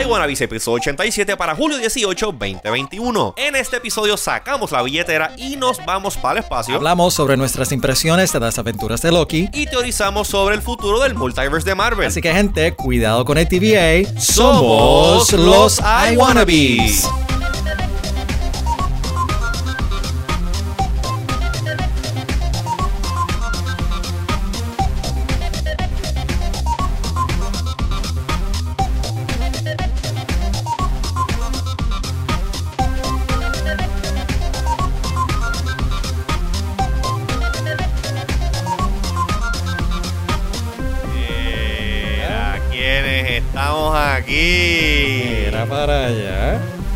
iWannabes 0.00 0.40
episodio 0.40 0.76
87 0.76 1.36
para 1.36 1.54
julio 1.54 1.76
18, 1.78 2.26
2021. 2.32 3.34
En 3.36 3.56
este 3.56 3.76
episodio 3.76 4.16
sacamos 4.16 4.72
la 4.72 4.82
billetera 4.82 5.32
y 5.36 5.56
nos 5.56 5.84
vamos 5.84 6.16
para 6.16 6.38
el 6.38 6.44
espacio. 6.44 6.74
Hablamos 6.74 7.14
sobre 7.14 7.36
nuestras 7.36 7.72
impresiones 7.72 8.32
de 8.32 8.40
las 8.40 8.58
aventuras 8.58 9.02
de 9.02 9.12
Loki. 9.12 9.48
Y 9.52 9.66
teorizamos 9.66 10.28
sobre 10.28 10.54
el 10.54 10.62
futuro 10.62 11.00
del 11.00 11.14
multiverse 11.14 11.68
de 11.68 11.74
Marvel. 11.74 12.06
Así 12.06 12.20
que, 12.20 12.32
gente, 12.32 12.74
cuidado 12.74 13.24
con 13.24 13.36
el 13.36 13.46
TVA. 13.46 14.18
Somos 14.18 15.32
los 15.32 15.80
iWannabes. 16.10 17.08
Mira, 17.08 17.31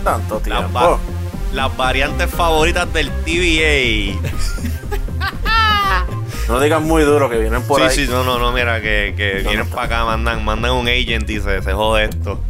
Las, 0.07 0.43
tiempo. 0.43 0.73
va- 0.73 0.99
las 1.53 1.77
variantes 1.77 2.31
favoritas 2.31 2.93
del 2.93 3.11
TVA. 3.25 4.19
No 6.49 6.61
digas 6.61 6.81
muy 6.81 7.03
duro 7.03 7.29
que 7.29 7.39
vienen 7.39 7.61
por 7.63 7.81
sí, 7.81 7.87
ahí. 8.01 8.07
sí, 8.07 8.11
no, 8.11 8.23
no, 8.23 8.39
no, 8.39 8.53
mira, 8.53 8.81
que, 8.81 9.15
que 9.17 9.41
No, 9.43 9.51
vienen 9.51 9.69
no. 9.69 9.75
para 9.75 9.87
acá, 9.87 10.05
mandan, 10.05 10.45
mandan 10.45 10.71
un 10.73 10.87
agent 10.87 11.29
y 11.29 11.41
se, 11.41 11.61
se 11.61 11.73
jode 11.73 12.05
esto. 12.05 12.41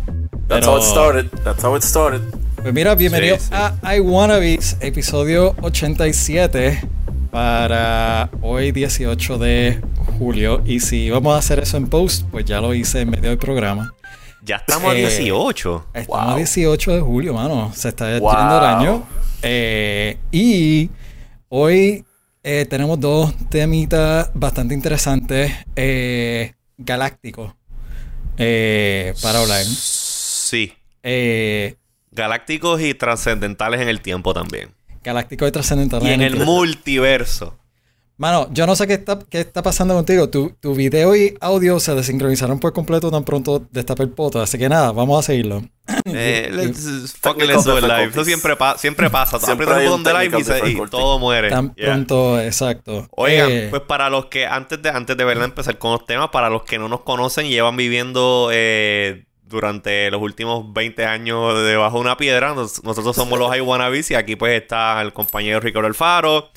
That's 0.48 0.66
Pero- 0.66 0.72
how 0.72 0.78
it 0.78 0.82
started. 0.84 1.26
That's 1.44 1.64
how 1.64 1.74
it 1.76 1.82
started. 1.82 2.20
Pues 2.60 2.74
mira, 2.74 2.94
bienvenido 2.94 3.36
Sí, 3.36 3.44
sí. 3.48 3.54
a 3.54 3.96
iWannabes, 3.96 4.76
episodio 4.80 5.54
87 5.62 6.82
para 7.30 8.28
hoy 8.42 8.70
18 8.72 9.38
de 9.38 9.80
julio. 10.18 10.60
Y 10.66 10.80
si 10.80 11.08
vamos 11.08 11.34
a 11.34 11.38
hacer 11.38 11.60
eso 11.60 11.78
en 11.78 11.86
post, 11.88 12.26
pues 12.30 12.44
ya 12.44 12.60
lo 12.60 12.74
hice 12.74 13.00
en 13.00 13.08
medio 13.10 13.30
del 13.30 13.38
programa. 13.38 13.94
Ya 14.46 14.56
estamos 14.56 14.94
Eh, 14.94 15.04
a 15.04 15.08
18. 15.08 15.86
Estamos 15.92 16.24
Wow. 16.26 16.34
a 16.34 16.36
18 16.36 16.94
de 16.94 17.00
julio, 17.00 17.34
mano. 17.34 17.72
Se 17.74 17.88
está 17.88 18.18
Wow. 18.20 18.30
yendo 18.32 18.58
el 18.58 18.64
año. 18.64 19.06
Eh, 19.42 20.18
y 20.30 20.88
hoy 21.48 22.04
eh, 22.44 22.64
tenemos 22.70 23.00
dos 23.00 23.34
temitas 23.50 24.30
bastante 24.34 24.72
interesantes, 24.72 25.52
eh, 25.74 26.52
galácticos, 26.78 27.52
eh, 28.38 29.14
para 29.20 29.40
hablar. 29.40 29.64
Sí. 29.64 30.72
Galácticos 32.12 32.80
y 32.82 32.94
trascendentales 32.94 33.80
en 33.80 33.88
el 33.88 34.00
tiempo 34.00 34.32
también. 34.32 34.70
galáctico 35.02 35.46
y 35.46 35.52
trascendental. 35.52 36.02
Y 36.04 36.10
en 36.10 36.20
el 36.22 36.36
multiverso. 36.44 37.56
Mano, 38.18 38.48
yo 38.50 38.66
no 38.66 38.74
sé 38.76 38.86
qué 38.86 38.94
está, 38.94 39.18
qué 39.28 39.40
está 39.40 39.62
pasando 39.62 39.94
contigo. 39.94 40.30
Tu, 40.30 40.50
tu 40.58 40.74
video 40.74 41.14
y 41.14 41.36
audio 41.40 41.78
se 41.80 41.94
desincronizaron 41.94 42.58
por 42.58 42.72
completo 42.72 43.10
tan 43.10 43.24
pronto 43.24 43.66
destapé 43.70 44.04
el 44.04 44.08
poto. 44.10 44.40
Así 44.40 44.56
que 44.56 44.68
nada, 44.70 44.90
vamos 44.92 45.18
a 45.18 45.22
seguirlo. 45.26 45.62
Eh, 46.08 46.50
let's, 46.52 47.14
fucking 47.20 47.46
Technical 47.46 47.48
let's 47.48 47.64
do 47.64 47.78
it 47.78 47.82
live. 47.84 48.04
Eso 48.10 48.24
siempre, 48.24 48.56
pa- 48.56 48.78
siempre 48.78 49.10
pasa. 49.10 49.38
Siempre 49.38 49.66
hay 49.70 49.86
un 49.86 50.02
botón 50.02 50.04
de 50.04 50.24
live 50.24 50.40
y, 50.40 50.44
se- 50.44 50.68
y 50.70 50.76
todo 50.88 51.18
muere. 51.18 51.50
Tan 51.50 51.74
Yeah. 51.74 51.86
pronto, 51.92 52.40
exacto. 52.40 53.06
Oigan, 53.10 53.50
Eh, 53.50 53.66
pues 53.70 53.82
para 53.82 54.08
los 54.08 54.26
que, 54.26 54.46
antes 54.46 54.80
de, 54.80 54.88
antes 54.88 55.16
de 55.16 55.24
verdad 55.24 55.44
empezar 55.44 55.78
con 55.78 55.92
los 55.92 56.06
temas, 56.06 56.30
para 56.30 56.48
los 56.48 56.62
que 56.62 56.78
no 56.78 56.88
nos 56.88 57.02
conocen 57.02 57.46
y 57.46 57.50
llevan 57.50 57.76
viviendo 57.76 58.48
eh, 58.52 59.25
durante 59.46 60.10
los 60.10 60.20
últimos 60.20 60.72
20 60.72 61.04
años 61.06 61.62
debajo 61.64 61.96
de 61.96 62.00
una 62.02 62.16
piedra, 62.16 62.54
nos- 62.54 62.82
nosotros 62.84 63.14
somos 63.16 63.38
los 63.38 63.56
iWannabes 63.56 64.10
y 64.10 64.14
aquí 64.14 64.36
pues 64.36 64.60
está 64.60 65.00
el 65.02 65.12
compañero 65.12 65.60
Ricardo 65.60 65.86
Alfaro, 65.86 66.50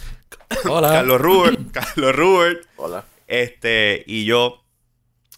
hola. 0.68 0.90
Carlos 0.90 1.22
Rubert, 1.22 1.60
Carlos 1.72 2.16
Rubert, 2.16 2.66
Hola. 2.78 3.06
este, 3.28 4.04
y 4.08 4.26
yo, 4.26 4.64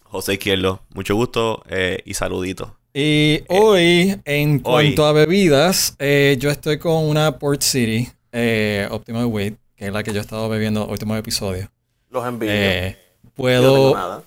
José 0.04 0.34
Izquierdo. 0.34 0.82
Mucho 0.94 1.14
gusto 1.14 1.62
eh, 1.68 2.00
y 2.04 2.14
saluditos. 2.14 2.70
Y 2.94 3.42
hoy, 3.48 4.20
en 4.26 4.58
cuanto 4.58 5.06
a 5.06 5.12
bebidas, 5.12 5.96
eh, 5.98 6.36
yo 6.38 6.50
estoy 6.50 6.78
con 6.78 7.04
una 7.08 7.38
Port 7.38 7.62
City 7.62 8.08
eh, 8.32 8.86
Optimal 8.90 9.24
Weight, 9.26 9.56
que 9.76 9.86
es 9.86 9.92
la 9.92 10.02
que 10.02 10.12
yo 10.12 10.18
he 10.18 10.20
estado 10.20 10.48
bebiendo 10.50 10.80
en 10.80 10.86
los 10.86 10.92
últimos 10.92 11.18
episodios. 11.18 11.68
Los 12.10 12.26
envíos. 12.26 12.52
Eh, 12.54 12.98
Yo 12.98 12.98
no 13.24 13.30
tengo 13.30 13.34
puedo. 13.34 13.94
nada. 13.94 14.22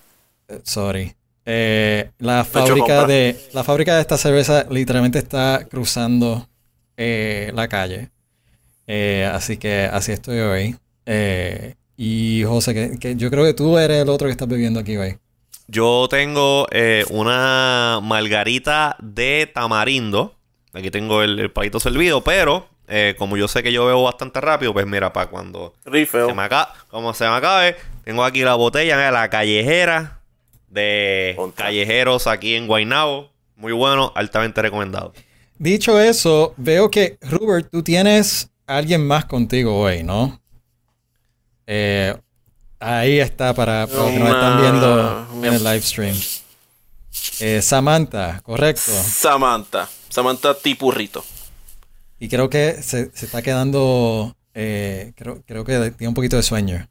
eh, 0.48 0.60
Sorry. 0.64 1.14
Eh, 1.48 2.10
la 2.18 2.44
fábrica 2.44 3.06
de 3.06 3.40
la 3.52 3.62
fábrica 3.62 3.94
de 3.94 4.00
esta 4.00 4.18
cerveza 4.18 4.66
literalmente 4.68 5.18
está 5.18 5.64
cruzando 5.70 6.48
eh, 6.96 7.52
la 7.54 7.68
calle. 7.68 8.10
Eh, 8.88 9.30
así 9.32 9.56
que 9.56 9.84
así 9.84 10.12
estoy 10.12 10.40
hoy. 10.40 10.76
Eh, 11.06 11.74
y 11.96 12.42
José, 12.44 12.74
que, 12.74 12.98
que 12.98 13.16
yo 13.16 13.30
creo 13.30 13.44
que 13.44 13.54
tú 13.54 13.78
eres 13.78 14.02
el 14.02 14.08
otro 14.08 14.26
que 14.26 14.32
estás 14.32 14.48
bebiendo 14.48 14.80
aquí 14.80 14.96
hoy. 14.96 15.18
Yo 15.68 16.06
tengo 16.10 16.66
eh, 16.70 17.04
una 17.10 18.00
margarita 18.02 18.96
de 19.00 19.50
tamarindo. 19.52 20.34
Aquí 20.72 20.90
tengo 20.90 21.22
el, 21.22 21.38
el 21.38 21.50
palito 21.50 21.80
servido, 21.80 22.22
pero 22.22 22.68
eh, 22.88 23.14
como 23.18 23.36
yo 23.36 23.48
sé 23.48 23.62
que 23.62 23.72
yo 23.72 23.86
bebo 23.86 24.02
bastante 24.04 24.40
rápido, 24.40 24.72
pues 24.72 24.86
mira, 24.86 25.12
para 25.12 25.28
cuando 25.28 25.74
se 25.84 26.34
me 26.34 26.42
acabe, 26.42 26.72
como 26.88 27.14
se 27.14 27.24
me 27.24 27.34
acabe, 27.34 27.76
tengo 28.04 28.22
aquí 28.24 28.42
la 28.42 28.54
botella, 28.54 28.96
mira, 28.96 29.10
la 29.10 29.30
callejera 29.30 30.15
de 30.68 31.34
Contra. 31.36 31.66
callejeros 31.66 32.26
aquí 32.26 32.54
en 32.54 32.66
Guaynabo. 32.66 33.30
Muy 33.56 33.72
bueno, 33.72 34.12
altamente 34.14 34.60
recomendado. 34.60 35.12
Dicho 35.58 35.98
eso, 36.00 36.52
veo 36.58 36.90
que, 36.90 37.16
Robert, 37.22 37.68
tú 37.70 37.82
tienes 37.82 38.50
a 38.66 38.76
alguien 38.76 39.06
más 39.06 39.24
contigo 39.24 39.78
hoy, 39.78 40.02
¿no? 40.02 40.40
Eh, 41.66 42.14
ahí 42.78 43.18
está 43.18 43.54
para, 43.54 43.86
para 43.86 44.02
los 44.02 44.10
que 44.10 44.18
nos 44.18 44.28
están 44.28 44.60
viendo 44.60 45.28
en 45.42 45.54
el 45.54 45.64
live 45.64 45.80
stream. 45.82 46.16
Eh, 47.40 47.62
Samantha, 47.62 48.40
correcto. 48.42 48.92
Samantha. 48.92 49.88
Samantha 50.10 50.54
Tipurrito. 50.54 51.24
Y 52.18 52.28
creo 52.28 52.48
que 52.50 52.82
se, 52.82 53.10
se 53.14 53.26
está 53.26 53.42
quedando, 53.42 54.36
eh, 54.54 55.12
creo, 55.16 55.42
creo 55.46 55.64
que 55.64 55.90
tiene 55.92 56.08
un 56.08 56.14
poquito 56.14 56.36
de 56.36 56.42
sueño. 56.42 56.86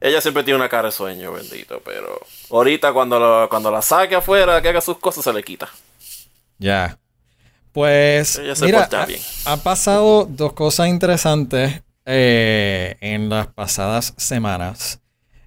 Ella 0.00 0.20
siempre 0.20 0.44
tiene 0.44 0.58
una 0.58 0.68
cara 0.68 0.88
de 0.88 0.92
sueño, 0.92 1.32
bendito, 1.32 1.80
pero 1.84 2.20
ahorita 2.50 2.92
cuando, 2.92 3.18
lo- 3.18 3.48
cuando 3.48 3.70
la 3.70 3.82
saque 3.82 4.14
afuera, 4.14 4.62
que 4.62 4.68
haga 4.68 4.80
sus 4.80 4.98
cosas, 4.98 5.24
se 5.24 5.32
le 5.32 5.42
quita. 5.42 5.68
Ya. 6.58 6.98
Pues, 7.72 8.36
Ella 8.38 8.54
se 8.54 8.64
mira, 8.64 8.78
porta 8.80 9.02
ha- 9.02 9.06
bien. 9.06 9.20
han 9.44 9.60
pasado 9.60 10.24
dos 10.28 10.52
cosas 10.52 10.88
interesantes 10.88 11.82
eh, 12.06 12.96
en 13.00 13.28
las 13.28 13.48
pasadas 13.48 14.14
semanas. 14.16 15.00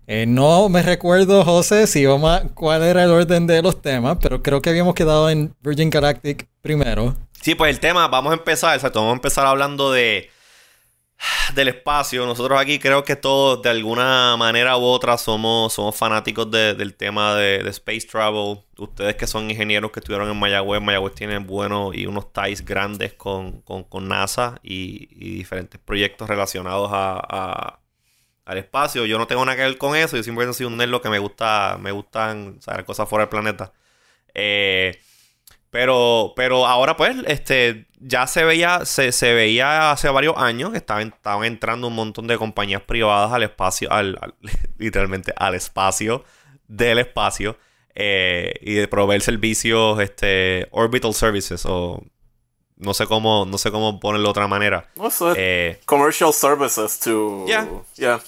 Eh, 0.06 0.26
no 0.28 0.68
me 0.70 0.82
recuerdo, 0.84 1.44
José, 1.46 1.88
si 1.88 2.06
vamos 2.06 2.30
a- 2.32 2.44
cuál 2.54 2.84
era 2.84 3.04
el 3.04 3.10
orden 3.12 3.48
de 3.48 3.62
los 3.62 3.82
temas, 3.82 4.18
pero 4.22 4.44
creo 4.44 4.62
que 4.62 4.70
habíamos 4.70 4.94
quedado 4.94 5.30
en 5.30 5.56
Virgin 5.62 5.90
Galactic 5.90 6.48
primero. 6.62 7.16
Sí, 7.42 7.56
pues 7.56 7.72
el 7.72 7.80
tema, 7.80 8.08
vamos 8.10 8.32
a 8.32 8.36
empezar, 8.36 8.76
exacto, 8.76 9.00
vamos 9.00 9.14
a 9.14 9.16
empezar 9.16 9.46
hablando 9.48 9.92
de 9.92 10.30
del 11.56 11.68
espacio. 11.70 12.26
Nosotros 12.26 12.60
aquí 12.60 12.80
creo 12.80 13.04
que 13.04 13.16
todos 13.16 13.62
de 13.62 13.70
alguna 13.70 14.36
manera 14.38 14.78
u 14.78 14.84
otra 14.84 15.18
somos, 15.18 15.74
somos 15.74 15.96
fanáticos 15.96 16.50
de- 16.52 16.74
del 16.76 16.96
tema 16.96 17.36
de, 17.36 17.64
de 17.64 17.70
space 17.72 18.08
travel. 18.08 18.60
Ustedes 18.78 19.16
que 19.16 19.28
son 19.28 19.50
ingenieros 19.52 19.92
que 19.92 20.00
estuvieron 20.00 20.30
en 20.30 20.38
Mayagüez, 20.38 20.82
Mayagüez 20.82 21.14
tiene 21.16 21.38
buenos 21.40 21.96
y 21.96 22.06
unos 22.08 22.32
ties 22.34 22.66
grandes 22.66 23.14
con, 23.14 23.62
con- 23.62 23.84
con 23.84 24.08
NASA 24.08 24.60
y, 24.64 25.08
diferentes 25.36 25.80
proyectos 25.80 26.28
relacionados 26.30 26.90
a, 26.94 27.80
al 28.46 28.58
espacio. 28.58 29.06
Yo 29.06 29.18
no 29.18 29.28
tengo 29.28 29.46
nada 29.46 29.56
que 29.58 29.64
ver 29.64 29.78
con 29.78 29.96
eso, 29.96 30.18
yo 30.18 30.24
simplemente 30.24 30.58
soy 30.58 30.66
un 30.66 30.78
nerd 30.78 30.90
lo 30.90 31.02
que 31.02 31.10
me 31.10 31.20
gusta, 31.20 31.78
me 31.80 31.92
gustan 31.92 32.62
saber 32.62 32.86
cosas 32.86 33.08
fuera 33.10 33.24
del 33.26 33.30
planeta. 33.30 33.74
Eh, 34.34 35.00
pero, 35.72 36.34
pero 36.36 36.68
ahora 36.68 36.96
pues, 36.98 37.16
este, 37.28 37.88
ya 38.00 38.28
se 38.28 38.44
veía, 38.44 38.86
se, 38.86 39.12
se 39.12 39.34
veía 39.34 39.92
hace 39.92 40.10
varios 40.10 40.36
años 40.38 40.72
que 40.72 40.78
estaban, 40.78 41.08
estaban 41.08 41.46
entrando 41.46 41.88
un 41.88 41.96
montón 41.96 42.28
de 42.28 42.38
compañías 42.38 42.82
privadas 42.84 43.32
al 43.34 43.44
espacio, 43.44 43.92
al, 43.92 44.18
al- 44.22 44.36
literalmente 44.78 45.34
al 45.36 45.56
espacio 45.56 46.24
del 46.68 47.00
espacio, 47.00 47.58
eh, 47.96 48.54
y 48.62 48.74
de 48.76 48.88
proveer 48.88 49.22
servicios, 49.22 50.00
este, 50.00 50.68
orbital 50.72 51.14
services, 51.14 51.66
o 51.66 52.02
no 52.78 52.94
sé 52.94 53.06
cómo, 53.06 53.46
no 53.46 53.58
sé 53.58 53.70
cómo 53.72 54.00
ponerlo 54.00 54.28
de 54.28 54.32
otra 54.32 54.48
manera. 54.48 54.90
Eh, 55.38 55.80
commercial 55.86 56.34
services 56.34 57.00
to... 57.00 57.46
Yeah. 57.48 57.68
Yeah. 57.96 58.20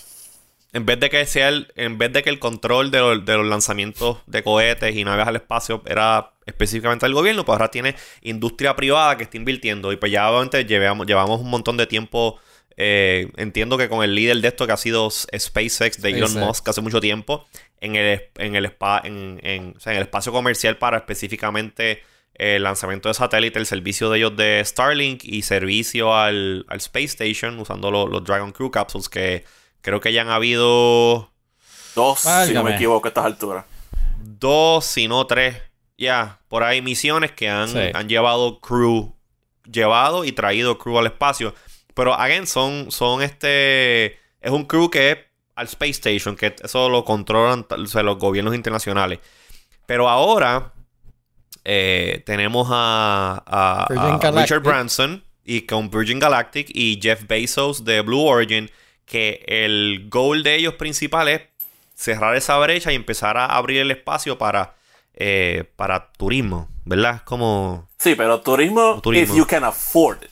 En 0.74 0.86
vez 0.86 1.00
de 1.00 1.10
que 1.10 1.26
sea 1.26 1.50
el, 1.50 1.72
en 1.76 1.98
vez 1.98 2.12
de 2.12 2.24
que 2.24 2.30
el 2.30 2.40
control 2.40 2.92
de, 2.92 3.00
los- 3.00 3.26
de 3.26 3.38
los 3.38 3.46
lanzamientos 3.48 4.18
de 4.26 4.44
cohetes 4.44 4.96
y 4.96 5.04
naves 5.04 5.28
al 5.28 5.36
espacio 5.36 5.82
era 5.86 6.32
específicamente 6.46 7.06
del 7.06 7.14
gobierno, 7.14 7.46
pues 7.46 7.54
ahora 7.54 7.70
tiene 7.72 7.96
industria 8.22 8.76
privada 8.76 9.16
que 9.16 9.24
está 9.24 9.38
invirtiendo. 9.38 9.92
Y 9.94 9.96
pues 9.98 10.12
ya 10.12 10.30
obviamente 10.30 10.66
llevamos, 10.66 11.08
llevamos 11.08 11.40
un 11.40 11.50
montón 11.50 11.78
de 11.78 11.88
tiempo. 11.88 12.40
eh, 12.76 13.30
entiendo 13.38 13.78
que 13.78 13.88
con 13.88 14.04
el 14.04 14.16
líder 14.16 14.42
de 14.42 14.48
esto 14.48 14.66
que 14.66 14.74
ha 14.74 14.78
sido 14.78 15.10
SpaceX 15.12 16.02
de 16.02 16.10
Elon. 16.10 16.32
Musk 16.48 16.68
hace 16.70 16.82
mucho 16.82 17.00
tiempo, 17.00 17.46
en 17.80 17.96
el, 17.96 18.24
en 18.40 18.56
el, 18.56 18.66
spa, 18.66 19.00
en, 19.04 19.40
en- 19.44 19.76
o 19.78 19.80
sea, 19.80 19.94
en 19.94 19.98
el 19.98 20.04
espacio 20.06 20.32
comercial 20.32 20.78
para 20.78 20.98
específicamente 20.98 22.02
el 22.34 22.64
lanzamiento 22.64 23.10
de 23.10 23.14
satélite, 23.14 23.60
el 23.60 23.68
servicio 23.68 24.10
de 24.10 24.18
ellos 24.18 24.36
de 24.36 24.60
Starlink 24.66 25.24
y 25.24 25.44
servicio 25.44 26.16
al, 26.16 26.66
al 26.68 26.78
Space 26.80 27.06
Station 27.06 27.60
usando 27.60 27.92
lo- 27.92 28.08
los 28.08 28.24
Dragon 28.24 28.52
Crew 28.52 28.72
Capsules 28.72 29.08
que 29.08 29.44
creo 29.84 30.02
que 30.02 30.12
ya 30.12 30.22
han 30.24 30.30
habido 30.30 31.30
Dos, 31.94 32.22
si 32.48 32.54
no 32.56 32.64
me 32.64 32.74
equivoco, 32.74 33.08
a 33.08 33.10
estas 33.10 33.26
alturas. 33.26 33.66
dos, 34.20 34.84
si 34.86 35.08
no 35.08 35.28
tres, 35.28 35.62
ya, 35.98 36.40
por 36.48 36.64
ahí 36.64 36.82
misiones 36.82 37.32
que 37.32 37.48
han, 37.50 37.68
Sí. 37.70 37.80
han 37.94 38.10
llevado 38.10 38.60
crew, 38.60 39.14
llevado 39.72 40.26
y 40.26 40.32
traído 40.32 40.80
crew 40.80 40.98
al 40.98 41.06
espacio. 41.06 41.54
Pero, 41.94 42.16
again, 42.16 42.48
son, 42.48 42.90
son 42.92 43.22
este, 43.22 44.14
es 44.42 44.50
un 44.52 44.66
crew 44.66 44.90
que 44.90 45.12
es 45.12 45.18
al 45.56 45.68
Space 45.68 45.92
Station, 45.92 46.36
que 46.36 46.56
eso 46.64 46.90
lo 46.90 47.06
controlan 47.06 47.68
o 47.70 47.86
sea, 47.86 48.02
los 48.02 48.18
gobiernos 48.18 48.56
internacionales. 48.56 49.20
Pero 49.86 50.10
ahora 50.10 50.74
eh, 51.64 52.24
tenemos 52.26 52.68
a, 52.72 53.44
a-. 53.46 54.32
Richard 54.32 54.62
Branson 54.64 55.24
y 55.46 55.62
con 55.62 55.92
Virgin 55.92 56.18
Galactic 56.18 56.70
y 56.74 57.00
Jeff 57.00 57.28
Bezos 57.28 57.86
de 57.86 58.02
Blue 58.02 58.26
Origin, 58.26 58.72
que 59.14 59.44
el 59.48 60.08
goal 60.10 60.42
de 60.42 60.56
ellos 60.56 60.74
principal 60.74 61.28
es 61.28 61.42
cerrar 61.94 62.36
esa 62.36 62.58
brecha 62.58 62.92
y 62.92 62.96
empezar 62.96 63.38
a 63.38 63.46
abrir 63.46 63.80
el 63.82 63.92
espacio 63.92 64.40
para, 64.40 64.74
eh, 65.14 65.66
para 65.76 66.12
turismo, 66.14 66.68
¿verdad? 66.84 67.22
Como... 67.24 67.88
Sí, 68.00 68.16
pero 68.16 68.42
turismo, 68.42 69.00
Turismo. 69.02 69.34
if 69.36 69.38
you 69.40 69.46
can 69.46 69.64
afford 69.64 70.24
it. 70.24 70.30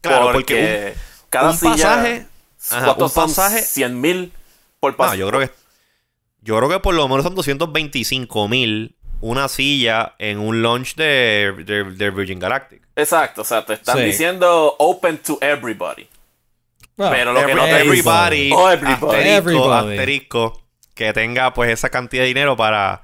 Claro, 0.00 0.30
porque 0.32 0.94
cada 1.30 1.50
un 1.50 1.56
silla, 1.56 1.72
pasaje- 1.96 2.26
ajá, 2.70 2.84
¿cuántos 2.84 3.10
un 3.10 3.14
son? 3.14 3.28
pasaje- 3.30 3.62
100 3.62 4.00
mil 4.00 4.32
por 4.78 4.92
No, 4.92 4.96
pasaje. 4.98 5.18
yo 5.18 5.28
creo 5.28 5.40
que... 5.40 5.50
Yo 6.42 6.56
creo 6.58 6.68
que 6.68 6.78
por 6.80 6.94
lo 6.94 7.08
menos 7.08 7.24
son 7.24 7.34
225 7.34 8.46
mil 8.48 8.94
una 9.20 9.48
silla 9.48 10.14
en 10.18 10.38
un 10.38 10.62
launch 10.62 10.94
de, 10.94 11.52
de- 11.66 11.84
de 11.84 12.10
Virgin 12.10 12.38
Galactic. 12.38 12.82
Exacto, 12.96 13.42
o 13.42 13.44
sea, 13.44 13.64
te 13.66 13.74
están 13.74 13.98
Sí. 13.98 14.04
diciendo 14.04 14.74
open 14.78 15.18
to 15.18 15.38
everybody. 15.40 16.06
Pero 17.10 17.32
lo 17.32 17.46
que 17.46 17.54
no 17.54 17.64
te 17.64 17.80
everybody, 17.80 18.50
Oh, 18.52 18.70
everybody. 18.70 19.04
Asterisco, 19.18 19.38
Everybody. 19.38 19.90
asterisco, 19.92 20.62
que 20.94 21.12
tenga 21.12 21.52
pues 21.54 21.70
esa 21.70 21.88
cantidad 21.88 22.22
de 22.22 22.28
dinero 22.28 22.56
para... 22.56 23.02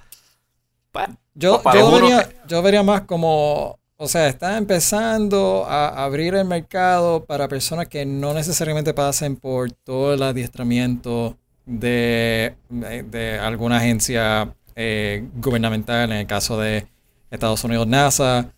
para- 0.93 1.12
Yo, 1.35 1.62
para 1.62 1.79
yo, 1.81 1.91
vería, 1.93 2.29
yo 2.47 2.62
vería 2.62 2.83
más 2.83 3.03
como, 3.03 3.79
o 3.97 4.09
sea, 4.09 4.29
está 4.29 4.56
empezando 4.59 5.65
a 5.69 6.05
abrir 6.05 6.35
el 6.35 6.45
mercado 6.45 7.25
para 7.25 7.49
personas 7.49 7.89
que 7.89 8.05
no 8.05 8.35
necesariamente 8.35 8.93
pasen 8.95 9.37
por 9.37 9.71
todo 9.73 10.15
el 10.15 10.23
adiestramiento 10.23 11.37
de, 11.67 12.55
de, 12.69 13.03
de 13.05 13.39
alguna 13.39 13.77
agencia 13.79 14.53
eh, 14.75 15.25
gubernamental, 15.37 16.11
en 16.12 16.19
el 16.19 16.27
caso 16.27 16.59
de 16.59 16.87
Estados 17.31 17.62
Unidos, 17.65 17.87
NASA, 17.87 18.51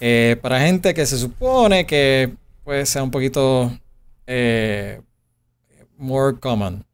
eh, 0.00 0.36
para 0.42 0.60
gente 0.60 0.92
que 0.94 1.06
se 1.06 1.16
supone 1.18 1.86
que 1.86 2.30
puede 2.64 2.84
ser 2.86 3.02
un 3.02 3.10
poquito 3.10 3.72
eh, 4.32 5.00
more 5.98 6.38
common, 6.38 6.86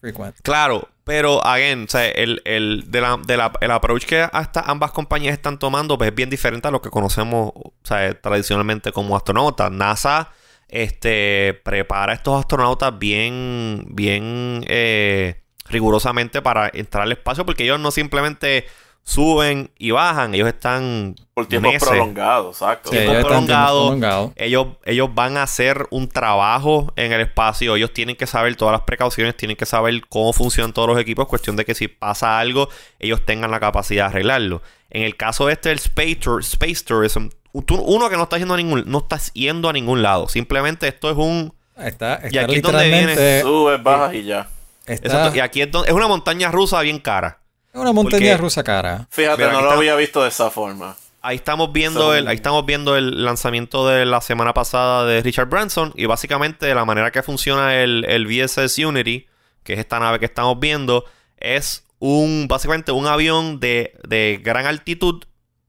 frequent. 0.00 0.36
Claro, 0.42 0.88
pero, 1.04 1.44
again, 1.44 1.84
o 1.84 1.88
sea, 1.90 2.08
el, 2.08 2.40
el, 2.44 2.84
de 2.90 3.00
la, 3.00 3.16
de 3.26 3.36
la- 3.36 3.52
el 3.60 3.70
approach 3.70 4.04
que 4.04 4.20
hasta 4.32 4.60
ambas 4.60 4.92
compañías 4.92 5.32
están 5.34 5.58
tomando 5.58 5.98
pues, 5.98 6.10
es 6.10 6.14
bien 6.14 6.30
diferente 6.30 6.68
a 6.68 6.70
lo 6.70 6.80
que 6.82 6.90
conocemos 6.90 7.50
o 7.54 7.72
sea, 7.82 8.18
tradicionalmente 8.20 8.92
como 8.92 9.16
astronautas. 9.16 9.70
NASA 9.72 10.30
este, 10.68 11.60
prepara 11.64 12.12
a 12.12 12.14
estos 12.14 12.38
astronautas 12.38 12.98
bien, 12.98 13.86
bien 13.88 14.62
eh, 14.68 15.42
rigurosamente 15.70 16.42
para 16.42 16.70
entrar 16.72 17.04
al 17.04 17.12
espacio 17.12 17.44
porque 17.46 17.64
ellos 17.64 17.80
no 17.80 17.90
simplemente 17.90 18.66
suben 19.08 19.70
y 19.78 19.90
bajan, 19.90 20.34
ellos 20.34 20.48
están 20.48 21.16
Por 21.32 21.46
tiempos 21.46 21.72
meses. 21.72 21.88
prolongados, 21.88 22.56
exacto. 22.56 22.90
Sí, 22.90 22.96
Tiempo 22.98 23.12
prolongado. 23.26 23.80
prolongado. 23.86 24.32
Ellos, 24.36 24.66
ellos 24.84 25.08
van 25.14 25.38
a 25.38 25.44
hacer 25.44 25.86
un 25.90 26.08
trabajo 26.08 26.92
en 26.96 27.12
el 27.12 27.22
espacio. 27.22 27.74
Ellos 27.76 27.92
tienen 27.94 28.16
que 28.16 28.26
saber 28.26 28.54
todas 28.56 28.72
las 28.72 28.82
precauciones, 28.82 29.34
tienen 29.36 29.56
que 29.56 29.64
saber 29.64 30.02
cómo 30.10 30.34
funcionan 30.34 30.74
todos 30.74 30.88
los 30.88 30.98
equipos. 31.00 31.26
Cuestión 31.26 31.56
de 31.56 31.64
que 31.64 31.74
si 31.74 31.88
pasa 31.88 32.38
algo, 32.38 32.68
ellos 32.98 33.24
tengan 33.24 33.50
la 33.50 33.60
capacidad 33.60 34.04
de 34.04 34.10
arreglarlo. 34.10 34.60
En 34.90 35.02
el 35.02 35.16
caso 35.16 35.48
este 35.48 35.70
del 35.70 35.78
Space, 35.78 36.16
Tour- 36.16 36.42
Space 36.42 36.84
Tourism, 36.84 37.28
tú- 37.64 37.76
uno 37.80 38.10
que 38.10 38.16
no 38.16 38.24
está 38.24 38.36
yendo 38.36 38.52
a 38.54 38.56
ningún, 38.58 38.84
no 38.86 38.98
estás 38.98 39.32
yendo 39.32 39.70
a 39.70 39.72
ningún 39.72 40.02
lado. 40.02 40.28
Simplemente 40.28 40.86
esto 40.86 41.10
es 41.10 41.16
un. 41.16 41.54
Está, 41.78 42.16
está 42.16 42.28
Y 42.30 42.38
aquí 42.38 42.56
es 42.56 42.62
donde 42.62 42.84
literalmente. 42.84 43.40
Subes, 43.40 43.82
bajas 43.82 44.14
y 44.14 44.24
ya. 44.24 44.48
está- 44.84 45.06
exacto, 45.08 45.36
y 45.36 45.40
aquí 45.40 45.62
es, 45.62 45.70
donde- 45.70 45.88
es 45.88 45.94
una 45.94 46.08
montaña 46.08 46.50
rusa 46.50 46.82
bien 46.82 46.98
cara. 46.98 47.38
Es 47.72 47.80
una 47.80 47.92
montaña 47.92 48.18
Porque- 48.32 48.36
rusa 48.36 48.62
cara. 48.64 49.06
Fíjate, 49.10 49.38
Mira, 49.42 49.52
no 49.52 49.60
lo 49.60 49.66
está. 49.66 49.78
había 49.78 49.94
visto 49.96 50.22
de 50.22 50.28
esa 50.28 50.50
forma. 50.50 50.96
Ahí 51.20 51.36
estamos 51.36 51.72
viendo 51.72 52.14
el, 52.14 52.28
ahí 52.28 52.36
estamos 52.36 52.64
viendo 52.64 52.96
el 52.96 53.24
lanzamiento 53.24 53.86
de 53.88 54.06
la 54.06 54.20
semana 54.20 54.54
pasada 54.54 55.04
de 55.04 55.20
Richard 55.22 55.48
Branson. 55.48 55.92
Y 55.96 56.06
básicamente 56.06 56.72
la 56.74 56.84
manera 56.84 57.10
que 57.10 57.22
funciona 57.22 57.76
el, 57.82 58.04
el 58.08 58.26
VSS 58.26 58.78
Unity, 58.84 59.26
que 59.64 59.74
es 59.74 59.78
esta 59.80 59.98
nave 59.98 60.18
que 60.18 60.24
estamos 60.26 60.58
viendo, 60.60 61.04
es 61.36 61.84
un 61.98 62.46
básicamente 62.48 62.92
un 62.92 63.06
avión 63.06 63.58
de, 63.60 63.98
de 64.08 64.40
gran 64.42 64.66
altitud, 64.66 65.24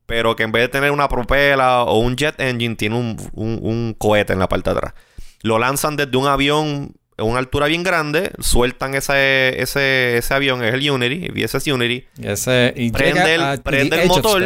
pero 0.05 0.35
que 0.35 0.43
en 0.43 0.51
vez 0.51 0.61
de 0.63 0.69
tener 0.69 0.91
una 0.91 1.09
propela 1.09 1.83
o 1.83 1.97
un 1.99 2.15
jet 2.15 2.39
engine, 2.39 2.75
tiene 2.75 2.95
un, 2.97 3.17
un- 3.33 3.59
un 3.61 3.95
cohete 3.97 4.33
en 4.33 4.39
la 4.39 4.47
parte 4.47 4.69
de 4.69 4.77
atrás. 4.77 4.93
Lo 5.41 5.57
lanzan 5.57 5.95
desde 5.95 6.15
un 6.15 6.27
avión 6.27 6.93
a 7.19 7.23
una 7.23 7.39
altura 7.39 7.67
bien 7.67 7.83
grande, 7.83 8.31
sueltan 8.39 8.95
ese, 8.95 9.61
ese, 9.61 10.17
ese 10.17 10.33
avión, 10.33 10.63
es 10.63 10.73
el 10.73 10.89
Unity, 10.89 11.25
el 11.25 11.31
VSS 11.33 11.67
Unity, 11.71 12.07
Y 12.17 12.27
ese, 12.27 12.73
y 12.75 12.91
Prende 12.91 13.35
el- 13.35 13.41
a- 13.43 13.57
prende 13.57 14.01
el 14.01 14.07
motor. 14.07 14.41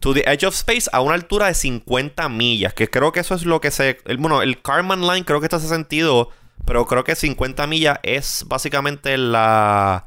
To 0.00 0.12
the 0.14 0.22
Edge 0.30 0.46
of 0.46 0.54
Space 0.54 0.88
a 0.92 1.00
una 1.00 1.14
altura 1.14 1.46
de 1.46 1.54
50 1.54 2.28
millas. 2.28 2.74
Que 2.74 2.88
creo 2.88 3.10
que 3.12 3.20
eso 3.20 3.34
es 3.34 3.44
lo 3.44 3.60
que 3.60 3.70
se. 3.70 3.98
el- 4.04 4.18
bueno, 4.18 4.42
el 4.42 4.60
Carman 4.62 5.00
Line 5.00 5.24
creo 5.24 5.40
que 5.40 5.46
está 5.46 5.56
hace 5.56 5.68
sentido. 5.68 6.30
Pero 6.64 6.84
creo 6.86 7.02
que 7.04 7.14
50 7.16 7.66
millas 7.66 7.98
es 8.02 8.44
básicamente 8.46 9.16
la. 9.18 10.06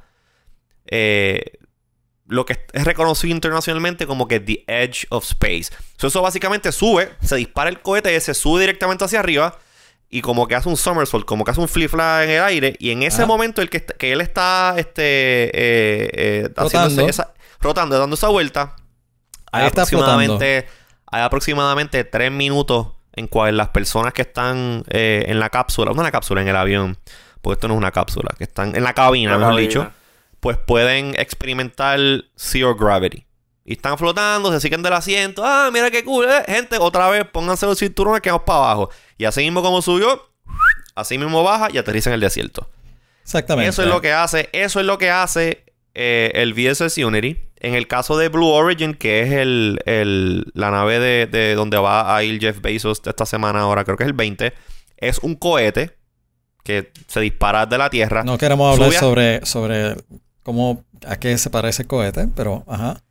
eh, 0.87 1.53
lo 2.27 2.45
que 2.45 2.57
es 2.73 2.83
reconocido 2.85 3.33
internacionalmente 3.33 4.05
como 4.05 4.27
que 4.27 4.39
The 4.39 4.63
Edge 4.67 5.05
of 5.09 5.23
Space. 5.25 5.69
So, 5.97 6.07
eso 6.07 6.21
básicamente 6.21 6.71
sube, 6.71 7.09
se 7.23 7.35
dispara 7.37 7.69
el 7.71 7.79
cohete, 7.81 8.19
se 8.21 8.35
sube 8.35 8.61
directamente 8.61 9.03
hacia 9.03 9.19
arriba. 9.19 9.57
Y 10.09 10.21
como 10.21 10.47
que 10.47 10.55
hace 10.55 10.67
un 10.69 10.77
somersault, 10.77 11.25
como 11.25 11.43
que 11.45 11.51
hace 11.51 11.61
un 11.61 11.67
flip 11.67 11.89
flap 11.91 12.23
en 12.23 12.29
el 12.31 12.41
aire. 12.43 12.75
Y 12.79 12.89
en 12.91 13.03
ese 13.03 13.21
Ah. 13.21 13.25
momento, 13.27 13.61
el 13.61 13.69
que, 13.69 13.85
que 13.85 14.11
él 14.11 14.21
está 14.21 14.73
este, 14.77 15.03
eh, 15.03 16.09
eh, 16.13 16.49
haciendo 16.57 16.87
Rotando. 16.89 17.07
esa- 17.09 17.33
rotando, 17.61 17.99
dando 17.99 18.15
esa 18.15 18.27
vuelta, 18.29 18.75
hay 19.51 19.67
está 19.67 19.81
aproximadamente, 19.83 20.67
hay 21.07 21.21
aproximadamente 21.21 22.03
tres 22.05 22.31
minutos 22.31 22.87
en 23.13 23.27
cual 23.27 23.57
las 23.57 23.69
personas 23.69 24.13
que 24.13 24.21
están 24.23 24.83
eh, 24.89 25.25
en 25.27 25.39
la 25.39 25.49
cápsula, 25.49 25.91
no 25.91 25.97
en 26.01 26.05
la 26.05 26.11
cápsula, 26.11 26.41
en 26.41 26.47
el 26.47 26.55
avión, 26.55 26.97
porque 27.41 27.55
esto 27.55 27.67
no 27.67 27.75
es 27.75 27.77
una 27.79 27.91
cápsula, 27.91 28.33
que 28.37 28.45
están 28.45 28.75
en 28.75 28.83
la 28.83 28.93
cabina, 28.93 29.31
La 29.33 29.37
mejor 29.37 29.53
cabina. 29.55 29.67
dicho, 29.67 29.91
pues 30.39 30.57
pueden 30.57 31.13
experimentar 31.19 31.99
zero 32.35 32.75
gravity. 32.75 33.25
Y 33.69 33.73
están 33.73 33.99
flotando, 33.99 34.51
se 34.51 34.59
siguen 34.59 34.81
del 34.81 34.93
asiento. 34.93 35.43
Ah, 35.45 35.69
mira 35.71 35.91
qué 35.91 36.03
cool. 36.03 36.25
eh. 36.25 36.43
Gente, 36.47 36.77
otra 36.79 37.07
vez 37.09 37.23
pónganse 37.31 37.67
los 37.67 37.77
cinturones 37.77 38.19
que 38.21 38.31
vamos 38.31 38.43
para 38.43 38.57
abajo. 38.59 38.89
Y 39.17 39.25
así 39.25 39.41
mismo 39.41 39.61
como 39.61 39.81
subió, 39.83 40.31
así 40.95 41.19
mismo 41.19 41.43
baja 41.43 41.67
y 41.71 41.77
aterriza 41.77 42.09
en 42.09 42.15
el 42.15 42.19
desierto. 42.21 42.67
Exactamente. 43.23 43.69
Eso 43.69 43.83
es 43.83 43.87
lo 43.89 44.01
que 44.01 44.11
hace, 44.11 44.49
eso 44.53 44.79
es 44.79 44.87
lo 44.87 44.97
que 44.97 45.11
hace 45.11 45.63
eh, 45.93 46.31
el 46.33 46.53
VSS 46.55 46.97
Unity. 46.97 47.37
En 47.57 47.75
el 47.75 47.87
caso 47.87 48.17
de 48.17 48.29
Blue 48.29 48.47
Origin, 48.47 48.95
que 48.95 49.21
es 49.21 49.33
el, 49.33 49.79
el- 49.85 50.45
la 50.55 50.71
nave 50.71 50.97
de, 50.99 51.27
de 51.27 51.53
donde 51.53 51.77
va 51.77 52.15
a 52.15 52.23
ir 52.23 52.39
Jeff 52.39 52.61
Bezos 52.61 53.01
esta 53.05 53.25
semana 53.27 53.59
ahora, 53.59 53.83
creo 53.83 53.97
que 53.97 54.03
es 54.03 54.07
el 54.07 54.13
20, 54.13 54.51
es 54.97 55.19
un 55.19 55.35
cohete 55.35 55.95
que 56.63 56.91
se 57.07 57.19
dispara 57.19 57.65
de 57.67 57.77
la 57.77 57.89
Tierra. 57.91 58.23
No 58.23 58.37
queremos 58.39 58.73
hablar 58.73 58.93
sobre, 58.99 59.45
sobre 59.45 59.95
cómo 60.41 60.85
a 61.05 61.17
qué 61.17 61.37
se 61.37 61.49
parece 61.49 61.83
el 61.83 61.87
cohete, 61.87 62.27
pero 62.35 62.63
ajá. 62.67 63.01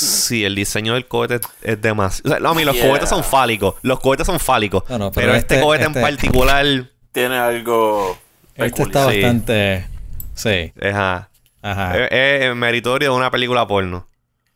Sí, 0.00 0.44
el 0.44 0.54
diseño 0.54 0.94
del 0.94 1.06
cohete 1.06 1.40
es, 1.62 1.80
demasiado. 1.80 2.28
O 2.28 2.32
sea, 2.32 2.40
no, 2.40 2.50
a 2.50 2.54
mí 2.54 2.64
los 2.64 2.74
Yeah. 2.76 2.88
cohetes 2.88 3.08
son 3.08 3.22
fálicos. 3.24 3.74
Los 3.82 4.00
cohetes 4.00 4.26
son 4.26 4.40
fálicos. 4.40 4.84
No, 4.88 4.98
no, 4.98 5.12
pero, 5.12 5.26
pero 5.28 5.38
este, 5.38 5.54
este- 5.56 5.64
cohete 5.66 5.84
este- 5.86 5.98
en 5.98 6.04
particular. 6.04 6.66
Tiene 7.12 7.38
algo 7.38 8.18
Este 8.54 8.82
está. 8.82 9.10
Sí. 9.10 9.20
bastante. 9.20 9.86
Sí, 10.34 10.72
Ajá. 10.82 11.28
ajá. 11.62 11.98
Es, 12.06 12.44
es 12.44 12.54
meritorio 12.56 13.10
de 13.10 13.16
una 13.16 13.30
película 13.30 13.66
porno. 13.66 14.06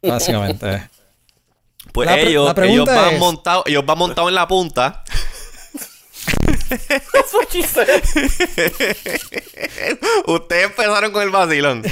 Básicamente. 0.02 0.88
Pues 1.92 2.06
La 2.08 2.18
ellos, 2.18 2.54
ellos 2.58 2.86
van 2.86 3.14
es- 3.14 3.20
montados, 3.20 3.64
ellos 3.66 3.84
van 3.86 3.98
montados 3.98 4.28
en 4.30 4.34
la 4.34 4.48
punta. 4.48 5.04
That's 6.68 7.34
what 7.34 7.48
said. 7.62 8.02
Ustedes 10.26 10.64
empezaron 10.66 11.12
con 11.12 11.22
el 11.22 11.30
vacilón. 11.30 11.82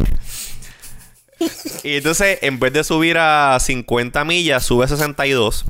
Y 1.85 1.97
entonces, 1.97 2.39
en 2.43 2.61
vez 2.61 2.73
de 2.73 2.85
subir 2.85 3.19
a 3.19 3.59
50 3.59 4.25
millas, 4.25 4.65
sube 4.65 4.85
a 4.85 4.89
62. 4.89 5.65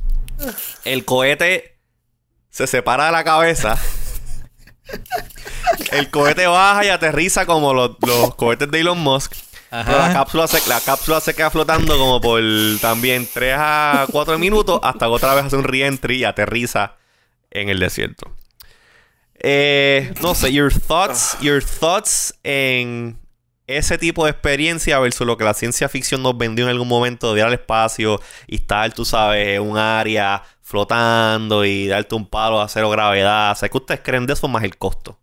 El 0.85 1.05
cohete 1.05 1.79
se 2.51 2.67
separa 2.67 3.07
de 3.07 3.13
la 3.13 3.25
cabeza. 3.25 3.79
El 5.91 6.11
cohete 6.11 6.47
baja 6.47 6.85
y 6.85 6.89
aterriza 6.89 7.47
como 7.47 7.73
los, 7.73 7.93
los 8.07 8.35
cohetes 8.35 8.71
de 8.71 8.81
Elon 8.81 8.99
Musk. 8.99 9.33
Pero 9.71 9.97
la 9.99 10.13
cápsula, 10.13 10.47
se, 10.47 10.69
la 10.69 10.81
cápsula 10.83 11.19
se 11.21 11.35
queda 11.35 11.51
flotando 11.51 11.97
como 11.97 12.21
por 12.21 12.43
también 12.83 13.27
3 13.33 13.55
a 13.57 14.07
4 14.13 14.39
minutos 14.39 14.79
hasta 14.83 15.07
que 15.07 15.13
otra 15.13 15.35
vez 15.35 15.47
hace 15.47 15.57
un 15.57 15.65
reentry 15.65 16.17
y 16.17 16.25
aterriza 16.25 16.97
en 17.51 17.71
el 17.71 17.79
desierto. 17.79 18.31
Eh, 19.39 20.13
no 20.21 20.35
sé, 20.35 20.53
your 20.53 20.71
thoughts, 20.71 21.39
your 21.41 21.65
thoughts 21.65 22.35
en 22.45 23.19
ese 23.77 23.99
tipo 23.99 24.25
de 24.25 24.31
experiencia 24.31 24.99
versus 24.99 25.27
lo 25.27 25.37
que 25.37 25.45
la 25.45 25.55
ciencia 25.55 25.89
ficción 25.89 26.23
nos 26.23 26.37
vendió 26.37 26.65
en 26.65 26.71
algún 26.71 26.89
momento 26.89 27.33
de 27.33 27.41
ir 27.41 27.47
al 27.47 27.53
espacio 27.53 28.21
y 28.47 28.57
estar, 28.57 28.93
tú 28.93 29.05
sabes, 29.05 29.57
en 29.57 29.63
un 29.63 29.79
área 29.79 30.43
flotando 30.63 31.65
y 31.65 31.87
darte 31.87 32.15
un 32.15 32.27
palo 32.27 32.61
a 32.61 32.69
cero 32.69 32.89
gravedad. 32.91 33.53
O 33.53 33.55
sea, 33.55 33.69
que 33.69 33.77
ustedes 33.77 34.01
creen 34.03 34.27
de 34.27 34.33
eso 34.33 34.49
más 34.49 34.65
el 34.65 34.77
costo? 34.79 35.19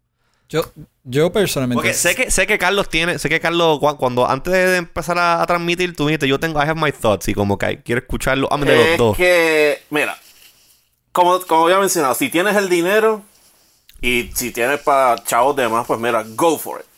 Yo, 0.48 0.63
yo 1.03 1.32
personalmente. 1.32 1.82
Porque 1.82 1.94
sé 1.94 2.15
que, 2.15 2.32
sé 2.32 2.48
que 2.48 2.58
Carlos 2.58 2.89
tiene, 2.89 3.20
sé 3.20 3.29
que 3.29 3.39
Carlos, 3.39 3.79
cuando, 3.98 4.27
antes 4.27 4.53
de 4.53 4.77
empezar 4.77 5.18
a, 5.20 5.46
transmitir, 5.46 5.96
tú 5.96 6.08
dijiste, 6.08 6.27
yo 6.27 6.39
tengo, 6.39 6.60
I 6.60 6.68
have 6.68 6.79
my 6.79 6.91
thoughts, 6.91 7.27
y 7.27 7.34
como 7.34 7.58
que 7.58 7.82
quiero 7.84 8.01
escucharlo 8.01 8.51
a 8.51 8.58
mí 8.58 8.65
de 8.65 8.75
los 8.75 8.98
dos. 8.98 9.12
Es 9.13 9.18
que, 9.18 9.82
mira, 9.91 10.18
como, 11.12 11.39
como 11.41 11.65
había 11.65 11.79
mencionado, 11.79 12.15
si 12.15 12.29
tienes 12.29 12.56
el 12.56 12.68
dinero 12.68 13.24
y 14.01 14.32
si 14.34 14.51
tienes 14.51 14.79
para 14.82 15.24
chavos 15.24 15.56
demás, 15.56 15.86
pues 15.88 16.00
mira, 16.00 16.24
go 16.36 16.58
for 16.58 16.79
it. 16.79 16.88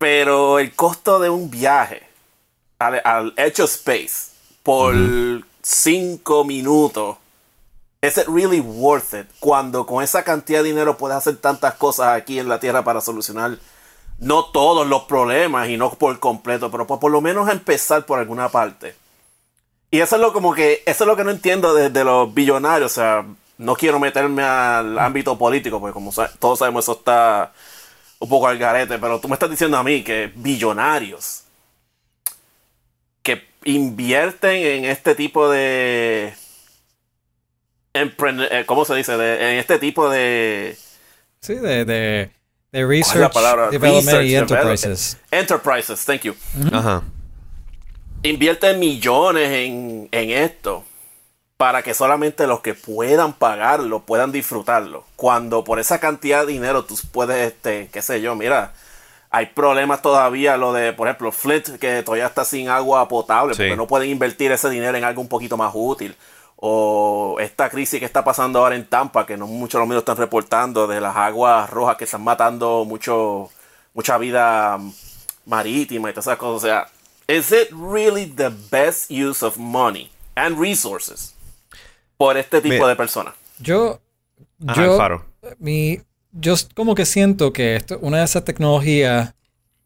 Pero 0.00 0.58
el 0.58 0.74
costo 0.74 1.20
de 1.20 1.28
un 1.28 1.50
viaje 1.50 2.02
al, 2.78 3.02
al 3.04 3.34
Edge 3.36 3.60
of 3.60 3.70
Space 3.70 4.30
por 4.62 4.94
5 5.60 6.44
minutos, 6.46 7.18
¿es 8.00 8.16
it 8.16 8.26
really 8.26 8.60
worth 8.60 9.12
it? 9.12 9.26
Cuando 9.40 9.84
con 9.84 10.02
esa 10.02 10.24
cantidad 10.24 10.60
de 10.60 10.70
dinero 10.70 10.96
puedes 10.96 11.18
hacer 11.18 11.36
tantas 11.36 11.74
cosas 11.74 12.16
aquí 12.16 12.38
en 12.38 12.48
la 12.48 12.58
Tierra 12.58 12.82
para 12.82 13.02
solucionar 13.02 13.58
no 14.20 14.46
todos 14.46 14.86
los 14.86 15.02
problemas 15.02 15.68
y 15.68 15.76
no 15.76 15.90
por 15.90 16.18
completo, 16.18 16.70
pero 16.70 16.86
por, 16.86 17.10
lo 17.10 17.20
menos 17.20 17.50
empezar 17.50 18.06
por 18.06 18.20
alguna 18.20 18.48
parte. 18.48 18.96
Y 19.90 20.00
eso 20.00 20.16
es 20.16 20.22
lo 20.22 20.32
como 20.32 20.54
que, 20.54 20.82
eso 20.86 21.04
es 21.04 21.08
lo 21.08 21.14
que 21.14 21.24
no 21.24 21.30
entiendo 21.30 21.74
de, 21.74 21.90
de 21.90 22.04
los 22.04 22.32
billonarios, 22.32 22.92
o 22.92 22.94
sea, 22.94 23.26
no 23.58 23.76
quiero 23.76 24.00
meterme 24.00 24.44
al 24.44 24.98
ámbito 24.98 25.36
político, 25.36 25.78
porque 25.78 25.92
como 25.92 26.10
todos 26.38 26.58
sabemos 26.58 26.86
eso 26.86 26.92
está 26.92 27.52
un 28.20 28.28
poco 28.28 28.46
al 28.46 28.58
garete, 28.58 28.98
pero 28.98 29.18
tú 29.18 29.28
me 29.28 29.34
estás 29.34 29.50
diciendo 29.50 29.76
a 29.76 29.82
mí 29.82 30.04
que 30.04 30.30
billonarios 30.34 31.42
que 33.22 33.48
invierten 33.64 34.54
en 34.54 34.84
este 34.84 35.14
tipo 35.14 35.50
de... 35.50 36.34
Eh, 37.92 38.64
¿Cómo 38.66 38.84
se 38.84 38.94
dice? 38.94 39.14
en 39.14 39.58
este 39.58 39.78
tipo 39.78 40.08
de... 40.08 40.76
Sí, 41.40 41.54
de, 41.54 41.84
de, 41.86 42.30
de 42.70 42.86
research, 42.86 43.32
development 43.70 44.24
y 44.24 44.34
enterprises. 44.36 45.16
Enterprises, 45.30 46.04
thank 46.04 46.20
you. 46.20 46.34
Ajá. 46.70 47.02
Invierten 48.22 48.78
millones 48.78 49.48
en, 49.50 50.08
en 50.12 50.30
esto 50.30 50.84
para 51.60 51.82
que 51.82 51.92
solamente 51.92 52.46
los 52.46 52.60
que 52.60 52.72
puedan 52.72 53.34
pagarlo 53.34 54.00
puedan 54.00 54.32
disfrutarlo. 54.32 55.04
Cuando 55.14 55.62
por 55.62 55.78
esa 55.78 56.00
cantidad 56.00 56.46
de 56.46 56.54
dinero 56.54 56.86
tú 56.86 56.94
puedes, 57.12 57.48
este, 57.48 57.90
qué 57.92 58.00
sé 58.00 58.22
yo, 58.22 58.34
mira, 58.34 58.72
hay 59.28 59.44
problemas 59.44 60.00
todavía, 60.00 60.56
lo 60.56 60.72
de, 60.72 60.94
por 60.94 61.06
ejemplo, 61.06 61.30
Flint, 61.32 61.78
que 61.78 62.02
todavía 62.02 62.24
está 62.24 62.46
sin 62.46 62.70
agua 62.70 63.06
potable, 63.08 63.54
porque 63.54 63.76
no 63.76 63.86
pueden 63.86 64.08
invertir 64.08 64.50
ese 64.52 64.70
dinero 64.70 64.96
en 64.96 65.04
algo 65.04 65.20
un 65.20 65.28
poquito 65.28 65.58
más 65.58 65.72
útil. 65.74 66.16
O 66.56 67.36
esta 67.38 67.68
crisis 67.68 68.00
que 68.00 68.06
está 68.06 68.24
pasando 68.24 68.60
ahora 68.60 68.74
en 68.74 68.86
Tampa, 68.86 69.26
que 69.26 69.36
no 69.36 69.46
muchos 69.46 69.80
los 69.80 69.86
medios 69.86 70.00
están 70.00 70.16
reportando, 70.16 70.86
de 70.86 70.98
las 70.98 71.14
aguas 71.14 71.68
rojas 71.68 71.98
que 71.98 72.04
están 72.04 72.24
matando 72.24 72.86
mucho, 72.86 73.50
mucha 73.92 74.16
vida 74.16 74.78
marítima 75.44 76.08
y 76.08 76.14
todas 76.14 76.28
esas 76.28 76.38
cosas. 76.38 76.56
O 76.56 76.66
sea, 76.66 76.88
¿is 77.28 77.52
it 77.52 77.68
really 77.70 78.24
the 78.24 78.48
best 78.70 79.10
use 79.10 79.44
of 79.44 79.58
money 79.58 80.10
and 80.34 80.58
resources? 80.58 81.34
Por 82.20 82.36
este 82.36 82.60
tipo 82.60 82.86
de 82.86 82.96
personas. 82.96 83.32
Yo, 83.60 83.98
yo, 84.58 84.98
mi, 85.58 86.00
yo 86.32 86.54
como 86.74 86.94
que 86.94 87.06
siento 87.06 87.50
que 87.50 87.76
esto, 87.76 87.98
una 88.02 88.18
de 88.18 88.24
esas 88.24 88.44
tecnologías 88.44 89.32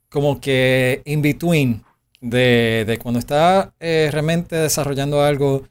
como 0.08 0.40
que 0.40 1.00
in 1.04 1.22
between 1.22 1.84
de, 2.20 2.98
cuando 3.00 3.20
está 3.20 3.72
eh, 3.78 4.08
realmente 4.10 4.56
desarrollando 4.56 5.22
algo 5.22 5.62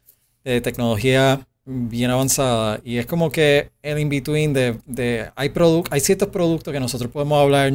de 0.45 0.61
tecnología 0.61 1.45
bien 1.65 2.11
avanzada 2.11 2.79
y 2.85 2.97
es 2.97 3.07
como 3.07 3.29
que 3.29 3.71
el 3.81 3.99
in 3.99 4.07
between 4.07 4.53
de, 4.53 4.77
de 4.85 5.29
hay 5.35 5.51
hay 5.89 5.99
ciertos 5.99 6.29
productos 6.29 6.73
que 6.73 6.79
nosotros 6.79 7.11
podemos 7.11 7.41
hablar 7.41 7.73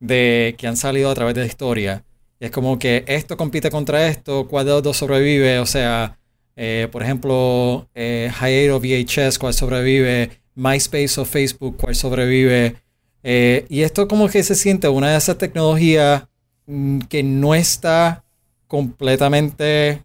de 0.00 0.54
que 0.56 0.66
han 0.66 0.78
salido 0.78 1.10
a 1.10 1.14
través 1.14 1.34
de 1.34 1.42
la 1.42 1.46
historia. 1.46 2.04
Y 2.40 2.46
es 2.46 2.50
como 2.50 2.78
que 2.78 3.04
esto 3.06 3.36
compite 3.36 3.70
contra 3.70 4.06
esto, 4.06 4.48
cuál 4.48 4.64
de 4.64 4.72
los 4.72 4.82
dos 4.82 4.96
sobrevive, 4.96 5.58
o 5.58 5.66
sea, 5.66 6.16
eh, 6.56 6.88
por 6.90 7.02
ejemplo, 7.02 7.88
eh, 7.94 8.30
Hiato 8.40 8.80
VHS, 8.80 9.38
cuál 9.38 9.54
sobrevive, 9.54 10.30
MySpace 10.54 11.20
o 11.20 11.24
Facebook, 11.24 11.76
cuál 11.76 11.94
sobrevive. 11.94 12.76
Eh, 13.22 13.66
y 13.68 13.82
esto 13.82 14.06
como 14.06 14.28
que 14.28 14.42
se 14.42 14.54
siente 14.54 14.88
una 14.88 15.10
de 15.10 15.16
esas 15.16 15.38
tecnologías 15.38 16.24
mm, 16.66 17.00
que 17.00 17.22
no 17.22 17.54
está 17.54 18.24
completamente 18.66 20.02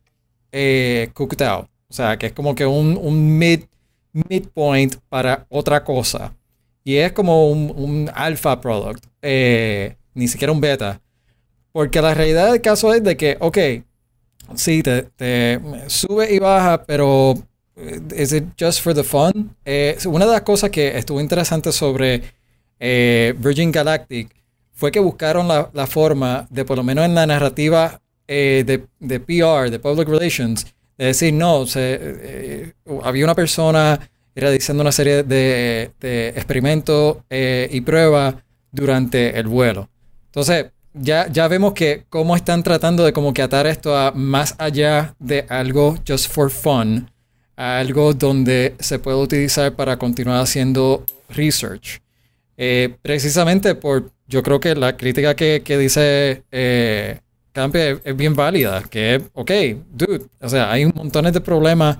eh, 0.51 1.09
cooked 1.13 1.41
out. 1.43 1.67
O 1.89 1.93
sea, 1.93 2.17
que 2.17 2.27
es 2.27 2.33
como 2.33 2.55
que 2.55 2.65
un, 2.65 3.37
mid, 3.37 3.61
midpoint 4.13 4.95
para 5.09 5.45
otra 5.49 5.83
cosa. 5.83 6.35
Y 6.83 6.95
es 6.95 7.11
como 7.11 7.49
un, 7.51 7.71
un 7.75 8.11
alpha 8.15 8.59
product, 8.61 9.05
ni 10.13 10.27
siquiera 10.27 10.51
un 10.51 10.61
beta. 10.61 11.01
Porque 11.71 12.01
la 12.01 12.13
realidad 12.13 12.51
del 12.51 12.61
caso 12.61 12.93
es 12.93 13.03
de 13.03 13.15
que, 13.17 13.37
ok, 13.39 13.57
Sí, 14.55 14.83
te, 14.83 15.59
sube 15.87 16.33
y 16.33 16.39
baja, 16.39 16.83
pero 16.83 17.35
¿es 18.15 18.33
it 18.33 18.45
just 18.59 18.81
for 18.81 18.93
the 18.93 19.03
fun? 19.03 19.55
Eh, 19.65 19.97
una 20.05 20.25
de 20.25 20.31
las 20.31 20.41
cosas 20.41 20.69
que 20.69 20.97
estuvo 20.97 21.21
interesante 21.21 21.71
sobre 21.71 22.23
eh, 22.79 23.33
Virgin 23.37 23.71
Galactic 23.71 24.29
fue 24.73 24.91
que 24.91 24.99
buscaron 24.99 25.47
la, 25.47 25.87
forma 25.87 26.47
de, 26.49 26.65
por 26.65 26.77
lo 26.77 26.83
menos 26.83 27.05
en 27.05 27.15
la 27.15 27.25
narrativa 27.25 27.99
eh, 28.27 28.63
de, 28.65 28.85
de, 28.99 29.19
PR, 29.19 29.69
de 29.69 29.79
Public 29.79 30.07
Relations, 30.07 30.65
de 30.97 31.05
decir, 31.05 31.33
no, 31.33 31.65
se, 31.65 32.73
había 33.03 33.25
una 33.25 33.35
persona 33.35 33.99
realizando 34.35 34.81
una 34.81 34.91
serie 34.93 35.23
de, 35.23 35.91
de 35.99 36.29
experimentos 36.29 37.17
y 37.29 37.81
pruebas 37.81 38.35
durante 38.71 39.37
el 39.37 39.47
vuelo. 39.47 39.89
Entonces, 40.27 40.67
ya, 40.93 41.27
ya 41.27 41.47
vemos 41.47 41.73
que 41.73 42.03
cómo 42.09 42.35
están 42.35 42.63
tratando 42.63 43.03
de 43.03 43.13
como 43.13 43.33
que 43.33 43.41
atar 43.41 43.67
esto 43.67 43.97
a 43.97 44.11
más 44.11 44.55
allá 44.57 45.15
de 45.19 45.45
algo 45.49 45.97
just 46.07 46.31
for 46.31 46.49
fun, 46.49 47.09
a 47.55 47.79
algo 47.79 48.13
donde 48.13 48.75
se 48.79 48.99
puede 48.99 49.17
utilizar 49.17 49.75
para 49.75 49.97
continuar 49.97 50.41
haciendo 50.41 51.05
research. 51.29 52.01
Eh, 52.57 52.95
precisamente 53.01 53.75
por, 53.75 54.11
yo 54.27 54.43
creo 54.43 54.59
que 54.59 54.75
la 54.75 54.97
crítica 54.97 55.35
que, 55.35 55.61
dice 55.77 56.43
eh, 56.51 57.19
es, 57.53 58.17
bien 58.17 58.35
válida, 58.35 58.83
que 58.89 59.21
ok, 59.33 59.51
dude, 59.91 60.25
o 60.41 60.49
sea, 60.49 60.71
hay 60.71 60.85
un 60.85 60.93
montón 60.95 61.31
de 61.31 61.41
problemas 61.41 61.99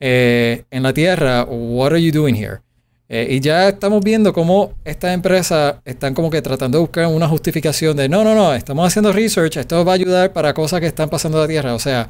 eh, 0.00 0.64
en 0.70 0.82
la 0.82 0.92
Tierra, 0.92 1.44
what 1.44 1.92
are 1.92 2.02
you 2.02 2.12
doing 2.12 2.34
here? 2.34 2.60
Eh, 3.08 3.26
y 3.30 3.40
ya 3.40 3.68
estamos 3.68 4.02
viendo 4.02 4.32
cómo 4.32 4.72
estas 4.84 5.12
empresas 5.12 5.76
están 5.84 6.14
como 6.14 6.30
que 6.30 6.40
tratando 6.40 6.78
de 6.78 6.82
buscar 6.82 7.06
una 7.06 7.28
justificación 7.28 7.96
de 7.96 8.08
no, 8.08 8.24
no, 8.24 8.34
no, 8.34 8.54
estamos 8.54 8.86
haciendo 8.86 9.12
research, 9.12 9.58
esto 9.58 9.84
va 9.84 9.92
a 9.92 9.94
ayudar 9.96 10.32
para 10.32 10.54
cosas 10.54 10.80
que 10.80 10.86
están 10.86 11.10
pasando 11.10 11.38
en 11.38 11.42
la 11.42 11.48
Tierra. 11.48 11.74
O 11.74 11.78
sea, 11.78 12.08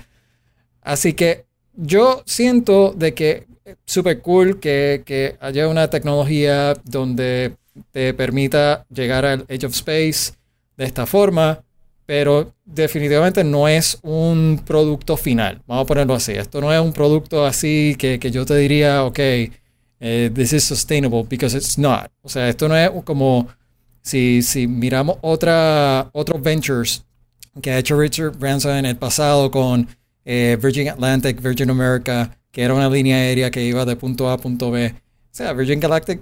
así 0.83 1.15
que 1.15 1.47
yo 1.75 2.23
siento 2.27 2.93
de 2.97 3.13
que 3.13 3.47
es 3.65 3.77
súper 3.87 4.21
cool 4.21 4.61
que, 4.61 5.03
que 5.05 5.37
haya 5.41 5.67
una 5.69 5.89
tecnología 5.91 6.75
donde 6.85 7.57
te 7.91 8.15
permita 8.15 8.87
llegar 8.89 9.25
al 9.25 9.45
Edge 9.49 9.67
of 9.67 9.73
Space 9.73 10.35
de 10.77 10.85
esta 10.85 11.07
forma, 11.07 11.65
pero 12.07 12.53
definitivamente 12.65 13.43
no 13.43 13.67
es 13.67 13.99
un 14.03 14.63
producto 14.65 15.17
final. 15.17 15.63
Vamos 15.67 15.85
a 15.85 15.87
ponerlo 15.87 16.15
así. 16.15 16.33
Esto 16.33 16.61
no 16.61 16.73
es 16.73 16.81
un 16.81 16.93
producto 16.93 17.45
así 17.45 17.97
que, 17.99 18.19
que 18.21 18.31
yo 18.31 18.45
te 18.47 18.55
diría, 18.57 19.05
ok, 19.05 19.19
eh, 20.07 20.29
this 20.29 20.53
is 20.53 20.63
sustainable 20.63 21.25
because 21.25 21.55
it's 21.55 21.79
not. 21.79 22.11
O 22.23 22.29
sea, 22.29 22.51
esto 22.51 22.69
no 22.69 22.77
es 22.77 22.91
como 23.05 23.49
si, 24.03 24.43
si 24.43 24.67
miramos 24.67 25.17
otra, 25.23 26.11
otros 26.13 26.43
ventures 26.43 27.03
que 27.63 27.71
ha 27.71 27.79
hecho 27.79 27.99
Richard 27.99 28.37
Branson 28.37 28.77
en 28.77 28.85
el 28.85 28.97
pasado 28.97 29.51
con 29.51 29.89
eh, 30.27 30.59
Virgin 30.61 30.91
Atlantic, 30.91 31.41
Virgin 31.41 31.71
America, 31.71 32.37
que 32.53 32.63
era 32.63 32.75
una 32.75 32.91
línea 32.91 33.17
aérea 33.17 33.51
que 33.51 33.65
iba 33.65 33.87
de 33.87 33.97
punto 33.97 34.29
A 34.29 34.35
a 34.35 34.37
punto 34.37 34.71
B. 34.71 34.89
O 34.89 34.95
sea, 35.31 35.55
Virgin 35.55 35.81
Galactic, 35.81 36.21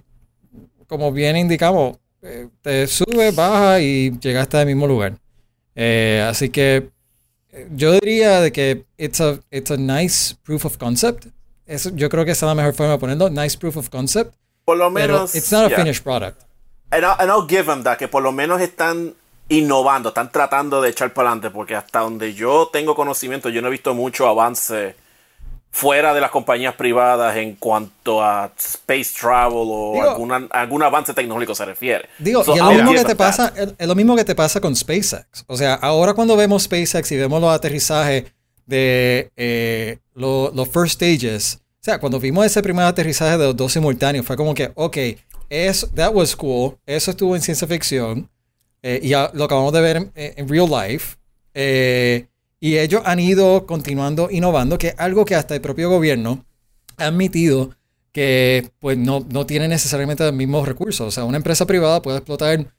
como 0.87 1.11
bien 1.11 1.37
indicamos, 1.37 1.99
eh, 2.23 2.47
te 2.61 2.87
sube, 2.87 3.33
baja 3.33 3.81
y 3.81 4.17
llega 4.21 4.43
hasta 4.43 4.61
el 4.61 4.69
mismo 4.69 4.87
lugar. 4.87 5.19
así 6.29 6.51
que 6.51 6.89
yo 7.75 7.95
diría 7.95 8.49
que 8.53 8.85
it's 8.97 9.21
a, 9.21 9.41
it's 9.51 9.73
a 9.73 9.77
nice 9.77 10.37
proof 10.45 10.65
of 10.65 10.77
concept 10.79 11.27
yo 11.67 12.09
creo 12.09 12.25
que 12.25 12.33
esa 12.33 12.47
es 12.47 12.49
la 12.49 12.55
mejor 12.55 12.75
forma 12.75 12.93
de 12.93 12.99
ponerlo. 12.99 13.31
Nice 13.31 13.57
proof 13.57 13.77
of 13.77 13.89
concept. 13.89 14.35
Por 14.65 14.77
lo 14.77 14.91
menos. 14.91 15.35
it's 15.35 15.51
not 15.51 15.73
a 15.73 15.77
finished 15.77 16.05
product. 16.05 16.43
And 16.91 17.05
I'll, 17.05 17.47
give 17.49 17.65
them 17.65 17.83
that, 17.85 17.97
que 17.97 18.07
por 18.07 18.23
lo 18.23 18.33
menos 18.33 18.61
están 18.61 19.15
innovando, 19.49 20.11
están 20.11 20.31
tratando 20.31 20.83
de 20.83 20.91
echar 20.91 21.13
para 21.15 21.31
adelante, 21.31 21.51
porque 21.51 21.75
hasta 21.75 22.01
donde 22.01 22.35
yo 22.35 22.69
tengo 22.71 22.95
conocimiento, 22.95 23.49
yo 23.49 23.63
no 23.63 23.69
he 23.69 23.71
visto 23.71 23.95
mucho 23.95 24.27
avance 24.27 24.95
fuera 25.71 26.13
de 26.13 26.21
las 26.21 26.31
compañías 26.31 26.75
privadas 26.75 27.35
en 27.39 27.55
cuanto 27.55 28.23
a 28.23 28.53
space 28.59 29.11
travel 29.19 29.69
o 29.69 30.03
alguna, 30.03 30.47
algún 30.51 30.83
avance 30.83 31.15
tecnológico 31.15 31.55
se 31.55 31.65
refiere. 31.65 32.11
Digo, 32.19 32.45
y 32.47 32.53
es 32.53 32.59
lo, 32.59 32.73
mismo 32.73 32.93
que 32.93 33.05
te 33.05 33.17
pasa, 33.17 33.55
es 33.57 33.89
lo 33.89 33.95
mismo 33.95 34.15
que 34.15 34.25
te 34.25 34.35
pasa 34.35 34.61
con 34.61 34.77
SpaceX. 34.77 35.45
O 35.47 35.57
sea, 35.57 35.75
ahora 35.75 36.13
cuando 36.13 36.37
vemos 36.37 36.65
SpaceX 36.65 37.11
y 37.13 37.17
vemos 37.17 37.41
los 37.41 37.51
aterrizajes 37.51 38.25
de 38.67 39.31
eh, 39.37 39.99
los 40.15 40.69
first 40.69 40.95
stages, 40.95 41.61
o 41.83 41.85
sea, 41.85 41.99
cuando 41.99 42.21
vimos 42.21 42.47
ese 42.47 42.63
primer 42.63 42.85
aterrizaje 42.85 43.37
de 43.37 43.47
los 43.47 43.57
dos 43.57 43.73
simultáneos, 43.73 44.25
fue 44.25 44.37
como 44.37 44.55
que, 44.55 44.71
ok, 44.75 44.97
eso, 45.51 45.89
that 45.95 46.15
was 46.15 46.37
cool, 46.37 46.79
eso 46.87 47.11
estuvo 47.11 47.35
en 47.35 47.43
ciencia 47.43 47.67
ficción, 47.67 48.31
eh, 48.83 49.01
y 49.03 49.09
ya 49.09 49.31
lo 49.35 49.45
acabamos 49.45 49.73
de 49.73 49.81
ver 49.81 50.11
en, 50.15 50.49
real 50.49 50.69
life. 50.71 51.17
Eh, 51.55 52.27
y 52.61 52.79
ellos 52.79 53.03
han 53.05 53.19
ido 53.19 53.67
continuando 53.67 54.29
innovando, 54.31 54.79
que 54.79 54.89
es 54.89 54.95
algo 54.99 55.25
que 55.25 55.35
hasta 55.35 55.55
el 55.55 55.61
propio 55.61 55.91
gobierno 55.91 56.45
ha 56.97 57.07
admitido 57.07 57.71
que 58.13 58.71
pues 58.79 58.99
no, 58.99 59.27
no 59.31 59.47
tiene 59.47 59.67
necesariamente 59.69 60.25
los 60.25 60.33
mismos 60.33 60.69
recursos. 60.69 61.09
O 61.09 61.11
sea, 61.11 61.25
una 61.25 61.39
empresa 61.39 61.67
privada 61.67 62.03
puede 62.03 62.19
explotar, 62.19 62.73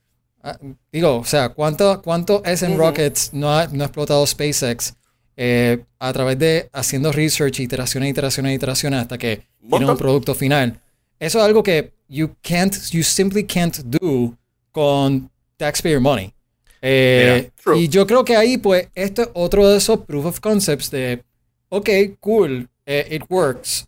ah, 0.43 0.57
digo, 0.91 1.17
o 1.17 1.25
sea, 1.25 1.49
¿cuánto, 1.49 2.01
cuánto 2.01 2.41
SN 2.45 2.77
Rockets 2.77 3.33
no 3.33 3.53
ha, 3.53 3.67
no 3.67 3.83
ha 3.83 3.87
explotado 3.87 4.25
SpaceX 4.25 4.93
eh, 5.37 5.83
a 5.99 6.13
través 6.13 6.39
de 6.39 6.69
haciendo 6.73 7.11
research, 7.11 7.59
iteraciones, 7.59 8.09
iteraciones, 8.09 8.55
iteraciones, 8.55 9.01
hasta 9.01 9.17
que 9.17 9.43
tiene 9.69 9.89
un 9.89 9.97
producto 9.97 10.35
final? 10.35 10.79
Eso 11.19 11.39
es 11.39 11.45
algo 11.45 11.63
que 11.63 11.91
you 12.07 12.35
can't, 12.41 12.75
you 12.91 13.03
simply 13.03 13.43
can't 13.45 13.77
do 13.79 14.35
con 14.71 15.29
taxpayer 15.57 15.99
money. 15.99 16.33
Eh, 16.81 17.49
y 17.75 17.87
yo 17.87 18.05
creo 18.05 18.25
que 18.25 18.35
ahí, 18.35 18.57
pues, 18.57 18.89
esto 18.93 19.21
es 19.21 19.29
otro 19.33 19.69
de 19.69 19.77
esos 19.77 20.01
proof 20.01 20.25
of 20.25 20.39
concepts 20.39 20.91
de, 20.91 21.23
ok, 21.69 21.89
cool, 22.19 22.67
eh, 22.85 23.07
it 23.09 23.23
works. 23.29 23.87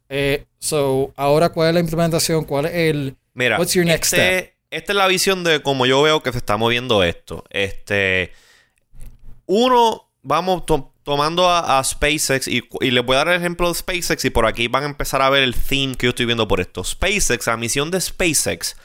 So, 0.60 1.14
ahora, 1.16 1.50
¿cuál 1.50 1.70
es 1.70 1.74
la 1.76 1.80
implementación? 1.82 2.46
¿Cuál 2.46 2.66
es 2.66 2.74
el... 2.74 3.16
Mira, 3.34 3.60
what's 3.60 3.74
your 3.74 3.86
next 3.86 4.14
este, 4.14 4.40
step? 4.40 4.56
esta 4.72 4.92
es 4.92 4.96
la 4.98 5.08
visión 5.08 5.44
de 5.44 5.62
cómo 5.62 5.86
yo 5.86 6.02
veo 6.02 6.22
que 6.22 6.32
se 6.32 6.38
está 6.38 6.58
moviendo 6.58 7.04
esto. 7.04 7.44
Este, 7.50 8.32
uno, 9.46 10.10
vamos 10.22 10.66
tomando 11.06 11.48
a, 11.48 11.82
SpaceX 11.84 12.48
y, 12.48 12.68
y, 12.82 12.90
les 12.90 13.06
voy 13.06 13.16
a 13.16 13.20
dar 13.20 13.28
el 13.30 13.40
ejemplo 13.40 13.70
de 13.70 13.76
SpaceX 13.76 14.26
y 14.26 14.32
por 14.32 14.48
aquí 14.48 14.68
van 14.68 14.84
a 14.84 14.88
empezar 14.88 15.22
a 15.22 15.30
ver 15.30 15.44
el 15.44 15.54
theme 15.54 15.96
que 15.96 16.08
yo 16.08 16.10
estoy 16.10 16.26
viendo 16.26 16.48
por 16.48 16.60
esto. 16.60 16.84
SpaceX, 16.84 17.46
la 17.46 17.58
misión 17.58 17.92
de 17.92 18.02
SpaceX 18.02 18.76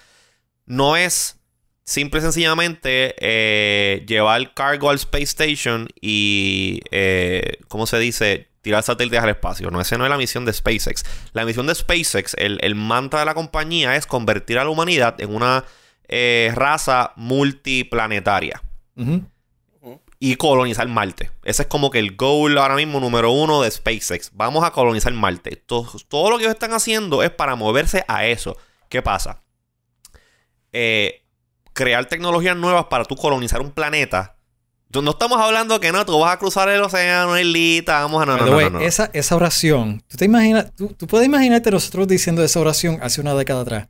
no 0.67 0.97
es 0.97 1.41
simple 1.83 2.21
y 2.21 2.23
sencillamente 2.23 3.15
eh, 3.19 4.05
llevar 4.07 4.53
cargo 4.53 4.91
al 4.91 4.97
Space 4.97 5.25
Station 5.25 5.89
y, 5.99 6.83
eh, 6.91 7.57
¿cómo 7.69 7.87
se 7.87 7.99
dice? 7.99 8.49
Tirar 8.61 8.83
satélites 8.83 9.19
al 9.19 9.31
espacio. 9.31 9.71
No, 9.71 9.81
esa 9.81 9.97
no 9.97 10.05
es 10.05 10.11
la 10.11 10.19
misión 10.19 10.45
de 10.45 10.53
SpaceX. 10.53 11.05
La 11.33 11.47
misión 11.47 11.67
de 11.67 11.75
SpaceX, 11.75 12.37
el, 12.37 12.75
mantra 12.75 13.21
de 13.21 13.25
la 13.25 13.33
compañía 13.33 13.97
es 13.97 14.05
convertir 14.05 14.59
a 14.59 14.65
la 14.65 14.71
humanidad 14.71 15.19
en 15.23 15.35
una 15.35 15.65
eh, 16.07 16.53
raza 16.55 17.15
multiplanetaria. 17.17 18.63
Y 20.23 20.37
colonizar 20.37 20.87
Marte. 20.87 21.31
Ese 21.43 21.63
es 21.63 21.69
como 21.69 21.91
que 21.91 21.99
el 21.99 22.15
goal 22.15 22.59
ahora 22.59 22.77
mismo 22.77 23.01
número 23.01 23.33
uno 23.33 23.63
de 23.63 23.71
SpaceX. 23.71 24.31
Vamos 24.35 24.63
a 24.65 24.71
colonizar 24.71 25.13
Marte. 25.15 25.57
Todo, 25.57 25.91
todo 26.09 26.31
lo 26.31 26.37
que 26.37 26.45
ellos 26.45 26.55
están 26.55 26.75
haciendo 26.75 27.23
es 27.23 27.31
para 27.31 27.57
moverse 27.57 28.05
a 28.07 28.27
eso. 28.27 28.57
¿Qué 28.91 29.01
pasa? 29.01 29.43
Eh, 30.73 31.25
crear 31.73 32.05
tecnologías 32.05 32.57
nuevas 32.57 32.85
para 32.85 33.05
tú 33.05 33.17
colonizar 33.17 33.63
un 33.63 33.71
planeta. 33.71 34.37
No 34.93 35.13
estamos 35.13 35.41
hablando 35.41 35.79
que 35.79 35.93
no, 35.93 36.05
tú 36.05 36.19
vas 36.19 36.35
a 36.35 36.39
cruzar 36.39 36.69
el 36.69 36.83
océano, 36.83 37.39
islita, 37.39 38.01
vamos 38.01 38.23
a... 38.23 38.27
No, 38.27 38.37
no, 38.39 38.71
no, 38.71 38.81
Esa, 38.81 39.09
esa 39.13 39.37
oración, 39.37 40.03
tú 40.09 40.17
te 40.17 40.25
imaginas, 40.25 40.75
tú, 40.75 40.95
puedes 41.07 41.27
imaginarte 41.29 41.71
nosotros 41.71 42.09
diciendo 42.09 42.43
esa 42.43 42.59
oración 42.59 42.99
hace 43.01 43.21
una 43.21 43.35
década 43.35 43.63
atrás. 43.63 43.89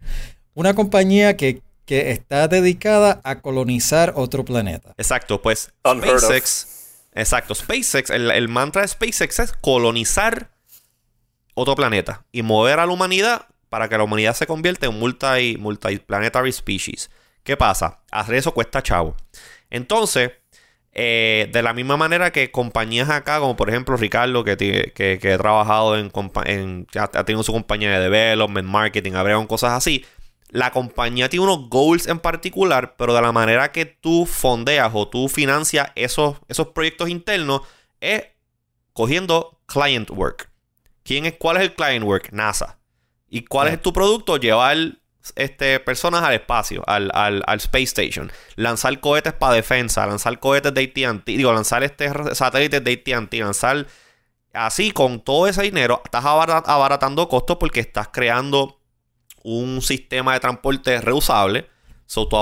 Una 0.53 0.75
compañía 0.75 1.39
que, 1.39 1.63
que 1.91 2.13
está 2.13 2.47
dedicada 2.47 3.21
a 3.25 3.41
colonizar 3.41 4.13
otro 4.15 4.45
planeta. 4.45 4.95
Exacto, 4.97 5.43
pues 5.43 5.73
SpaceX... 5.85 7.09
Exacto, 7.17 7.53
SpaceX, 7.53 8.11
el, 8.11 8.31
el 8.31 8.47
mantra 8.47 8.83
de 8.83 8.87
SpaceX 8.87 9.41
es 9.41 9.53
colonizar 9.55 10.53
otro 11.55 11.75
planeta 11.75 12.25
y 12.31 12.43
mover 12.43 12.79
a 12.79 12.87
la 12.87 12.93
humanidad 12.93 13.47
para 13.69 13.89
que 13.89 13.99
la 13.99 14.05
humanidad 14.05 14.35
se 14.35 14.47
convierta 14.47 14.87
en 14.87 15.01
multi, 15.01 15.57
multiplanetary 15.59 16.53
species. 16.53 17.11
¿Qué 17.43 17.57
pasa? 17.57 17.99
Hacer 18.13 18.37
eso 18.37 18.55
cuesta 18.55 18.85
chavo. 18.85 19.17
Entonces, 19.69 20.31
eh, 20.93 21.49
de 21.53 21.61
la 21.61 21.73
misma 21.73 21.97
manera 21.97 22.31
que 22.31 22.53
compañías 22.53 23.11
acá, 23.11 23.41
como 23.41 23.57
por 23.57 23.69
ejemplo 23.69 23.97
Ricardo, 23.97 24.45
que, 24.45 24.57
que, 24.95 25.33
ha 25.33 25.39
trabajado 25.39 25.99
en, 25.99 26.13
en 26.45 26.87
ha, 26.97 27.25
tenido 27.25 27.43
su 27.43 27.53
compañía 27.53 27.91
de 27.91 27.99
development, 27.99 28.69
marketing, 28.69 29.15
abrieron 29.15 29.49
cosas 29.49 29.73
así. 29.73 30.05
La 30.51 30.73
compañía 30.73 31.29
tiene 31.29 31.45
unos 31.45 31.69
goals 31.69 32.07
en 32.07 32.19
particular, 32.19 32.97
pero 32.97 33.15
de 33.15 33.23
la 33.23 33.33
manera 33.33 33.73
que 33.73 33.87
tú 33.87 34.27
fondeas 34.27 34.91
o 34.93 35.09
tú 35.09 35.29
financias 35.29 35.91
esos, 35.95 36.37
esos 36.49 36.69
proyectos 36.69 37.09
internos 37.09 37.63
es 38.01 38.25
cogiendo 38.93 39.61
client 39.67 40.11
work. 40.11 40.51
¿Quién 41.05 41.27
es, 41.27 41.35
¿Cuál 41.39 41.57
es 41.59 41.63
el 41.63 41.75
client 41.75 42.05
work? 42.05 42.33
NASA. 42.33 42.79
¿Y 43.29 43.45
cuál 43.45 43.69
es 43.69 43.81
tu 43.81 43.93
producto? 43.93 44.37
Llevar 44.37 44.77
este, 45.37 45.79
personas 45.81 46.23
al 46.23 46.35
espacio, 46.35 46.83
al, 46.87 47.45
Space 47.59 47.85
Station, 47.85 48.33
lanzar 48.57 48.99
cohetes 49.01 49.33
para 49.33 49.55
defensa, 49.55 50.05
lanzar 50.07 50.41
cohetes 50.41 50.75
de 50.75 50.83
ATT, 50.83 51.27
digo, 51.27 51.53
lanzar 51.53 51.85
este 51.85 52.35
satélites 52.35 52.83
de 52.83 52.93
ATT, 52.93 53.35
lanzar 53.35 53.87
así 54.53 54.91
con 54.91 55.21
todo 55.21 55.47
ese 55.47 55.63
dinero, 55.63 56.03
estás 56.05 56.25
abaratando 56.25 57.29
costos 57.29 57.57
porque 57.59 57.81
estás 57.81 58.09
creando 58.09 58.80
un 59.43 59.83
sistema 59.83 60.35
de 60.35 60.41
transporte 60.41 61.01
reusable. 61.01 61.69
So, 62.07 62.27
tú 62.27 62.37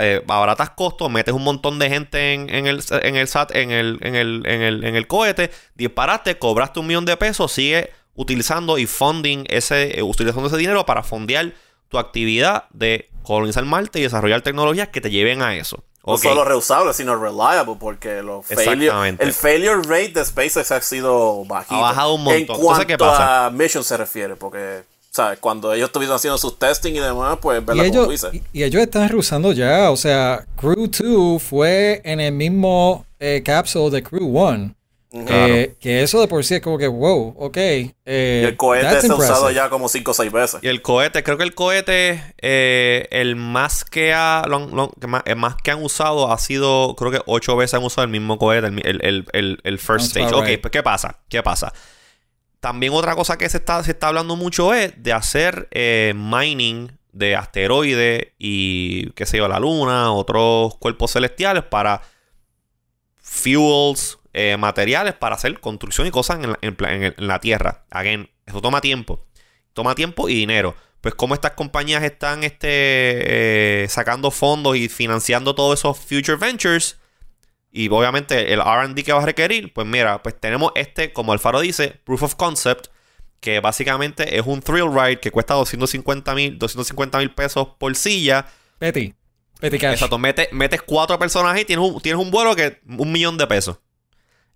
eh, 0.00 0.24
abaratas 0.26 0.70
costos, 0.70 1.08
metes 1.10 1.32
un 1.32 1.44
montón 1.44 1.78
de 1.78 1.88
gente 1.88 2.32
en, 2.32 2.66
el, 2.66 2.82
en 2.90 3.16
el 3.16 3.28
SAT, 3.28 3.54
en 3.54 3.70
el, 3.70 3.98
en 4.02 4.16
el, 4.16 4.42
en 4.46 4.62
el, 4.62 4.84
en 4.84 4.96
el 4.96 5.06
cohete, 5.06 5.52
disparaste, 5.76 6.38
cobraste 6.38 6.80
un 6.80 6.88
millón 6.88 7.04
de 7.04 7.16
pesos, 7.16 7.52
sigue 7.52 7.92
utilizando 8.14 8.78
y 8.78 8.86
funding 8.86 9.44
ese, 9.48 9.98
eh, 9.98 10.02
utilizando 10.02 10.48
ese 10.48 10.56
dinero 10.56 10.84
para 10.86 11.04
fondear 11.04 11.54
tu 11.88 11.98
actividad 11.98 12.64
de 12.70 13.08
colonizar 13.22 13.64
Marte 13.64 14.00
y 14.00 14.02
desarrollar 14.02 14.42
tecnologías 14.42 14.88
que 14.88 15.00
te 15.00 15.10
lleven 15.10 15.42
a 15.42 15.54
eso. 15.54 15.84
No 16.06 16.16
solo 16.16 16.44
reusable, 16.44 16.94
sino 16.94 17.14
reliable, 17.14 17.76
porque 17.78 18.22
los 18.22 18.46
failure, 18.46 19.16
el 19.18 19.32
failure 19.32 19.82
rate 19.82 20.12
de 20.14 20.24
SpaceX 20.24 20.70
ha 20.72 20.80
sido 20.80 21.44
bajito. 21.44 21.74
Ha 21.74 21.80
bajado 21.80 22.14
un 22.14 22.24
montón. 22.24 22.56
En 22.56 22.62
cuanto 22.62 23.04
a 23.04 23.50
mission 23.50 23.84
se 23.84 23.96
refiere, 23.96 24.34
porque 24.34 24.82
¿sabes? 25.10 25.38
cuando 25.40 25.74
ellos 25.74 25.88
estuvieron 25.88 26.16
haciendo 26.16 26.38
sus 26.38 26.58
testing 26.58 26.94
y 26.94 27.00
demás, 27.00 27.38
pues 27.40 27.62
y 27.74 27.80
ellos, 27.80 28.26
y, 28.52 28.62
ellos 28.62 28.82
están 28.82 29.08
reusando 29.08 29.52
ya, 29.52 29.90
o 29.90 29.96
sea, 29.96 30.46
Crew 30.56 30.88
2 30.88 31.42
fue 31.42 32.00
en 32.04 32.20
el 32.20 32.32
mismo 32.32 33.04
eh, 33.18 33.42
capsule 33.44 33.90
de 33.90 34.02
Crew 34.02 34.38
1. 34.38 34.74
Que, 35.12 36.02
eso 36.02 36.20
de 36.20 36.28
por 36.28 36.44
sí 36.44 36.54
es 36.54 36.60
como 36.60 36.78
que, 36.78 36.86
wow, 36.86 37.34
ok. 37.36 37.56
Eh, 37.56 38.42
y 38.44 38.46
el 38.46 38.56
cohete 38.56 39.00
se 39.00 39.10
ha 39.10 39.16
usado 39.16 39.50
ya 39.50 39.68
como 39.68 39.88
5 39.88 40.08
o 40.08 40.14
6 40.14 40.30
veces. 40.30 40.60
Y 40.62 40.68
el 40.68 40.82
cohete, 40.82 41.24
creo 41.24 41.36
que 41.36 41.42
el 41.42 41.52
cohete, 41.52 42.22
eh, 42.40 43.08
el 43.10 43.34
más 43.34 43.84
que, 43.84 44.14
ha, 44.14 44.44
más, 45.36 45.56
que 45.56 45.70
han 45.72 45.82
usado 45.82 46.30
ha 46.30 46.38
sido, 46.38 46.94
creo 46.94 47.10
que 47.10 47.20
8 47.26 47.56
veces 47.56 47.74
han 47.74 47.82
usado 47.82 48.04
el 48.04 48.10
mismo 48.10 48.38
cohete, 48.38 48.68
el, 48.68 49.78
first 49.80 50.16
stage. 50.16 50.32
Ok, 50.32 50.60
pues 50.62 50.70
¿qué 50.70 50.82
pasa? 50.84 51.18
¿Qué 51.28 51.42
pasa? 51.42 51.72
También 52.60 52.92
otra 52.92 53.14
cosa 53.14 53.38
que 53.38 53.48
se 53.48 53.56
está, 53.56 53.82
se 53.82 53.92
está 53.92 54.08
hablando 54.08 54.36
mucho 54.36 54.74
es 54.74 54.92
de 55.02 55.14
hacer 55.14 55.68
eh, 55.70 56.12
mining 56.14 56.92
de 57.12 57.34
asteroides 57.34 58.28
y, 58.38 59.10
qué 59.12 59.24
sé 59.24 59.38
yo, 59.38 59.48
la 59.48 59.58
luna, 59.58 60.12
otros 60.12 60.76
cuerpos 60.76 61.12
celestiales 61.12 61.64
para 61.64 62.02
fuels, 63.16 64.18
eh, 64.34 64.56
materiales 64.58 65.14
para 65.14 65.36
hacer 65.36 65.58
construcción 65.58 66.06
y 66.06 66.10
cosas 66.10 66.40
en 66.60 66.76
la, 67.16 67.40
tierra. 67.40 67.86
Again, 67.90 68.28
eso 68.44 68.60
toma 68.60 68.82
tiempo. 68.82 69.26
Toma 69.72 69.94
tiempo 69.94 70.28
y 70.28 70.34
dinero. 70.34 70.76
Pues 71.00 71.14
como 71.14 71.32
estas 71.32 71.52
compañías 71.52 72.02
están 72.02 72.44
este, 72.44 73.84
eh, 73.84 73.88
sacando 73.88 74.30
fondos 74.30 74.76
y 74.76 74.90
financiando 74.90 75.54
todos 75.54 75.80
esos 75.80 75.98
future 75.98 76.36
ventures 76.36 76.99
y 77.72 77.88
obviamente 77.88 78.52
el 78.52 78.60
RD 78.60 79.02
que 79.04 79.12
va 79.12 79.22
a 79.22 79.26
requerir, 79.26 79.72
pues 79.72 79.86
mira, 79.86 80.22
pues 80.22 80.38
tenemos 80.38 80.72
este, 80.74 81.12
como 81.12 81.32
Alfaro 81.32 81.60
dice, 81.60 82.00
proof 82.04 82.22
of 82.24 82.34
concept, 82.34 82.88
que 83.40 83.60
básicamente 83.60 84.38
es 84.38 84.46
un 84.46 84.60
thrill 84.60 84.92
ride 84.92 85.20
que 85.20 85.30
cuesta 85.30 85.54
250 85.54 86.34
mil 86.34 86.58
250 86.58 87.18
mil 87.18 87.34
pesos 87.34 87.68
por 87.78 87.94
silla. 87.96 88.46
Betty. 88.78 89.14
Betty 89.60 89.78
Cash. 89.78 89.94
Exacto, 89.94 90.18
metes, 90.18 90.48
metes 90.52 90.82
cuatro 90.82 91.18
personas 91.18 91.58
y 91.58 91.64
tienes 91.64 91.84
un, 91.84 92.00
tienes 92.00 92.22
un 92.22 92.30
vuelo 92.30 92.56
que 92.56 92.80
un 92.86 93.12
millón 93.12 93.38
de 93.38 93.46
pesos. 93.46 93.78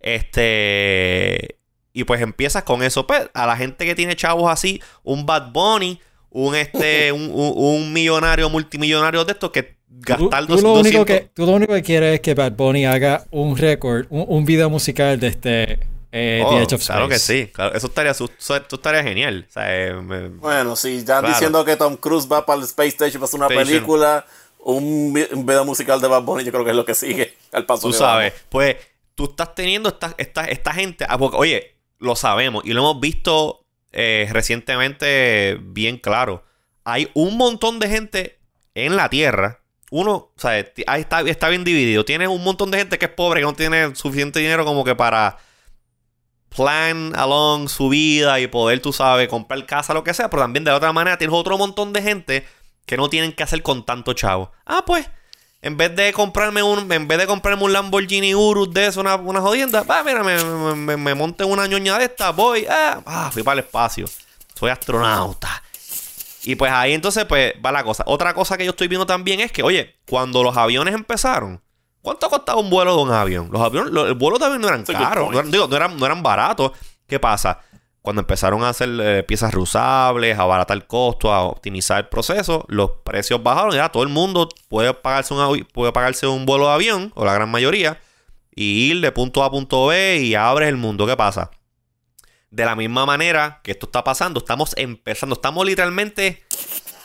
Este. 0.00 1.58
Y 1.92 2.04
pues 2.04 2.20
empiezas 2.20 2.64
con 2.64 2.82
eso. 2.82 3.06
Pues, 3.06 3.30
a 3.32 3.46
la 3.46 3.56
gente 3.56 3.86
que 3.86 3.94
tiene 3.94 4.16
chavos 4.16 4.50
así, 4.50 4.82
un 5.02 5.24
Bad 5.26 5.52
Bunny, 5.52 6.00
un 6.30 6.54
este, 6.54 7.12
un, 7.12 7.92
millonario, 7.92 8.50
multimillonario 8.50 9.24
de 9.24 9.32
estos 9.32 9.50
que 9.50 9.73
gastar 10.00 10.46
tú, 10.46 10.56
tú, 10.56 10.62
lo 10.62 10.72
único 10.74 11.04
que 11.04 11.28
Tú 11.34 11.46
lo 11.46 11.52
único 11.52 11.72
que 11.72 11.82
quieres 11.82 12.14
es 12.14 12.20
que 12.20 12.34
Bad 12.34 12.52
Bunny 12.52 12.86
haga 12.86 13.24
un 13.30 13.56
récord, 13.56 14.06
un, 14.10 14.44
video 14.44 14.70
musical 14.70 15.18
de 15.18 15.26
este 15.28 15.72
eh, 16.12 16.42
The 16.42 16.44
oh, 16.44 16.58
Edge 16.60 16.74
of 16.74 16.80
Space. 16.80 16.86
Claro 16.86 17.08
que 17.08 17.18
sí, 17.18 17.50
eso 17.74 17.86
estaría, 17.86 18.12
eso, 18.12 18.30
estaría 18.48 19.02
genial. 19.02 19.46
Eh, 19.56 20.30
bueno, 20.40 20.76
si 20.76 21.04
ya 21.04 21.20
diciendo 21.22 21.64
que 21.64 21.76
Tom 21.76 21.96
Cruise 21.96 22.28
va 22.30 22.46
para 22.46 22.58
el 22.58 22.64
Space 22.64 22.90
Station 22.90 23.20
para 23.20 23.24
hacer 23.24 23.40
una 23.40 23.48
película, 23.48 24.24
un, 24.58 25.12
video 25.12 25.64
musical 25.64 26.00
de 26.00 26.08
Bad 26.08 26.22
Bunny, 26.22 26.44
yo 26.44 26.52
creo 26.52 26.64
que 26.64 26.70
es 26.70 26.76
lo 26.76 26.84
que 26.84 26.94
sigue 26.94 27.34
al 27.52 27.66
paso. 27.66 27.88
Tú 27.88 27.92
sabes, 27.92 28.32
pues 28.48 28.76
tú 29.14 29.24
estás 29.24 29.54
teniendo 29.54 29.88
esta, 29.88 30.14
esta, 30.18 30.44
esta 30.44 30.72
gente, 30.72 31.04
ah, 31.08 31.16
oye, 31.16 31.74
lo 31.98 32.16
sabemos 32.16 32.64
y 32.64 32.72
lo 32.72 32.80
hemos 32.80 33.00
visto 33.00 33.64
eh, 33.92 34.28
recientemente 34.30 35.58
bien 35.60 35.98
claro. 35.98 36.44
Hay 36.84 37.10
un 37.14 37.36
montón 37.36 37.78
de 37.78 37.88
gente 37.88 38.38
en 38.74 38.96
la 38.96 39.08
Tierra. 39.08 39.60
Uno, 39.96 40.10
o 40.12 40.32
sea, 40.36 40.58
está, 40.58 41.20
está 41.20 41.48
bien 41.50 41.62
dividido. 41.62 42.04
Tiene 42.04 42.26
un 42.26 42.42
montón 42.42 42.72
de 42.72 42.78
gente 42.78 42.98
que 42.98 43.04
es 43.04 43.12
pobre, 43.12 43.38
que 43.38 43.46
no 43.46 43.52
tiene 43.52 43.94
suficiente 43.94 44.40
dinero 44.40 44.64
como 44.64 44.82
que 44.82 44.96
para 44.96 45.38
plan 46.48 47.12
along 47.14 47.68
su 47.68 47.90
vida 47.90 48.40
y 48.40 48.48
poder, 48.48 48.80
tú 48.80 48.92
sabes, 48.92 49.28
comprar 49.28 49.64
casa, 49.66 49.94
lo 49.94 50.02
que 50.02 50.12
sea. 50.12 50.28
Pero 50.28 50.42
también 50.42 50.64
de 50.64 50.72
otra 50.72 50.92
manera 50.92 51.16
tienes 51.16 51.36
otro 51.36 51.56
montón 51.56 51.92
de 51.92 52.02
gente 52.02 52.44
que 52.86 52.96
no 52.96 53.08
tienen 53.08 53.32
que 53.34 53.44
hacer 53.44 53.62
con 53.62 53.86
tanto 53.86 54.14
chavo. 54.14 54.50
Ah, 54.66 54.82
pues, 54.84 55.08
en 55.62 55.76
vez 55.76 55.94
de 55.94 56.12
comprarme 56.12 56.64
un, 56.64 56.90
en 56.90 57.06
vez 57.06 57.18
de 57.18 57.28
comprarme 57.28 57.62
un 57.62 57.72
Lamborghini 57.72 58.34
Urus 58.34 58.74
de 58.74 58.86
eso, 58.86 59.00
una, 59.00 59.14
una 59.14 59.42
jodienda, 59.42 59.84
va, 59.84 60.02
mira, 60.02 60.24
me, 60.24 60.42
me, 60.74 60.96
me, 60.96 61.12
una 61.44 61.68
ñoña 61.68 61.98
de 61.98 62.06
esta, 62.06 62.30
voy, 62.30 62.66
ah, 62.68 63.00
ah, 63.06 63.30
fui 63.32 63.44
para 63.44 63.60
el 63.60 63.64
espacio. 63.64 64.06
Soy 64.58 64.70
astronauta. 64.70 65.62
Y 66.44 66.56
pues 66.56 66.70
ahí 66.70 66.92
entonces, 66.92 67.24
pues, 67.24 67.54
va 67.64 67.72
la 67.72 67.82
cosa. 67.82 68.04
Otra 68.06 68.34
cosa 68.34 68.56
que 68.56 68.64
yo 68.64 68.70
estoy 68.70 68.88
viendo 68.88 69.06
también 69.06 69.40
es 69.40 69.50
que, 69.50 69.62
oye, 69.62 69.96
cuando 70.06 70.42
los 70.42 70.56
aviones 70.56 70.94
empezaron, 70.94 71.62
¿cuánto 72.02 72.28
costaba 72.28 72.60
un 72.60 72.68
vuelo 72.68 72.96
de 72.96 73.02
un 73.02 73.10
avión? 73.10 73.48
Los 73.50 73.62
aviones, 73.62 73.92
los, 73.92 74.06
el 74.08 74.14
vuelo 74.14 74.38
también 74.38 74.60
no 74.60 74.68
eran 74.68 74.84
caros, 74.84 75.32
no, 75.32 75.42
digo, 75.44 75.66
no, 75.66 75.76
eran, 75.76 75.96
no 75.96 76.04
eran 76.04 76.22
baratos. 76.22 76.72
¿Qué 77.06 77.18
pasa? 77.18 77.60
Cuando 78.02 78.20
empezaron 78.20 78.62
a 78.62 78.68
hacer 78.68 78.90
eh, 79.00 79.22
piezas 79.22 79.54
reusables, 79.54 80.38
a 80.38 80.42
abaratar 80.42 80.76
el 80.76 80.86
costo, 80.86 81.32
a 81.32 81.44
optimizar 81.44 82.00
el 82.00 82.08
proceso, 82.08 82.66
los 82.68 82.90
precios 83.02 83.42
bajaron. 83.42 83.74
Ya 83.74 83.88
todo 83.88 84.02
el 84.02 84.10
mundo 84.10 84.48
puede 84.68 84.92
pagarse 84.92 85.32
un, 85.32 85.66
puede 85.72 85.92
pagarse 85.92 86.26
un 86.26 86.44
vuelo 86.44 86.66
de 86.66 86.74
avión, 86.74 87.12
o 87.14 87.24
la 87.24 87.32
gran 87.32 87.50
mayoría, 87.50 87.98
y 88.54 88.90
ir 88.90 89.00
de 89.00 89.10
punto 89.10 89.42
A 89.42 89.46
a 89.46 89.50
punto 89.50 89.86
B 89.86 90.18
y 90.22 90.34
abres 90.34 90.68
el 90.68 90.76
mundo. 90.76 91.06
¿Qué 91.06 91.16
pasa? 91.16 91.50
De 92.54 92.64
la 92.64 92.76
misma 92.76 93.04
manera 93.04 93.60
que 93.64 93.72
esto 93.72 93.86
está 93.86 94.04
pasando, 94.04 94.38
estamos 94.38 94.74
empezando, 94.76 95.34
estamos 95.34 95.66
literalmente 95.66 96.44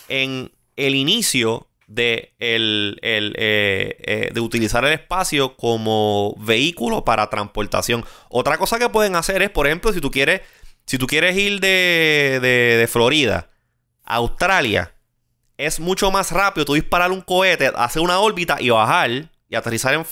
en 0.08 0.52
el 0.76 0.94
inicio 0.94 1.68
de, 1.88 2.36
el, 2.38 3.00
eh, 3.02 3.98
eh, 4.00 4.30
de 4.32 4.42
utilizar 4.42 4.86
el 4.86 4.94
espacio 4.94 5.58
como 5.58 6.36
vehículo 6.38 7.04
para 7.04 7.32
transportación. 7.32 8.06
Otra 8.30 8.60
cosa 8.60 8.78
que 8.78 8.90
pueden 8.90 9.16
hacer 9.16 9.42
es, 9.42 9.50
por 9.50 9.66
ejemplo, 9.66 9.92
si 9.92 10.00
tú 10.00 10.12
quieres 10.12 10.42
si 10.86 11.00
tú 11.00 11.08
quieres 11.08 11.36
ir 11.36 11.60
de, 11.60 12.40
de, 12.42 12.88
Florida 12.88 13.50
a 14.04 14.18
Australia, 14.18 14.94
es 15.58 15.80
mucho 15.80 16.12
más 16.12 16.32
rápido 16.32 16.66
tú 16.66 16.76
disparar 16.76 17.12
un 17.12 17.22
cohete, 17.22 17.72
hacer 17.76 18.04
una 18.04 18.20
órbita 18.20 18.58
y 18.60 18.70
bajar 18.70 19.32
y 19.50 19.56
aterrizar 19.56 19.96
en, 19.96 20.06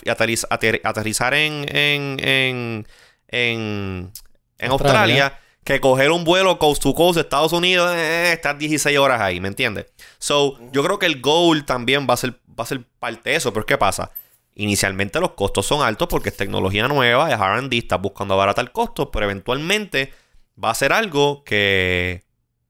aterrizar 0.84 1.36
en, 1.36 1.65
en, 1.69 2.88
en 3.28 4.12
Australia. 4.60 5.39
que 5.63 5.82
coger 5.82 6.12
un 6.12 6.24
vuelo 6.24 6.58
coast 6.60 6.82
to 6.82 6.93
coast 6.93 7.15
de 7.15 7.22
Estados 7.22 7.52
Unidos, 7.52 7.91
eh, 7.93 8.32
estar 8.32 8.58
16 8.58 8.98
horas 8.98 9.20
ahí, 9.20 9.41
¿me 9.41 9.50
entiendes? 9.50 9.88
So, 10.17 10.58
yo 10.72 10.82
creo 10.82 10.98
que 10.98 11.06
el 11.06 11.20
goal 11.20 11.65
también 11.65 12.08
va 12.10 12.13
a 12.13 12.17
ser, 12.17 12.39
va 12.48 12.63
a 12.63 12.65
ser 12.65 12.86
parte 13.00 13.32
de 13.32 13.36
eso, 13.36 13.52
pero 13.52 13.65
¿qué 13.65 13.78
pasa? 13.78 14.10
Inicialmente 14.56 15.20
los 15.20 15.32
costos 15.32 15.65
son 15.65 15.82
altos 15.82 16.08
porque 16.08 16.30
es 16.30 16.38
tecnología 16.38 16.88
nueva, 16.88 17.30
es 17.30 17.38
RD, 17.38 17.74
estás 17.74 18.02
buscando 18.02 18.34
abaratar 18.34 18.63
el 18.63 18.72
costo, 18.72 19.12
pero 19.12 19.26
eventualmente 19.26 20.13
va 20.62 20.72
a 20.72 20.76
ser 20.76 20.93
algo 20.93 21.43
que. 21.43 22.24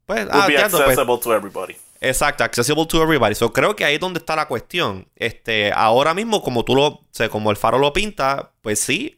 Pues, 0.05 0.27
ah, 0.31 0.47
be 0.47 0.57
accessible 0.57 1.17
to 1.19 1.33
everybody. 1.33 1.75
Exacto, 2.01 2.43
accessible 2.43 2.85
to 2.85 3.01
everybody. 3.01 3.35
So, 3.35 3.51
creo 3.51 3.75
que 3.75 3.85
ahí 3.85 3.95
es 3.95 3.99
donde 3.99 4.19
está 4.19 4.35
la 4.35 4.47
cuestión. 4.47 5.07
Este, 5.15 5.71
ahora 5.71 6.13
mismo, 6.13 6.41
como 6.41 6.63
tú 6.63 6.75
lo, 6.75 6.85
o 6.87 7.29
como 7.29 7.51
el 7.51 7.57
faro 7.57 7.79
lo 7.79 7.93
pinta, 7.93 8.51
pues 8.61 8.79
sí. 8.79 9.16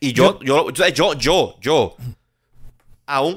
Y 0.00 0.12
yo, 0.12 0.38
yo, 0.40 0.70
yo, 0.70 1.14
yo, 1.14 1.56
yo, 1.60 1.96
aún, 3.06 3.36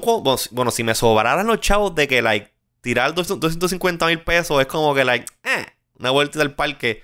bueno, 0.50 0.70
si 0.70 0.84
me 0.84 0.94
sobraran 0.94 1.46
los 1.46 1.60
chavos 1.60 1.94
de 1.94 2.06
que, 2.06 2.22
like, 2.22 2.52
tirar 2.80 3.14
250 3.14 4.06
mil 4.06 4.20
pesos 4.22 4.60
es 4.60 4.66
como 4.66 4.94
que, 4.94 5.04
like, 5.04 5.26
eh, 5.44 5.66
una 5.98 6.10
vuelta 6.10 6.38
del 6.38 6.52
parque. 6.52 7.02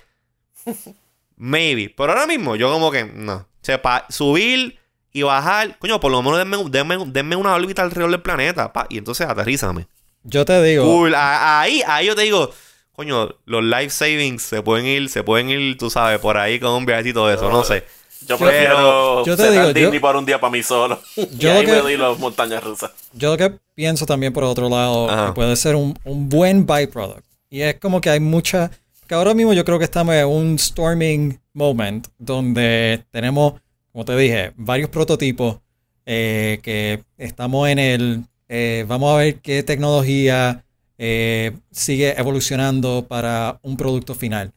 Maybe. 1.37 1.93
Pero 1.95 2.11
ahora 2.11 2.27
mismo, 2.27 2.55
yo 2.55 2.71
como 2.71 2.91
que, 2.91 3.05
no. 3.05 3.35
O 3.35 3.45
sea, 3.61 3.81
para 3.81 4.05
subir 4.09 4.79
y 5.11 5.23
bajar, 5.23 5.77
coño, 5.79 5.99
por 5.99 6.11
lo 6.11 6.21
menos 6.21 6.71
denme, 6.71 6.97
denme, 7.07 7.35
una 7.35 7.55
órbita 7.55 7.81
alrededor 7.81 8.11
del 8.11 8.21
planeta, 8.21 8.71
pa, 8.71 8.85
y 8.89 8.97
entonces 8.97 9.27
aterrízame. 9.27 9.87
Yo 10.23 10.45
te 10.45 10.61
digo. 10.61 10.83
Cool. 10.83 11.15
ahí, 11.15 11.81
ahí 11.87 12.07
yo 12.07 12.15
te 12.15 12.23
digo, 12.23 12.51
coño, 12.91 13.35
los 13.45 13.63
life 13.63 13.89
savings 13.89 14.41
se 14.41 14.61
pueden 14.61 14.85
ir, 14.85 15.09
se 15.09 15.23
pueden 15.23 15.49
ir, 15.49 15.77
tú 15.77 15.89
sabes, 15.89 16.19
por 16.19 16.37
ahí 16.37 16.59
con 16.59 16.71
un 16.71 16.85
viajecito 16.85 17.27
de 17.27 17.35
eso, 17.35 17.49
no, 17.49 17.63
sé. 17.63 17.85
Yo 18.25 18.37
prefiero 18.37 19.25
yo 19.25 19.37
te 19.37 19.51
digo, 19.51 19.73
Disney 19.73 19.99
por 19.99 20.15
un 20.15 20.25
día 20.25 20.39
para 20.39 20.51
mí 20.51 20.63
solo. 20.63 20.99
Yo 21.37 21.49
y 21.49 21.57
ahí 21.57 21.65
me 21.65 21.75
doy 21.75 21.97
las 21.97 22.17
montañas 22.17 22.63
rusas. 22.63 22.91
Yo 23.13 23.31
lo 23.31 23.37
que 23.37 23.53
pienso 23.75 24.05
también 24.05 24.33
por 24.33 24.43
otro 24.43 24.69
lado, 24.69 25.27
que 25.27 25.33
puede 25.33 25.55
ser 25.55 25.75
un, 25.75 25.97
un 26.03 26.29
buen 26.29 26.65
byproduct. 26.65 27.25
Y 27.49 27.61
es 27.61 27.75
como 27.79 28.01
que 28.01 28.09
hay 28.09 28.19
mucha. 28.19 28.71
Que 29.07 29.15
ahora 29.15 29.33
mismo 29.33 29.53
yo 29.53 29.63
creo 29.63 29.77
que 29.77 29.85
estamos 29.85 30.15
en 30.15 30.27
un 30.27 30.59
storming 30.59 31.39
moment 31.53 32.07
donde 32.17 33.05
tenemos 33.11 33.53
como 33.97 34.05
te 34.05 34.15
dije, 34.15 34.53
varios 34.57 34.91
prototipos 34.91 35.57
eh, 36.05 36.59
que 36.61 37.03
estamos 37.17 37.67
en 37.67 37.79
el... 37.79 38.23
Eh, 38.47 38.85
vamos 38.87 39.11
a 39.11 39.17
ver 39.17 39.39
qué 39.39 39.63
tecnología 39.63 40.63
eh, 40.99 41.57
sigue 41.71 42.13
evolucionando 42.15 43.07
para 43.07 43.57
un 43.63 43.75
producto 43.75 44.13
final. 44.13 44.53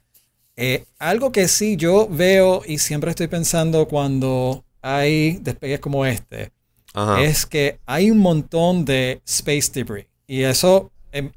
Algo 0.99 1.33
que 1.33 1.49
sí 1.49 1.77
yo 1.77 2.07
veo 2.09 2.63
y 2.67 2.79
siempre 2.79 3.11
estoy 3.11 3.29
pensando 3.29 3.89
cuando 3.89 4.65
hay 4.83 5.39
despegues 5.41 5.81
como 5.81 6.05
este, 6.05 6.53
es 7.21 7.47
que 7.47 7.79
hay 7.87 8.11
un 8.11 8.19
montón 8.19 8.85
de 8.85 9.21
space 9.27 9.71
debris. 9.73 10.07
Y 10.27 10.43
eso, 10.43 10.91
em, 11.13 11.31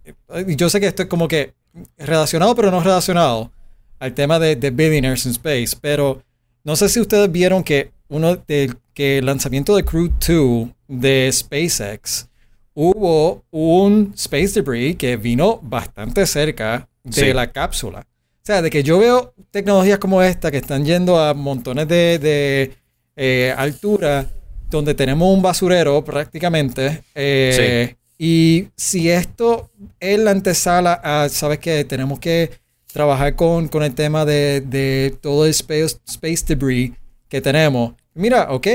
yo 0.55 0.69
sé 0.69 0.79
que 0.79 0.87
esto 0.87 1.03
es 1.03 1.09
como 1.09 1.27
que 1.27 1.53
relacionado, 1.97 2.55
pero 2.55 2.69
no 2.69 2.81
relacionado 2.81 3.51
al 3.99 4.13
tema 4.13 4.39
de, 4.39 4.55
de 4.55 4.69
billionaires 4.69 5.25
in 5.25 5.31
space, 5.31 5.77
pero 5.79 6.21
no 6.63 6.75
sé 6.75 6.89
si 6.89 6.99
ustedes 6.99 7.31
vieron 7.31 7.63
que 7.63 7.91
uno 8.09 8.35
del 8.35 8.77
que 8.93 9.17
el 9.17 9.25
lanzamiento 9.25 9.75
de 9.75 9.83
Crew 9.83 10.11
2 10.19 10.69
de 10.87 11.29
SpaceX 11.31 12.27
hubo 12.75 13.43
un 13.51 14.13
space 14.15 14.61
debris 14.61 14.95
que 14.95 15.17
vino 15.17 15.59
bastante 15.61 16.25
cerca 16.25 16.87
de 17.03 17.33
la 17.33 17.51
cápsula. 17.51 18.05
O 18.43 18.45
sea, 18.45 18.61
de 18.61 18.69
que 18.69 18.83
yo 18.83 18.99
veo 18.99 19.33
tecnologías 19.51 19.99
como 19.99 20.21
esta 20.21 20.51
que 20.51 20.57
están 20.57 20.83
yendo 20.83 21.17
a 21.17 21.33
montones 21.33 21.87
de, 21.87 22.73
eh, 23.15 23.55
altura, 23.57 24.27
donde 24.69 24.93
tenemos 24.93 25.33
un 25.33 25.41
basurero 25.41 26.03
prácticamente. 26.03 27.03
Eh, 27.15 27.95
y 28.17 28.67
si 28.75 29.09
esto 29.09 29.69
es 29.97 30.19
la 30.19 30.31
antesala 30.31 30.99
a, 31.01 31.29
¿sabes 31.29 31.59
qué? 31.59 31.85
Tenemos 31.85 32.19
que 32.19 32.51
trabajar 32.91 33.33
con, 33.37 33.69
con 33.69 33.81
el 33.81 33.95
tema 33.95 34.25
de, 34.25 34.59
de 34.59 35.15
todo 35.21 35.45
el 35.45 35.51
space, 35.51 35.99
space 36.05 36.43
debris 36.45 36.91
que 37.29 37.39
tenemos. 37.39 37.93
Mira, 38.13 38.51
ok, 38.51 38.67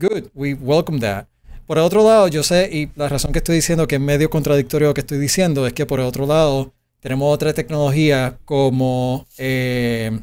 good, 0.00 0.24
we 0.34 0.54
welcome 0.54 0.98
that. 0.98 1.26
Por 1.68 1.78
el 1.78 1.84
otro 1.84 2.02
lado, 2.02 2.26
yo 2.26 2.42
sé, 2.42 2.68
y 2.72 2.90
la 2.96 3.08
razón 3.08 3.30
que 3.30 3.38
estoy 3.38 3.54
diciendo 3.54 3.86
que 3.86 3.94
es 3.94 4.00
medio 4.00 4.28
contradictorio 4.28 4.88
lo 4.88 4.94
que 4.94 5.02
estoy 5.02 5.18
diciendo, 5.18 5.64
es 5.64 5.72
que 5.74 5.86
por 5.86 6.00
el 6.00 6.06
otro 6.06 6.26
lado, 6.26 6.72
tenemos 7.02 7.34
otra 7.34 7.52
tecnología 7.52 8.38
como 8.44 9.26
eh, 9.36 10.20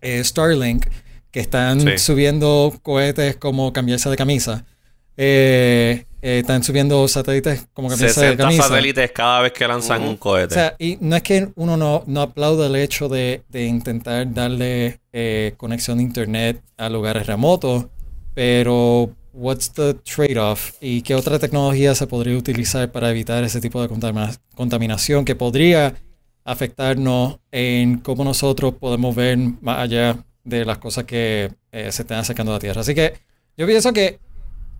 eh, 0.00 0.24
Starlink, 0.24 0.86
que 1.30 1.40
están 1.40 1.98
subiendo 1.98 2.74
cohetes 2.82 3.36
como 3.36 3.72
cambiarse 3.72 4.10
de 4.10 4.16
camisa. 4.16 4.66
Eh, 5.16 6.04
eh, 6.20 6.38
están 6.38 6.64
subiendo 6.64 7.06
satélites 7.06 7.68
como 7.72 7.88
que 7.88 7.96
60 7.96 8.50
satélites 8.52 9.12
cada 9.12 9.42
vez 9.42 9.52
que 9.52 9.66
lanzan 9.66 10.02
un 10.02 10.16
cohete. 10.16 10.54
O 10.54 10.56
sea, 10.56 10.74
y 10.78 10.98
no 11.00 11.16
es 11.16 11.22
que 11.22 11.50
uno 11.54 11.76
no, 11.76 12.02
no 12.06 12.22
aplaude 12.22 12.66
el 12.66 12.76
hecho 12.76 13.08
de, 13.08 13.42
intentar 13.52 14.32
darle 14.32 15.00
eh, 15.12 15.54
conexión 15.56 16.00
a 16.00 16.02
internet 16.02 16.60
a 16.76 16.88
lugares 16.88 17.26
remotos, 17.26 17.86
pero 18.34 19.14
what's 19.32 19.70
the 19.72 19.94
trade-off 19.94 20.72
y 20.80 21.02
qué 21.02 21.14
otra 21.14 21.38
tecnología 21.38 21.94
se 21.94 22.06
podría 22.06 22.36
utilizar 22.36 22.90
para 22.92 23.10
evitar 23.10 23.42
ese 23.44 23.60
tipo 23.60 23.80
de 23.80 23.88
contaminación 24.54 25.24
que 25.24 25.34
podría 25.34 25.94
afectarnos 26.44 27.38
en 27.50 27.98
cómo 27.98 28.24
nosotros 28.24 28.74
podemos 28.74 29.14
ver 29.14 29.38
más 29.60 29.78
allá 29.78 30.24
de 30.44 30.64
las 30.64 30.78
cosas 30.78 31.04
que 31.04 31.52
eh, 31.70 31.92
se 31.92 32.02
están 32.02 32.18
acercando 32.18 32.52
a 32.52 32.56
la 32.56 32.60
Tierra. 32.60 32.80
Así 32.80 32.94
que 32.94 33.14
yo 33.56 33.66
pienso 33.66 33.92
que 33.92 34.18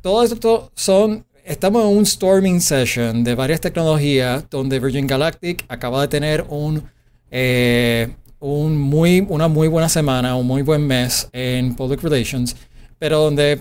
todo 0.00 0.22
esto 0.24 0.72
son 0.74 1.24
estamos 1.44 1.82
en 1.82 1.96
un 1.96 2.06
storming 2.06 2.60
session 2.60 3.24
de 3.24 3.34
varias 3.34 3.60
tecnologías 3.60 4.48
donde 4.48 4.78
Virgin 4.78 5.06
Galactic 5.06 5.64
acaba 5.68 6.02
de 6.02 6.08
tener 6.08 6.44
un, 6.48 6.82
eh, 7.30 8.08
un 8.38 8.78
muy, 8.78 9.26
una 9.28 9.48
muy 9.48 9.68
buena 9.68 9.88
semana, 9.88 10.36
un 10.36 10.46
muy 10.46 10.62
buen 10.62 10.86
mes 10.86 11.28
en 11.32 11.74
Public 11.74 12.02
Relations, 12.02 12.56
pero 12.98 13.18
donde 13.20 13.60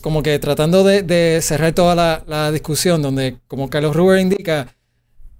como 0.00 0.22
que 0.22 0.38
tratando 0.38 0.84
de, 0.84 1.40
cerrar 1.42 1.72
toda 1.72 2.22
la, 2.26 2.52
discusión, 2.52 3.02
donde 3.02 3.36
como 3.46 3.68
Carlos 3.70 3.94
Ruber 3.94 4.18
indica, 4.18 4.74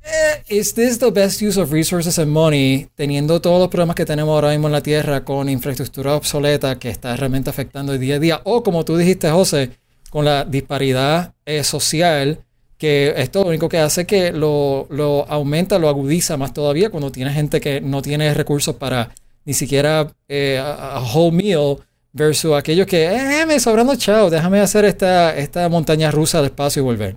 eh, 0.03 0.43
¿Is 0.49 0.75
this 0.75 0.99
the 0.99 1.11
best 1.11 1.43
use 1.43 1.61
of 1.61 1.71
resources 1.71 2.19
and 2.19 2.31
money? 2.31 2.89
Teniendo 2.95 3.41
todos 3.41 3.61
los 3.61 3.69
problemas 3.69 3.95
que 3.97 4.07
tenemos 4.07 4.33
ahora 4.33 4.51
mismo 4.51 4.69
en 4.69 4.73
la 4.73 4.81
Tierra 4.81 5.25
con 5.25 5.49
infraestructura 5.49 6.15
obsoleta 6.15 6.79
que 6.79 6.89
está 6.89 7.15
realmente 7.17 7.51
afectando 7.51 7.93
el 7.93 8.01
día 8.01 8.15
a 8.15 8.19
día. 8.19 8.41
O 8.45 8.63
como 8.63 8.85
tú 8.85 8.97
dijiste, 8.97 9.31
José, 9.31 9.73
con 10.09 10.25
la 10.25 10.45
disparidad 10.45 11.35
eh, 11.45 11.63
social, 11.63 12.39
que 12.79 13.13
esto 13.17 13.43
lo 13.43 13.49
único 13.49 13.69
que 13.69 13.79
hace 13.79 14.07
que 14.07 14.33
lo, 14.33 14.87
lo, 14.89 15.27
aumenta, 15.29 15.79
lo 15.79 15.89
agudiza 15.89 16.37
más 16.37 16.55
todavía 16.55 16.91
cuando 16.91 17.11
tiene 17.11 17.33
gente 17.33 17.61
que 17.61 17.81
no 17.81 18.01
tiene 18.01 18.33
recursos 18.33 18.77
para 18.77 19.11
ni 19.45 19.53
siquiera 19.53 20.13
eh, 20.29 20.59
a, 20.59 21.03
whole 21.03 21.37
meal 21.37 21.79
versus 22.19 22.55
aquellos 22.55 22.87
que, 22.87 23.07
eh, 23.07 23.47
me 23.47 23.61
sobrando 23.61 23.97
chao, 23.97 24.29
déjame 24.29 24.61
hacer 24.61 24.85
esta, 24.85 25.37
esta 25.37 25.69
montaña 25.69 26.11
rusa 26.11 26.43
despacio 26.43 26.83
y 26.83 26.85
volver. 26.85 27.17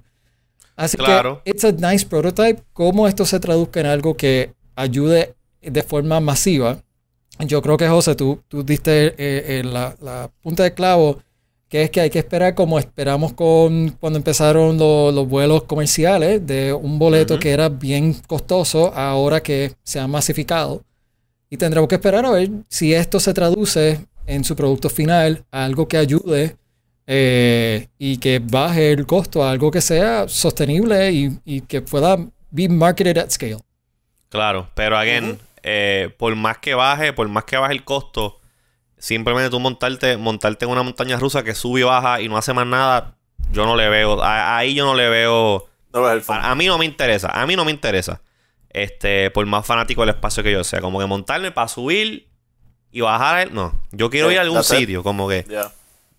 Así 0.76 0.98
claro. 0.98 1.42
que, 1.44 1.52
it's 1.52 1.66
a 1.66 1.72
nice 1.72 2.06
prototype. 2.06 2.64
Cómo 2.74 3.08
esto 3.08 3.26
se 3.26 3.40
traduzca 3.40 3.80
en 3.80 3.88
algo 3.88 4.16
que 4.16 4.54
ayude 4.76 5.36
de 5.62 5.84
forma 5.84 6.20
masiva. 6.20 6.78
Yo 7.40 7.62
creo 7.62 7.78
que, 7.78 7.88
José, 7.88 8.16
tú, 8.16 8.42
tú 8.48 8.64
diste 8.64 9.08
eh, 9.08 9.16
eh, 9.18 9.64
la, 9.64 9.96
la, 10.02 10.32
punta 10.42 10.64
de 10.64 10.74
clavo, 10.74 11.20
que 11.68 11.84
es 11.84 11.90
que 11.90 12.02
hay 12.02 12.10
que 12.10 12.20
esperar 12.20 12.54
como 12.56 12.78
esperamos 12.78 13.34
con 13.34 13.90
cuando 14.00 14.18
empezaron 14.18 14.78
los 14.78 15.28
vuelos 15.28 15.64
comerciales, 15.64 16.46
de 16.46 16.74
un 16.74 17.00
boleto 17.00 17.40
que 17.40 17.52
era 17.52 17.70
bien 17.70 18.16
costoso, 18.28 18.94
ahora 18.94 19.42
que 19.42 19.74
se 19.84 20.00
ha 20.00 20.08
masificado. 20.08 20.84
Y 21.50 21.58
tendremos 21.58 21.88
que 21.88 21.96
esperar 21.96 22.26
a 22.26 22.32
ver 22.32 22.50
si 22.70 22.94
esto 22.94 23.20
se 23.20 23.34
traduce 23.34 24.06
en 24.26 24.44
su 24.44 24.56
producto 24.56 24.90
final 24.90 25.46
a 25.52 25.66
algo 25.66 25.88
que 25.88 25.98
ayude 25.98 26.56
eh, 27.08 27.90
y 27.98 28.18
que 28.18 28.40
baje 28.40 28.92
el 28.92 29.06
costo 29.06 29.44
a 29.44 29.52
algo 29.52 29.72
que 29.72 29.82
sea 29.82 30.28
sostenible 30.28 31.12
y, 31.12 31.62
que 31.62 31.82
pueda 31.82 32.18
be 32.52 32.70
marketed 32.70 33.18
at 33.18 33.30
scale. 33.30 33.58
Claro, 34.30 34.70
pero 34.76 34.98
again, 34.98 35.38
eh, 35.64 36.14
por 36.18 36.36
más 36.36 36.60
que 36.60 36.74
baje, 36.74 37.12
por 37.12 37.28
más 37.28 37.44
que 37.44 37.58
baje 37.58 37.74
el 37.74 37.84
costo, 37.84 38.40
simplemente 38.98 39.50
tú 39.50 39.60
montarte, 39.60 40.16
montarte 40.16 40.66
en 40.66 40.72
una 40.72 40.84
montaña 40.84 41.18
rusa 41.18 41.44
que 41.44 41.54
sube 41.54 41.82
y 41.82 41.84
baja 41.84 42.22
y 42.22 42.30
no 42.30 42.38
hace 42.38 42.54
más 42.54 42.68
nada, 42.68 43.18
yo 43.52 43.66
no 43.66 43.76
le 43.76 43.90
veo, 43.90 44.24
ahí 44.24 44.74
yo 44.74 44.86
no 44.86 44.96
le 44.96 45.10
veo. 45.10 45.68
a, 45.94 46.56
mí 46.56 46.68
no 46.68 46.78
me 46.78 46.86
interesa, 46.86 47.30
a 47.30 47.46
mí 47.46 47.56
no 47.56 47.66
me 47.66 47.72
interesa. 47.72 48.22
Este, 48.70 49.32
por 49.32 49.46
más 49.48 49.66
fanático 49.66 50.02
del 50.02 50.12
espacio 50.12 50.44
que 50.44 50.54
yo 50.54 50.64
sea, 50.64 50.80
como 50.80 51.00
que 51.00 51.06
montarme 51.06 51.52
para 51.52 51.68
subir 51.68 52.31
y 52.92 53.02
bajar, 53.02 53.52
no, 53.52 53.74
yo 53.92 54.10
quiero 54.10 54.32
ir 54.32 54.38
a 54.38 54.42
algún 54.42 54.64
sitio, 54.64 55.04
como 55.04 55.28
que 55.28 55.46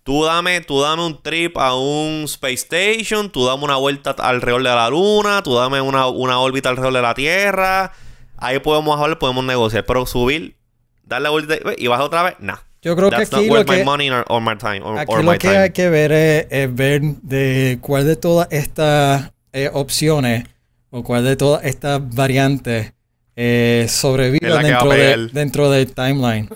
Tú 0.03 0.25
dame, 0.25 0.59
tú 0.59 0.81
dame 0.81 1.05
un 1.05 1.21
trip 1.21 1.57
a 1.57 1.75
un 1.75 2.25
Space 2.25 2.55
Station, 2.55 3.29
tú 3.29 3.45
dame 3.45 3.63
una 3.63 3.77
vuelta 3.77 4.11
alrededor 4.11 4.61
de 4.61 4.69
la 4.69 4.89
Luna, 4.89 5.41
tú 5.43 5.55
dame 5.55 5.79
una, 5.79 6.07
una 6.07 6.39
órbita 6.39 6.67
alrededor 6.69 6.93
de 6.93 7.01
la 7.01 7.13
Tierra. 7.13 7.93
Ahí 8.35 8.59
podemos 8.59 8.99
hablar, 8.99 9.17
podemos 9.17 9.45
negociar. 9.45 9.85
Pero 9.85 10.05
subir, 10.05 10.57
darle 11.05 11.29
vuelta 11.29 11.55
y 11.77 11.87
bajar 11.87 12.05
otra 12.05 12.23
vez, 12.23 12.35
no. 12.39 12.59
Yo 12.81 12.97
creo 12.97 13.09
que 13.11 13.15
aquí 13.15 13.47
lo 13.47 13.63
que, 13.63 13.81
aquí 13.81 15.23
lo 15.23 15.37
que 15.37 15.47
hay 15.47 15.69
que 15.69 15.89
ver 15.89 16.11
es, 16.11 16.75
ver 16.75 17.01
de 17.01 17.77
cuál 17.79 18.05
de 18.05 18.17
todas 18.17 18.49
estas 18.51 19.31
eh, 19.53 19.69
opciones 19.71 20.43
o 20.89 21.01
cuál 21.01 21.23
de 21.23 21.37
todas 21.37 21.63
estas 21.63 22.01
variantes 22.13 22.91
eh, 23.37 23.85
sobrevive 23.87 24.49
dentro, 24.49 24.89
de, 24.89 25.29
dentro 25.31 25.71
del 25.71 25.93
timeline. 25.93 26.49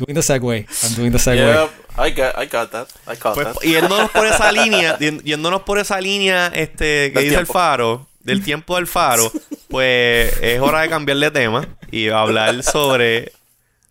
Doing 0.00 0.14
the 0.14 0.20
segue. 0.20 0.66
I'm 0.84 0.94
doing 0.96 1.12
the 1.12 1.18
segue. 1.18 1.70
I 1.96 2.10
got, 2.10 2.38
I 2.38 2.46
got 2.46 2.70
that. 2.72 2.88
I 3.06 3.16
caught 3.16 3.34
pues, 3.34 3.46
that. 3.46 3.62
Yéndonos 3.62 4.10
por 4.10 4.26
esa 4.26 4.50
línea, 4.60 4.98
yéndonos 4.98 5.62
por 5.62 5.78
esa 5.78 6.00
línea 6.00 6.50
este, 6.54 7.12
que 7.12 7.20
dice 7.20 7.36
el 7.36 7.46
faro, 7.46 8.08
del 8.20 8.42
tiempo 8.42 8.76
del 8.76 8.86
faro, 8.86 9.30
pues 9.68 10.36
es 10.40 10.60
hora 10.60 10.82
de 10.82 10.88
cambiar 10.88 11.18
de 11.18 11.30
tema 11.30 11.68
y 11.90 12.08
hablar 12.08 12.62
sobre, 12.62 13.32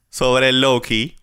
sobre 0.10 0.52
Loki. 0.52 1.16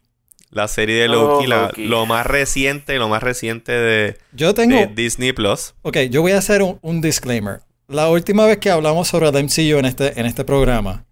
La 0.50 0.68
serie 0.68 1.02
de 1.02 1.08
Loki, 1.08 1.52
oh, 1.52 1.70
lo 1.76 2.06
más 2.06 2.24
reciente, 2.24 2.96
lo 2.96 3.08
más 3.08 3.22
reciente 3.22 3.72
de, 3.72 4.16
yo 4.32 4.54
tengo, 4.54 4.86
Disney 4.94 5.32
Plus. 5.32 5.74
Ok, 5.82 5.98
yo 6.08 6.22
voy 6.22 6.32
a 6.32 6.38
hacer 6.38 6.62
un, 6.62 7.00
disclaimer. 7.02 7.60
La 7.88 8.08
última 8.08 8.46
vez 8.46 8.56
que 8.56 8.70
hablamos 8.70 9.08
sobre 9.08 9.28
el 9.28 9.34
MCU 9.44 9.78
en 9.78 9.84
este, 9.84 10.18
en 10.18 10.24
este 10.24 10.44
programa, 10.44 11.04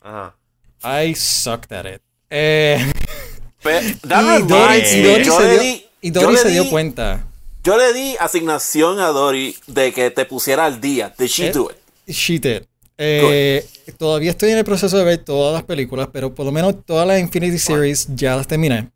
Ajá. 0.00 0.36
I 0.84 1.14
sucked 1.14 1.72
at 1.72 1.86
it. 1.86 2.02
Eh, 2.28 2.92
y 6.00 6.10
Dory, 6.10 6.36
se, 6.36 6.50
dio, 6.50 6.68
cuenta. 6.68 7.24
Yo 7.62 7.76
le 7.76 7.92
di 7.92 8.16
asignación 8.18 8.98
a 8.98 9.08
Dory 9.08 9.56
de 9.66 9.92
que 9.92 10.10
te 10.10 10.24
pusiera 10.24 10.66
al 10.66 10.80
día. 10.80 11.14
Did 11.16 11.26
she 11.28 11.46
eh, 11.46 11.52
do 11.52 11.70
it? 11.70 11.76
She 12.12 12.38
did. 12.38 12.62
Eh, 12.98 13.66
todavía 13.98 14.30
estoy 14.30 14.50
en 14.50 14.58
el 14.58 14.64
proceso 14.64 14.96
de 14.98 15.04
ver 15.04 15.18
todas 15.18 15.54
las 15.54 15.62
películas, 15.64 16.08
pero 16.12 16.34
por 16.34 16.46
lo 16.46 16.52
menos 16.52 16.84
todas 16.84 17.06
las 17.06 17.20
Infinity 17.20 17.58
Series 17.58 18.08
ya 18.14 18.36
las 18.36 18.46
terminé. 18.46 18.90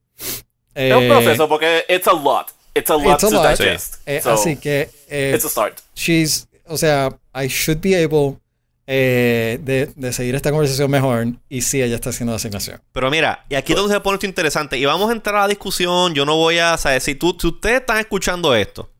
es 0.74 0.94
un 0.94 1.08
proceso 1.08 1.48
porque 1.48 1.84
it's 1.88 2.06
a 2.06 2.12
lot. 2.12 2.48
It's 2.74 2.90
a 2.90 2.96
lot 2.96 3.18
to 3.20 3.30
digest. 3.30 4.06
así 4.26 4.56
que. 4.56 4.90
it's 5.08 5.44
a 5.44 5.48
start. 5.48 5.80
She's. 5.94 6.46
O 6.68 6.76
sea, 6.76 7.16
I 7.32 7.46
should 7.46 7.80
be 7.80 7.94
able 7.94 8.40
eh, 8.88 9.58
de, 9.62 10.12
seguir 10.12 10.36
esta 10.36 10.50
conversación 10.50 10.88
mejor 10.90 11.26
y 11.48 11.62
si 11.62 11.82
ella 11.82 11.96
está 11.96 12.10
haciendo 12.10 12.32
la 12.32 12.36
asignación. 12.36 12.80
Pero 12.92 13.10
mira, 13.10 13.44
y 13.48 13.56
aquí 13.56 13.72
es 13.72 13.78
donde 13.78 13.94
se 13.94 14.00
pone 14.00 14.14
esto 14.14 14.26
interesante. 14.26 14.78
Y 14.78 14.84
vamos 14.84 15.10
a 15.10 15.12
entrar 15.12 15.36
a 15.36 15.40
la 15.40 15.48
discusión. 15.48 16.14
Yo 16.14 16.24
no 16.24 16.36
voy 16.36 16.58
a. 16.58 16.76
saber 16.76 17.00
si, 17.00 17.16
tú, 17.16 17.36
si 17.40 17.48
ustedes 17.48 17.80
están 17.80 17.98
escuchando 17.98 18.54
esto, 18.54 18.92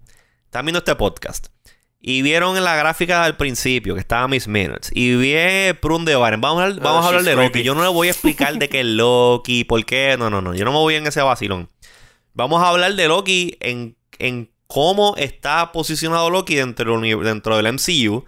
están 0.44 0.64
viendo 0.64 0.78
este 0.78 0.94
podcast. 0.96 1.46
Y 2.00 2.22
vieron 2.22 2.56
en 2.56 2.64
la 2.64 2.76
gráfica 2.76 3.24
al 3.24 3.36
principio 3.36 3.94
que 3.94 4.00
estaba 4.00 4.28
Miss 4.28 4.48
Minutes. 4.48 4.90
Y 4.92 5.16
vi 5.16 5.34
Prun 5.80 6.04
de 6.04 6.14
Vamos 6.14 6.44
a 6.44 6.68
vamos 6.80 7.04
a 7.04 7.08
hablar 7.08 7.22
de 7.22 7.36
Loki. 7.36 7.62
Yo 7.62 7.74
no 7.74 7.82
le 7.82 7.88
voy 7.88 8.08
a 8.08 8.10
explicar 8.10 8.58
de 8.58 8.68
qué 8.68 8.80
es 8.80 8.86
Loki, 8.86 9.64
por 9.64 9.84
qué. 9.84 10.16
No, 10.18 10.30
no, 10.30 10.40
no. 10.40 10.54
Yo 10.54 10.64
no 10.64 10.72
me 10.72 10.78
voy 10.78 10.96
en 10.96 11.06
ese 11.06 11.22
vacilón. 11.22 11.68
Vamos 12.34 12.62
a 12.62 12.68
hablar 12.68 12.94
de 12.94 13.08
Loki 13.08 13.56
en, 13.60 13.96
en 14.18 14.50
cómo 14.66 15.14
está 15.16 15.72
posicionado 15.72 16.28
Loki 16.30 16.56
dentro, 16.56 17.00
dentro 17.00 17.56
del 17.56 17.72
MCU 17.72 18.24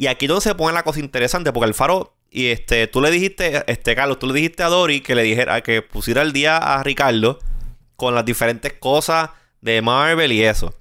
y 0.00 0.06
aquí 0.06 0.26
donde 0.26 0.40
se 0.40 0.54
pone 0.54 0.72
la 0.72 0.82
cosa 0.82 0.98
interesante, 0.98 1.52
porque 1.52 1.68
el 1.68 1.74
faro, 1.74 2.14
y 2.30 2.46
este, 2.46 2.86
tú 2.86 3.02
le 3.02 3.10
dijiste, 3.10 3.62
este, 3.70 3.94
Carlos, 3.94 4.18
tú 4.18 4.28
le 4.28 4.32
dijiste 4.32 4.62
a 4.62 4.68
Dori 4.68 5.02
que 5.02 5.14
le 5.14 5.22
dijera, 5.22 5.60
que 5.60 5.82
pusiera 5.82 6.22
el 6.22 6.32
día 6.32 6.56
a 6.56 6.82
Ricardo 6.82 7.38
con 7.96 8.14
las 8.14 8.24
diferentes 8.24 8.72
cosas 8.72 9.28
de 9.60 9.82
Marvel 9.82 10.32
y 10.32 10.42
eso. 10.42 10.74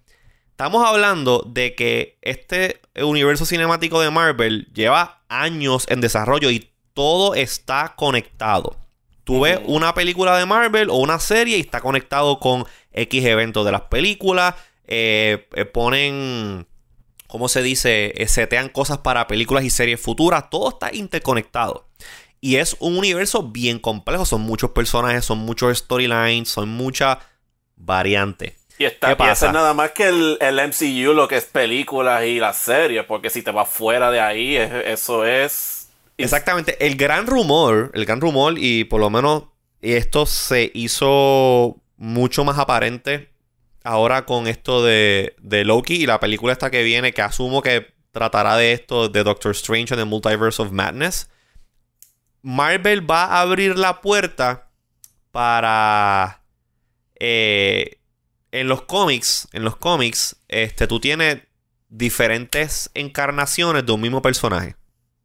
Estamos 0.51 0.87
hablando 0.87 1.43
de 1.45 1.75
que 1.75 2.17
este 2.21 2.79
universo 2.95 3.45
cinemático 3.45 3.99
de 3.99 4.09
Marvel 4.09 4.69
lleva 4.73 5.21
años 5.27 5.85
en 5.89 5.99
desarrollo 5.99 6.49
y 6.49 6.71
todo 6.93 7.35
está 7.35 7.95
conectado. 7.97 8.77
Tú 9.25 9.41
ves 9.41 9.59
una 9.65 9.93
película 9.93 10.37
de 10.37 10.45
Marvel 10.45 10.89
o 10.89 10.95
una 10.95 11.19
serie 11.19 11.57
y 11.57 11.59
está 11.59 11.81
conectado 11.81 12.39
con 12.39 12.63
X 12.93 13.25
eventos 13.25 13.65
de 13.65 13.73
las 13.73 13.81
películas. 13.81 14.55
Eh, 14.87 15.49
eh, 15.55 15.65
ponen 15.65 16.67
¿cómo 17.29 17.47
se 17.47 17.61
dice? 17.61 18.11
Eh, 18.21 18.27
setean 18.27 18.67
cosas 18.67 18.97
para 18.97 19.27
películas 19.27 19.63
y 19.63 19.69
series 19.69 20.01
futuras. 20.01 20.49
Todo 20.49 20.69
está 20.69 20.93
interconectado. 20.93 21.87
Y 22.41 22.57
es 22.57 22.75
un 22.79 22.97
universo 22.97 23.43
bien 23.43 23.79
complejo. 23.79 24.25
Son 24.25 24.41
muchos 24.41 24.71
personajes, 24.71 25.23
son 25.23 25.37
muchos 25.37 25.77
storylines, 25.77 26.49
son 26.49 26.69
muchas 26.69 27.19
variantes. 27.77 28.53
Y 28.77 28.85
está 28.85 29.15
pasa? 29.15 29.51
nada 29.51 29.73
más 29.73 29.91
que 29.91 30.07
el, 30.07 30.37
MCU, 30.39 31.13
lo 31.13 31.27
que 31.27 31.37
es 31.37 31.45
películas 31.45 32.23
y 32.25 32.39
las 32.39 32.57
series, 32.57 33.05
porque 33.05 33.29
si 33.29 33.41
te 33.41 33.51
vas 33.51 33.69
fuera 33.69 34.09
de 34.09 34.21
ahí, 34.21 34.55
eso 34.55 35.25
es. 35.25 35.89
Exactamente. 36.17 36.83
El 36.85 36.95
gran 36.95 37.27
rumor, 37.27 37.91
el 37.93 38.05
gran 38.05 38.21
rumor, 38.21 38.55
y 38.57 38.85
por 38.85 39.01
lo 39.01 39.09
menos 39.09 39.43
esto 39.81 40.25
se 40.25 40.71
hizo 40.73 41.77
mucho 41.97 42.45
más 42.45 42.57
aparente 42.57 43.28
ahora 43.83 44.25
con 44.25 44.47
esto 44.47 44.83
de, 44.83 45.35
de 45.39 45.65
Loki 45.65 45.95
y 45.95 46.05
la 46.05 46.19
película 46.19 46.53
esta 46.53 46.71
que 46.71 46.83
viene, 46.83 47.13
que 47.13 47.21
asumo 47.21 47.61
que 47.61 47.93
tratará 48.11 48.57
de 48.57 48.73
esto, 48.73 49.09
de 49.09 49.23
Doctor 49.23 49.51
Strange 49.51 49.93
en 49.93 49.99
the 49.99 50.05
Multiverse 50.05 50.61
of 50.61 50.71
Madness. 50.71 51.29
Marvel 52.41 53.09
va 53.09 53.25
a 53.25 53.41
abrir 53.41 53.77
la 53.77 54.01
puerta 54.01 54.69
para... 55.31 56.43
Eh, 57.19 57.99
en 58.51 58.67
los 58.67 58.83
cómics, 58.83 59.47
en 59.51 59.63
los 59.63 59.75
cómics, 59.75 60.37
este, 60.47 60.87
tú 60.87 60.99
tienes 60.99 61.43
diferentes 61.89 62.89
encarnaciones 62.93 63.85
de 63.85 63.91
un 63.91 64.01
mismo 64.01 64.21
personaje. 64.21 64.75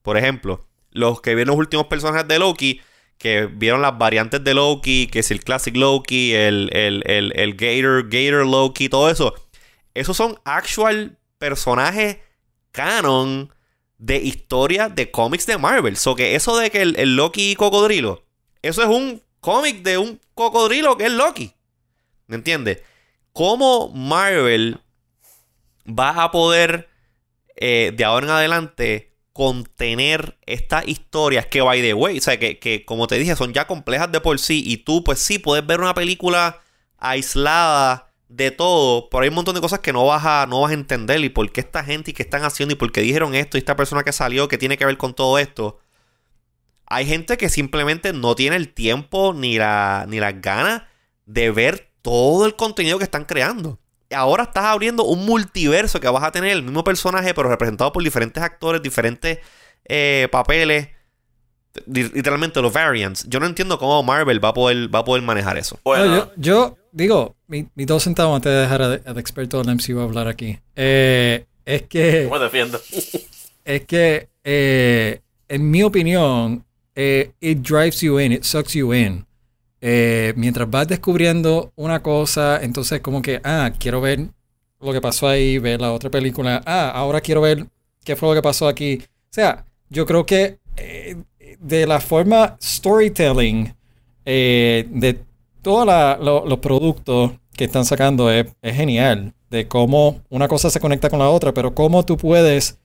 Por 0.02 0.18
ejemplo, 0.18 0.66
los 0.90 1.20
que 1.20 1.34
vieron 1.34 1.52
los 1.52 1.58
últimos 1.58 1.86
personajes 1.86 2.28
de 2.28 2.38
Loki 2.38 2.80
que 3.18 3.46
vieron 3.46 3.82
las 3.82 3.96
variantes 3.96 4.42
de 4.44 4.54
Loki, 4.54 5.06
que 5.06 5.20
es 5.20 5.30
el 5.30 5.42
Classic 5.42 5.74
Loki, 5.74 6.34
el, 6.34 6.70
el, 6.72 7.54
Gator, 7.54 8.04
Gator 8.04 8.46
Loki, 8.46 8.88
todo 8.88 9.10
eso. 9.10 9.34
Esos 9.94 10.16
son 10.16 10.38
actual 10.44 11.18
personajes 11.38 12.18
canon 12.72 13.52
de 13.98 14.16
historia 14.16 14.88
de 14.88 15.10
cómics 15.10 15.46
de 15.46 15.58
Marvel. 15.58 15.96
So 15.96 16.14
que 16.16 16.34
eso 16.34 16.56
de 16.56 16.70
que 16.70 16.82
el, 16.82 16.96
el 16.96 17.16
Loki 17.16 17.54
cocodrilo, 17.54 18.24
eso 18.62 18.82
es 18.82 18.88
un 18.88 19.22
cómic 19.40 19.82
de 19.82 19.98
un 19.98 20.20
cocodrilo 20.34 20.96
que 20.96 21.06
es 21.06 21.12
Loki. 21.12 21.52
¿Me 22.26 22.36
entiendes? 22.36 22.82
¿Cómo 23.32 23.90
Marvel 23.90 24.80
va 25.86 26.22
a 26.22 26.30
poder 26.30 26.88
eh, 27.56 27.92
de 27.94 28.04
ahora 28.04 28.26
en 28.26 28.32
adelante 28.32 29.13
contener 29.34 30.38
estas 30.46 30.86
historias 30.88 31.46
que, 31.46 31.60
by 31.60 31.82
the 31.82 31.92
way, 31.92 32.18
o 32.18 32.20
sea, 32.22 32.38
que, 32.38 32.60
que, 32.60 32.84
como 32.84 33.08
te 33.08 33.18
dije, 33.18 33.34
son 33.36 33.52
ya 33.52 33.66
complejas 33.66 34.10
de 34.12 34.20
por 34.20 34.38
sí 34.38 34.62
y 34.64 34.78
tú, 34.78 35.02
pues 35.04 35.18
sí, 35.18 35.40
puedes 35.40 35.66
ver 35.66 35.80
una 35.80 35.92
película 35.92 36.62
aislada 36.98 38.12
de 38.28 38.52
todo, 38.52 39.10
pero 39.10 39.24
hay 39.24 39.30
un 39.30 39.34
montón 39.34 39.56
de 39.56 39.60
cosas 39.60 39.80
que 39.80 39.92
no 39.92 40.06
vas 40.06 40.24
a, 40.24 40.46
no 40.48 40.60
vas 40.60 40.70
a 40.70 40.74
entender 40.74 41.20
y 41.20 41.30
por 41.30 41.50
qué 41.50 41.60
esta 41.60 41.82
gente 41.84 42.12
y 42.12 42.14
qué 42.14 42.22
están 42.22 42.44
haciendo 42.44 42.74
y 42.74 42.76
por 42.76 42.92
qué 42.92 43.00
dijeron 43.00 43.34
esto 43.34 43.56
y 43.56 43.60
esta 43.60 43.76
persona 43.76 44.04
que 44.04 44.12
salió 44.12 44.46
que 44.46 44.56
tiene 44.56 44.78
que 44.78 44.86
ver 44.86 44.96
con 44.96 45.14
todo 45.14 45.38
esto. 45.38 45.80
Hay 46.86 47.04
gente 47.06 47.36
que 47.36 47.48
simplemente 47.48 48.12
no 48.12 48.36
tiene 48.36 48.54
el 48.56 48.72
tiempo 48.72 49.34
ni, 49.34 49.58
la, 49.58 50.06
ni 50.08 50.20
las 50.20 50.40
ganas 50.40 50.82
de 51.26 51.50
ver 51.50 51.90
todo 52.02 52.46
el 52.46 52.54
contenido 52.54 52.98
que 52.98 53.04
están 53.04 53.24
creando 53.24 53.80
ahora 54.14 54.44
estás 54.44 54.64
abriendo 54.64 55.04
un 55.04 55.26
multiverso 55.26 56.00
que 56.00 56.08
vas 56.08 56.22
a 56.22 56.32
tener 56.32 56.50
el 56.50 56.62
mismo 56.62 56.84
personaje, 56.84 57.34
pero 57.34 57.48
representado 57.48 57.92
por 57.92 58.02
diferentes 58.02 58.42
actores, 58.42 58.82
diferentes 58.82 59.38
eh, 59.84 60.28
papeles. 60.30 60.88
Literalmente 61.86 62.62
los 62.62 62.72
variants. 62.72 63.26
Yo 63.28 63.40
no 63.40 63.46
entiendo 63.46 63.78
cómo 63.78 64.02
Marvel 64.04 64.42
va 64.42 64.50
a 64.50 64.54
poder, 64.54 64.94
va 64.94 65.00
a 65.00 65.04
poder 65.04 65.22
manejar 65.24 65.58
eso. 65.58 65.78
yo, 66.36 66.78
digo, 66.92 67.34
mis 67.48 67.66
mi 67.74 67.84
dos 67.84 68.04
centavos 68.04 68.36
antes 68.36 68.52
de 68.52 68.58
dejar 68.58 68.82
al, 68.82 69.18
experto 69.18 69.60
del 69.60 69.74
MCU 69.74 69.98
hablar 69.98 70.28
aquí. 70.28 70.58
Eh, 70.76 71.46
es 71.64 71.82
que. 71.82 72.26
¿Cómo 72.28 72.38
defiendo? 72.38 72.80
es 73.64 73.84
que, 73.86 74.28
eh, 74.44 75.20
en 75.48 75.70
mi 75.70 75.82
opinión, 75.82 76.64
it 76.94 77.58
drives 77.58 78.00
you 78.00 78.20
in, 78.20 78.30
it 78.32 78.44
sucks 78.44 78.74
you 78.74 78.94
in. 78.94 79.26
Eh, 79.86 80.32
mientras 80.36 80.70
vas 80.70 80.88
descubriendo 80.88 81.70
una 81.76 82.02
cosa, 82.02 82.58
entonces 82.62 83.02
como 83.02 83.20
que, 83.20 83.42
ah, 83.44 83.70
quiero 83.78 84.00
ver 84.00 84.28
lo 84.80 84.94
que 84.94 85.00
pasó 85.02 85.28
ahí, 85.28 85.58
ver 85.58 85.78
la 85.78 85.92
otra 85.92 86.08
película, 86.08 86.62
ah, 86.64 86.88
ahora 86.88 87.20
quiero 87.20 87.42
ver 87.42 87.66
qué 88.02 88.16
fue 88.16 88.30
lo 88.30 88.34
que 88.34 88.40
pasó 88.40 88.66
aquí. 88.66 89.02
O 89.02 89.28
sea, 89.28 89.66
yo 89.90 90.06
creo 90.06 90.24
que 90.24 90.58
eh, 90.78 91.16
de 91.60 91.86
la 91.86 92.00
forma 92.00 92.56
storytelling 92.62 93.74
eh, 94.24 94.86
de 94.88 95.18
todos 95.60 95.86
los 96.22 96.58
productos 96.60 97.32
que 97.54 97.64
están 97.64 97.84
sacando 97.84 98.30
es, 98.30 98.46
es, 98.62 98.74
genial. 98.74 99.34
De 99.50 99.68
cómo 99.68 100.22
una 100.30 100.48
cosa 100.48 100.70
se 100.70 100.80
conecta 100.80 101.10
con 101.10 101.18
la 101.18 101.28
otra, 101.28 101.52
pero 101.52 101.74
cómo 101.74 102.06
tú 102.06 102.16
puedes 102.16 102.78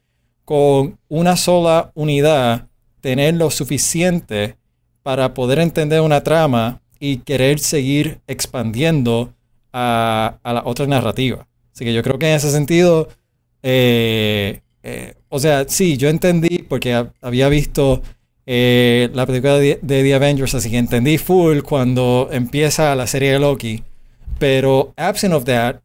con 0.43 0.99
una 1.07 1.37
sola 1.37 1.91
unidad 1.93 2.67
tener 2.99 3.35
lo 3.35 3.49
suficiente 3.51 4.57
para 5.01 5.33
poder 5.33 5.59
entender 5.59 6.01
una 6.01 6.21
trama 6.23 6.81
y 6.99 7.17
querer 7.17 7.59
seguir 7.59 8.19
expandiendo 8.27 9.33
a, 9.73 10.37
la 10.43 10.63
otra 10.65 10.87
narrativa. 10.87 11.47
Así 11.73 11.85
que 11.85 11.93
yo 11.93 12.03
creo 12.03 12.19
que 12.19 12.29
en 12.29 12.35
ese 12.35 12.51
sentido, 12.51 13.09
eh, 13.63 14.61
eh, 14.83 15.13
o 15.29 15.39
sea, 15.39 15.65
sí, 15.67 15.97
yo 15.97 16.09
entendí 16.09 16.59
porque 16.59 17.07
había 17.21 17.49
visto 17.49 18.01
eh, 18.45 19.09
la 19.13 19.25
película 19.25 19.57
de, 19.57 19.75
The 19.75 20.13
Avengers, 20.13 20.55
así 20.55 20.69
que 20.69 20.77
entendí 20.77 21.17
full 21.17 21.59
cuando 21.61 22.29
empieza 22.31 22.95
la 22.95 23.07
serie 23.07 23.33
de 23.33 23.39
Loki. 23.39 23.83
Pero 24.39 24.93
absent 24.97 25.33
of 25.33 25.45
that, 25.45 25.81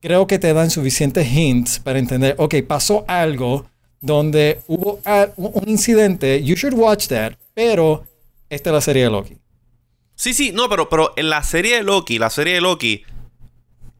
creo 0.00 0.26
que 0.26 0.38
te 0.38 0.52
dan 0.52 0.70
suficientes 0.70 1.30
hints 1.30 1.78
para 1.78 1.98
entender, 1.98 2.34
ok, 2.38 2.56
pasó 2.66 3.04
algo 3.06 3.66
donde 4.00 4.60
hubo 4.66 5.00
un 5.36 5.68
incidente, 5.68 6.42
you 6.42 6.54
should 6.54 6.74
watch 6.74 7.08
that, 7.08 7.34
pero 7.54 8.04
esta 8.48 8.70
es 8.70 8.74
la 8.74 8.80
serie 8.80 9.04
de 9.04 9.10
Loki. 9.10 9.36
Sí, 10.16 10.32
sí, 10.32 10.50
no, 10.52 10.68
pero, 10.68 10.88
pero 10.88 11.12
en 11.16 11.28
la 11.28 11.42
serie 11.42 11.76
de 11.76 11.82
Loki, 11.82 12.18
la 12.18 12.30
serie 12.30 12.54
de 12.54 12.62
Loki, 12.62 13.04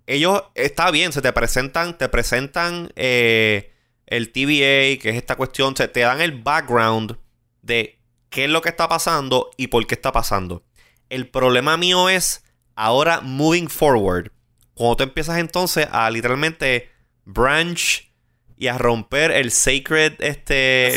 ellos, 0.07 0.45
está 0.55 0.91
bien, 0.91 1.13
se 1.13 1.21
te 1.21 1.33
presentan, 1.33 1.99
te 1.99 2.09
presentan 2.09 2.91
eh, 2.97 3.73
el 4.07 4.33
TVA, 4.33 5.01
que 5.01 5.11
es 5.11 5.17
esta 5.17 5.37
cuestión, 5.37 5.77
se 5.77 5.89
te 5.89 6.01
dan 6.01 6.23
el 6.23 6.33
background 6.43 7.19
de 7.61 7.99
qué 8.31 8.45
es 8.45 8.51
lo 8.51 8.63
que 8.63 8.71
está 8.71 8.89
pasando 8.89 9.51
y 9.59 9.67
por 9.67 9.87
qué 9.87 9.95
está 9.95 10.11
pasando. 10.11 10.65
El 11.11 11.29
problema 11.29 11.77
mío 11.77 12.09
es 12.09 12.43
ahora 12.77 13.21
moving 13.21 13.69
forward. 13.69 14.31
Cuando 14.73 14.97
tú 14.97 15.03
empiezas 15.05 15.39
entonces 15.39 15.87
a 15.91 16.11
literalmente 16.11 16.91
branch 17.27 18.11
y 18.57 18.69
a 18.69 18.79
romper 18.79 19.33
el 19.33 19.51
sacred, 19.51 20.15
este, 20.21 20.95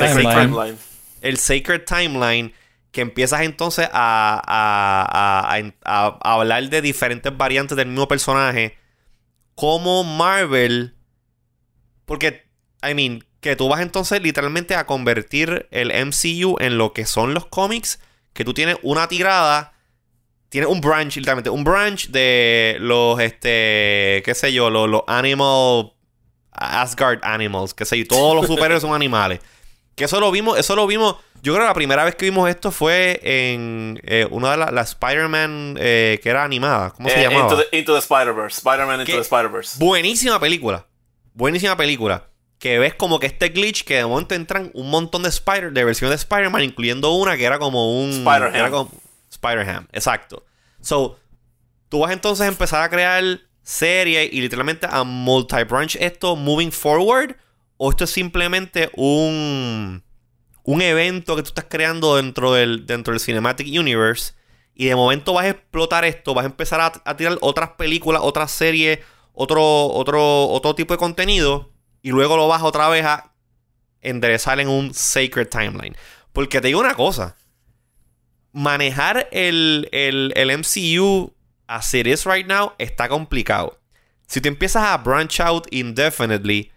el 1.22 1.38
sacred 1.38 1.84
timeline 1.84 2.54
que 2.92 3.02
empiezas 3.02 3.42
entonces 3.42 3.90
a, 3.92 5.62
hablar 6.22 6.70
de 6.70 6.82
diferentes 6.82 7.36
variantes 7.36 7.78
del 7.78 7.88
mismo 7.88 8.08
personaje, 8.08 8.78
como 9.56 10.04
Marvel, 10.04 10.96
porque, 12.06 12.46
I 12.82 12.94
mean, 12.94 13.24
que 13.42 13.56
tú 13.56 13.70
vas 13.70 13.82
entonces 13.82 14.22
literalmente 14.22 14.76
a 14.76 14.86
convertir 14.86 15.68
el 15.72 15.92
MCU 16.06 16.58
en 16.60 16.78
lo 16.78 16.94
que 16.94 17.06
son 17.06 17.34
los 17.34 17.46
cómics, 17.46 18.00
que 18.34 18.44
tú 18.44 18.54
tienes 18.54 18.78
una 18.82 19.08
tirada, 19.08 19.74
tienes 20.50 20.70
un 20.70 20.82
branch, 20.82 21.18
literalmente, 21.18 21.50
un 21.50 21.64
branch 21.64 22.10
de 22.10 22.78
los, 22.80 23.20
este, 23.20 24.22
qué 24.26 24.34
sé 24.34 24.52
yo, 24.52 24.70
los, 24.70 24.90
los 24.90 25.04
animal, 25.08 25.94
Asgard 26.52 27.20
animals, 27.24 27.74
qué 27.74 27.86
sé 27.86 28.00
yo, 28.00 28.08
todos 28.08 28.36
los 28.36 28.48
superhéroes 28.48 28.82
son 28.82 28.94
animales. 28.94 29.40
Que 29.96 30.06
eso 30.06 30.20
lo 30.20 30.32
vimos, 30.32 30.58
eso 30.58 30.76
lo 30.76 30.88
vimos 30.88 31.18
yo 31.42 31.54
creo 31.54 31.66
que 31.66 31.70
la 31.70 31.74
primera 31.74 32.04
vez 32.04 32.16
que 32.16 32.26
vimos 32.26 32.50
esto 32.50 32.72
fue 32.72 33.20
en 33.24 34.00
eh, 34.04 34.28
una 34.30 34.52
de 34.52 34.58
las 34.58 34.74
la 34.74 34.82
Spider-Man 34.82 35.78
eh, 35.80 36.20
que 36.22 36.30
era 36.30 36.44
animada. 36.44 36.92
¿Cómo 36.92 37.10
se 37.10 37.20
eh, 37.20 37.24
llamaba? 37.24 37.64
Into 37.72 37.94
the, 37.94 38.00
Spider-Verse. 38.00 38.58
Spider-Man 38.58 39.02
Into 39.02 39.14
the 39.14 39.22
Spider-Verse. 39.22 39.78
Buenísima 39.80 40.40
película. 40.40 40.86
Buenísima 41.34 41.78
película. 41.78 42.28
Que 42.58 42.78
ves 42.78 42.94
como 42.94 43.20
que 43.20 43.28
este 43.28 43.50
glitch 43.50 43.86
que 43.86 43.96
de 43.96 44.06
momento 44.06 44.36
entran 44.36 44.70
un 44.74 44.90
montón 44.90 45.24
de 45.24 45.30
Spider 45.30 45.72
de 45.72 45.84
versiones 45.86 46.12
de 46.12 46.22
Spider-Man, 46.22 46.64
incluyendo 46.64 47.12
una 47.14 47.38
que 47.38 47.46
era 47.46 47.58
como 47.58 48.02
un. 48.02 48.10
Spider-Ham. 48.10 48.90
Spider-Ham, 49.30 49.88
exacto. 49.94 50.46
So, 50.82 51.18
tú 51.88 52.00
vas 52.00 52.12
entonces 52.12 52.46
a 52.46 52.50
empezar 52.50 52.84
a 52.84 52.90
crear 52.90 53.24
series 53.64 54.34
y 54.34 54.42
literalmente 54.42 54.88
a 54.90 55.04
multi-branch 55.04 55.96
esto 56.00 56.36
moving 56.36 56.72
forward. 56.72 57.38
O 57.78 57.92
esto 57.92 58.04
es 58.04 58.10
simplemente 58.10 58.90
un 58.96 60.04
un 60.70 60.84
evento 60.84 61.36
que 61.36 61.42
tú 61.42 61.48
estás 61.48 61.66
creando 61.68 62.18
dentro 62.18 62.54
del, 62.54 62.86
dentro 62.86 63.12
del 63.12 63.20
Cinematic 63.20 63.68
Universe 63.68 64.34
y 64.76 64.86
de 64.86 64.96
momento 64.96 65.34
vas 65.34 65.46
a 65.46 65.50
explotar 65.50 66.06
esto, 66.06 66.36
vas 66.36 66.44
a 66.44 66.50
empezar 66.50 66.80
a, 66.80 67.18
tirar 67.18 67.40
otras 67.42 67.72
películas, 67.72 68.22
otras 68.24 68.52
series, 68.52 69.00
otro, 69.34 69.64
otro, 69.64 70.48
otro 70.48 70.76
tipo 70.76 70.94
de 70.94 71.00
contenido 71.00 71.72
y 72.04 72.12
luego 72.12 72.38
lo 72.38 72.48
vas 72.48 72.62
otra 72.62 72.88
vez 72.88 73.04
a 73.04 73.34
enderezar 74.02 74.60
en 74.60 74.68
un 74.68 74.94
Sacred 74.94 75.48
Timeline. 75.48 75.98
Porque 76.34 76.62
te 76.62 76.68
digo 76.68 76.80
una 76.80 76.94
cosa, 76.94 77.36
manejar 78.52 79.28
el, 79.32 79.90
el, 79.92 80.32
el 80.36 80.56
MCU 80.56 81.34
as 81.66 81.92
it 81.96 82.06
is 82.06 82.28
right 82.28 82.46
now 82.46 82.74
está 82.78 83.10
complicado. 83.10 83.80
Si 84.28 84.40
te 84.40 84.50
empiezas 84.50 84.84
a 84.84 84.98
branch 84.98 85.40
out 85.40 85.66
indefinitely, 85.72 86.72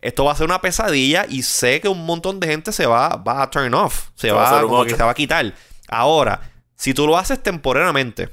esto 0.00 0.24
va 0.24 0.32
a 0.32 0.36
ser 0.36 0.46
una 0.46 0.60
pesadilla 0.60 1.26
y 1.28 1.42
sé 1.42 1.80
que 1.80 1.88
un 1.88 2.04
montón 2.04 2.40
de 2.40 2.48
gente 2.48 2.72
se 2.72 2.86
va, 2.86 3.16
va 3.16 3.42
a 3.42 3.50
turn 3.50 3.74
off. 3.74 4.08
Se, 4.14 4.30
va, 4.30 4.60
a 4.60 4.88
se 4.88 4.96
va 4.96 5.10
a 5.10 5.14
quitar. 5.14 5.54
Ahora, 5.88 6.40
si 6.76 6.94
tú 6.94 7.06
lo 7.06 7.16
haces 7.16 7.42
temporalmente 7.42 8.28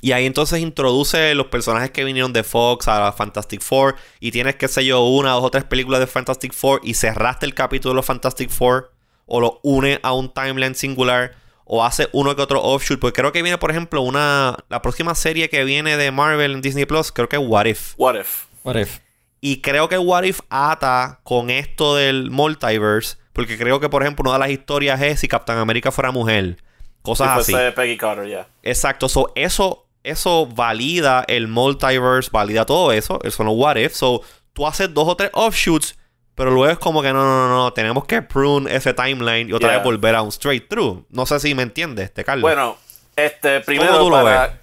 y 0.00 0.12
ahí 0.12 0.24
entonces 0.24 0.60
introduce 0.60 1.34
los 1.34 1.46
personajes 1.46 1.90
que 1.90 2.04
vinieron 2.04 2.32
de 2.32 2.42
Fox 2.42 2.88
a 2.88 3.12
Fantastic 3.12 3.60
Four 3.60 3.96
y 4.18 4.30
tienes, 4.30 4.56
qué 4.56 4.66
sé 4.66 4.84
yo, 4.84 5.04
una, 5.04 5.32
dos 5.32 5.44
o 5.44 5.50
tres 5.50 5.64
películas 5.64 6.00
de 6.00 6.06
Fantastic 6.06 6.54
Four 6.54 6.80
y 6.82 6.94
cerraste 6.94 7.44
el 7.44 7.54
capítulo 7.54 7.92
de 7.92 7.96
los 7.96 8.06
Fantastic 8.06 8.50
Four 8.50 8.92
o 9.26 9.40
lo 9.40 9.60
une 9.62 10.00
a 10.02 10.12
un 10.12 10.32
timeline 10.32 10.74
singular 10.74 11.36
o 11.64 11.84
hace 11.84 12.08
uno 12.12 12.34
que 12.34 12.42
otro 12.42 12.60
offshoot. 12.62 12.98
Porque 12.98 13.20
creo 13.20 13.30
que 13.30 13.42
viene, 13.42 13.56
por 13.56 13.70
ejemplo, 13.70 14.02
una. 14.02 14.56
La 14.68 14.82
próxima 14.82 15.14
serie 15.14 15.48
que 15.48 15.62
viene 15.64 15.96
de 15.96 16.10
Marvel 16.10 16.54
en 16.54 16.60
Disney 16.60 16.84
Plus, 16.84 17.12
creo 17.12 17.28
que 17.28 17.36
es 17.36 17.42
What 17.44 17.66
If. 17.66 17.94
What 17.96 18.18
If. 18.18 18.46
What 18.64 18.76
If. 18.76 18.98
Y 19.40 19.62
creo 19.62 19.88
que 19.88 19.98
What 19.98 20.24
If 20.24 20.40
ata 20.50 21.20
con 21.22 21.50
esto 21.50 21.96
del 21.96 22.30
multiverse. 22.30 23.16
Porque 23.32 23.56
creo 23.56 23.80
que, 23.80 23.88
por 23.88 24.02
ejemplo, 24.02 24.24
una 24.24 24.34
de 24.34 24.38
las 24.38 24.50
historias 24.50 25.00
es 25.00 25.20
si 25.20 25.28
Captain 25.28 25.58
América 25.58 25.90
fuera 25.90 26.10
mujer. 26.10 26.58
Cosas 27.02 27.38
así. 27.38 27.54
Peggy 27.74 27.96
Carter. 27.96 28.46
Exacto. 28.62 29.06
eso, 29.34 29.86
eso 30.02 30.46
valida 30.46 31.24
el 31.26 31.48
multiverse, 31.48 32.28
valida 32.30 32.66
todo 32.66 32.92
eso. 32.92 33.18
Eso 33.22 33.42
no 33.44 33.52
What 33.52 33.76
If. 33.76 33.94
So, 33.94 34.22
tú 34.52 34.66
haces 34.66 34.92
dos 34.92 35.08
o 35.08 35.16
tres 35.16 35.30
offshoots. 35.32 35.96
Pero 36.34 36.50
luego 36.50 36.70
es 36.72 36.78
como 36.78 37.02
que 37.02 37.12
no, 37.12 37.22
no, 37.24 37.48
no, 37.48 37.56
no. 37.56 37.72
Tenemos 37.72 38.04
que 38.04 38.20
prune 38.22 38.74
ese 38.74 38.92
timeline 38.92 39.48
y 39.48 39.52
otra 39.52 39.74
vez 39.74 39.82
volver 39.82 40.14
a 40.14 40.22
un 40.22 40.28
straight 40.28 40.68
through. 40.68 41.06
No 41.10 41.24
sé 41.24 41.40
si 41.40 41.54
me 41.54 41.62
entiendes, 41.62 42.06
este 42.06 42.24
Carlos. 42.24 42.42
Bueno, 42.42 42.76
este, 43.16 43.60
primero 43.60 44.10
para... 44.10 44.58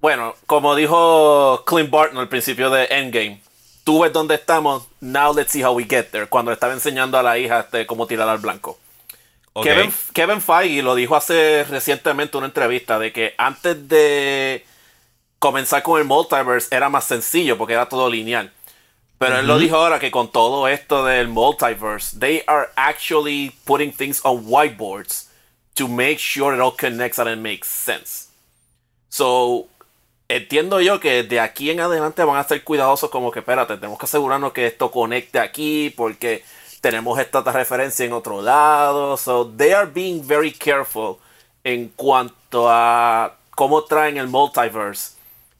Bueno, 0.00 0.34
como 0.46 0.74
dijo 0.74 1.64
Clint 1.66 1.90
Barton 1.90 2.18
al 2.18 2.28
principio 2.28 2.68
de 2.68 2.86
Endgame 2.90 3.40
tú 3.84 4.00
ves 4.00 4.12
dónde 4.12 4.34
estamos, 4.34 4.88
now 5.00 5.32
let's 5.32 5.52
see 5.52 5.62
how 5.62 5.72
we 5.72 5.84
get 5.84 6.10
there. 6.10 6.26
Cuando 6.26 6.50
le 6.50 6.54
estaba 6.54 6.72
enseñando 6.72 7.18
a 7.18 7.22
la 7.22 7.38
hija 7.38 7.60
este, 7.60 7.86
cómo 7.86 8.06
tirar 8.06 8.28
al 8.28 8.38
blanco. 8.38 8.78
Kevin, 9.62 9.92
Kevin 10.12 10.40
Feige 10.40 10.82
lo 10.82 10.96
dijo 10.96 11.14
hace 11.14 11.62
recientemente 11.64 12.36
en 12.36 12.38
una 12.38 12.46
entrevista 12.48 12.98
de 12.98 13.12
que 13.12 13.34
antes 13.38 13.88
de 13.88 14.66
comenzar 15.38 15.84
con 15.84 16.00
el 16.00 16.06
multiverse 16.06 16.74
era 16.74 16.88
más 16.88 17.04
sencillo 17.04 17.56
porque 17.56 17.74
era 17.74 17.88
todo 17.88 18.10
lineal. 18.10 18.50
Pero 19.18 19.38
él 19.38 19.46
lo 19.46 19.58
dijo 19.58 19.76
ahora 19.76 20.00
que 20.00 20.10
con 20.10 20.32
todo 20.32 20.66
esto 20.66 21.04
del 21.04 21.28
multiverse, 21.28 22.18
they 22.18 22.42
are 22.48 22.70
actually 22.74 23.54
putting 23.64 23.92
things 23.92 24.20
on 24.24 24.44
whiteboards 24.46 25.28
to 25.74 25.86
make 25.86 26.18
sure 26.18 26.54
it 26.54 26.60
all 26.60 26.74
connects 26.76 27.18
and 27.18 27.30
it 27.30 27.38
makes 27.38 27.68
sense. 27.68 28.28
So, 29.08 29.68
entiendo 30.28 30.80
yo 30.80 31.00
que 31.00 31.22
de 31.22 31.40
aquí 31.40 31.70
en 31.70 31.80
adelante 31.80 32.24
van 32.24 32.36
a 32.36 32.44
ser 32.44 32.64
cuidadosos 32.64 33.10
como 33.10 33.30
que, 33.30 33.40
espérate, 33.40 33.76
tenemos 33.76 33.98
que 33.98 34.06
asegurarnos 34.06 34.52
que 34.52 34.66
esto 34.66 34.90
conecte 34.90 35.38
aquí 35.38 35.92
porque 35.96 36.44
tenemos 36.80 37.18
esta 37.18 37.42
referencia 37.42 38.04
en 38.04 38.12
otro 38.12 38.42
lado. 38.42 39.16
So, 39.16 39.50
they 39.56 39.72
are 39.72 39.90
being 39.90 40.26
very 40.26 40.52
careful 40.52 41.18
en 41.64 41.88
cuanto 41.88 42.68
a 42.70 43.36
cómo 43.54 43.84
traen 43.84 44.18
el 44.18 44.28
multiverse 44.28 45.14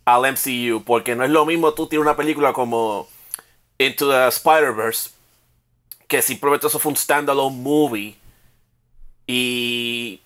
al 0.05 0.23
MCU 0.33 0.85
porque 0.85 1.17
no 1.17 1.25
es 1.25 1.31
lo 1.31 1.47
mismo 1.47 1.73
tú 1.73 1.87
tienes 1.87 2.03
una 2.03 2.17
película 2.17 2.53
como 2.53 3.09
Into 3.79 4.11
the 4.11 4.29
Spider-Verse 4.29 5.11
que 6.07 6.21
simplemente 6.21 6.67
eso 6.67 6.79
fue 6.79 6.91
un 6.91 6.97
standalone 6.97 7.57
movie 7.57 8.17
y 9.27 10.21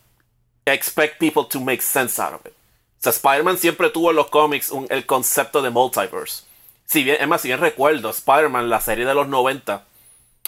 expect 0.67 1.19
people 1.19 1.45
to 1.49 1.61
make 1.61 1.81
sense 1.81 2.21
out 2.21 2.35
of 2.35 2.45
it. 2.45 2.58
Spider-Man 3.05 3.59
siempre 3.59 3.91
tuvo 3.91 4.11
en 4.11 4.17
los 4.17 4.29
cómics 4.29 4.73
el 4.89 5.07
concepto 5.07 5.63
de 5.63 5.71
multiverse. 5.71 6.45
Si 6.87 7.05
bien, 7.05 7.19
es 7.21 7.29
más, 7.29 7.41
si 7.41 7.49
bien 7.49 7.61
recuerdo, 7.61 8.11
Spider-Man, 8.11 8.71
la 8.71 8.81
serie 8.81 9.05
de 9.05 9.15
los 9.15 9.29
90, 9.29 9.85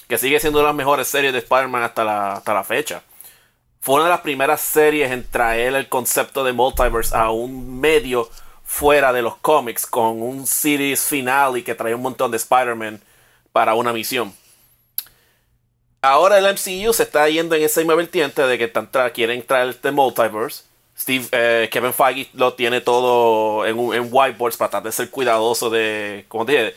que 0.08 0.18
sigue 0.18 0.40
siendo 0.40 0.58
una 0.58 0.68
de 0.68 0.72
las 0.72 0.76
mejores 0.76 1.08
series 1.08 1.32
de 1.32 1.38
Spider-Man 1.40 1.82
hasta 1.82 2.04
la, 2.04 2.32
hasta 2.34 2.54
la 2.54 2.64
fecha, 2.64 3.02
fue 3.80 3.96
una 3.96 4.04
de 4.04 4.10
las 4.10 4.20
primeras 4.20 4.60
series 4.60 5.10
en 5.10 5.28
traer 5.28 5.74
el 5.74 5.88
concepto 5.88 6.44
de 6.44 6.52
multiverse 6.52 7.16
a 7.16 7.30
un 7.30 7.80
medio 7.80 8.28
fuera 8.64 9.12
de 9.12 9.22
los 9.22 9.36
cómics, 9.36 9.86
con 9.86 10.22
un 10.22 10.46
series 10.46 11.04
final 11.04 11.56
y 11.56 11.62
que 11.62 11.74
trae 11.74 11.94
un 11.94 12.02
montón 12.02 12.30
de 12.30 12.36
Spider-Man 12.36 13.00
para 13.52 13.74
una 13.74 13.92
misión. 13.92 14.34
Ahora 16.02 16.38
el 16.38 16.44
MCU 16.44 16.92
se 16.92 17.02
está 17.02 17.28
yendo 17.28 17.54
en 17.54 17.62
esa 17.62 17.80
misma 17.80 17.94
vertiente 17.94 18.42
de 18.42 18.58
que 18.58 18.72
quieren 19.12 19.46
traer 19.46 19.68
este 19.70 19.90
multiverse. 19.90 20.64
Steve, 21.00 21.26
eh, 21.32 21.68
Kevin 21.72 21.94
Feige 21.94 22.28
lo 22.34 22.52
tiene 22.52 22.82
todo 22.82 23.64
en, 23.64 23.78
whiteboards 23.78 24.58
para 24.58 24.70
tratar 24.70 24.82
de 24.82 24.92
ser 24.92 25.08
cuidadoso 25.08 25.70
de, 25.70 26.26
como 26.28 26.44
dije, 26.44 26.74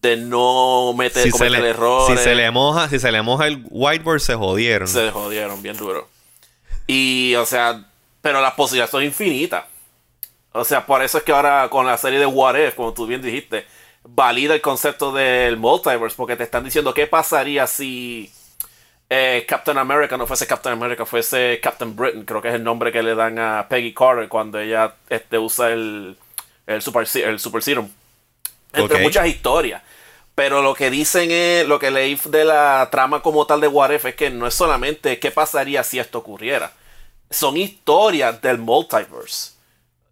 de 0.00 0.16
no 0.16 0.92
meter 0.96 1.30
si 1.32 1.44
errores. 1.44 2.16
Si 2.16 2.24
se 2.24 2.36
le 2.36 2.48
moja, 2.52 2.88
si 2.88 3.00
se 3.00 3.10
le 3.10 3.20
moja 3.22 3.48
el 3.48 3.64
whiteboard 3.70 4.20
se 4.20 4.36
jodieron. 4.36 4.86
Se 4.86 5.10
jodieron 5.10 5.60
bien 5.62 5.76
duro. 5.76 6.08
Y, 6.86 7.34
o 7.34 7.44
sea, 7.44 7.84
pero 8.20 8.40
las 8.40 8.54
posibilidades 8.54 8.92
son 8.92 9.02
infinitas. 9.02 9.64
O 10.52 10.64
sea, 10.64 10.86
por 10.86 11.02
eso 11.02 11.18
es 11.18 11.24
que 11.24 11.32
ahora 11.32 11.68
con 11.70 11.84
la 11.86 11.98
serie 11.98 12.20
de 12.20 12.26
What 12.26 12.56
If, 12.56 12.74
como 12.76 12.92
tú 12.92 13.06
bien 13.06 13.20
dijiste, 13.20 13.66
valida 14.04 14.54
el 14.54 14.60
concepto 14.60 15.12
del 15.12 15.56
multiverse, 15.56 16.16
porque 16.16 16.36
te 16.36 16.44
están 16.44 16.62
diciendo 16.62 16.94
qué 16.94 17.08
pasaría 17.08 17.66
si 17.66 18.30
eh, 19.14 19.44
Captain 19.46 19.76
America 19.76 20.16
no 20.16 20.26
fuese 20.26 20.46
Captain 20.46 20.72
America, 20.72 21.04
fuese 21.04 21.60
Captain 21.62 21.94
Britain, 21.94 22.24
creo 22.24 22.40
que 22.40 22.48
es 22.48 22.54
el 22.54 22.64
nombre 22.64 22.90
que 22.90 23.02
le 23.02 23.14
dan 23.14 23.38
a 23.38 23.68
Peggy 23.68 23.92
Carter 23.92 24.26
cuando 24.26 24.58
ella 24.58 24.94
este, 25.10 25.36
usa 25.36 25.68
el, 25.68 26.16
el, 26.66 26.80
super, 26.80 27.06
el 27.16 27.38
super 27.38 27.62
Serum. 27.62 27.90
Entre 28.72 29.02
muchas 29.02 29.26
historias. 29.26 29.82
Pero 30.34 30.62
lo 30.62 30.72
que 30.72 30.88
dicen 30.88 31.30
es, 31.30 31.68
lo 31.68 31.78
que 31.78 31.90
leí 31.90 32.18
de 32.24 32.46
la 32.46 32.88
trama 32.90 33.20
como 33.20 33.46
tal 33.46 33.60
de 33.60 33.68
What 33.68 33.90
If 33.90 34.06
es 34.06 34.14
que 34.14 34.30
no 34.30 34.46
es 34.46 34.54
solamente 34.54 35.18
qué 35.18 35.30
pasaría 35.30 35.84
si 35.84 35.98
esto 35.98 36.16
ocurriera. 36.16 36.72
Son 37.28 37.58
historias 37.58 38.40
del 38.40 38.56
multiverse. 38.56 39.52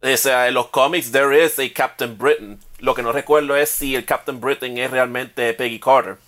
O 0.03 0.17
sea, 0.19 0.47
en 0.49 0.53
los 0.53 0.67
cómics 0.67 1.11
there 1.11 1.43
is 1.43 1.59
a 1.59 1.73
Captain 1.75 2.19
Britain. 2.19 2.61
Lo 2.81 2.95
que 2.95 3.03
no 3.03 3.13
recuerdo 3.13 3.57
es 3.57 3.71
si 3.71 3.97
el 3.97 4.05
Captain 4.05 4.43
Britain 4.43 4.77
es 4.77 4.91
realmente 4.91 5.55
Peggy 5.55 5.81
Carter. 5.81 6.19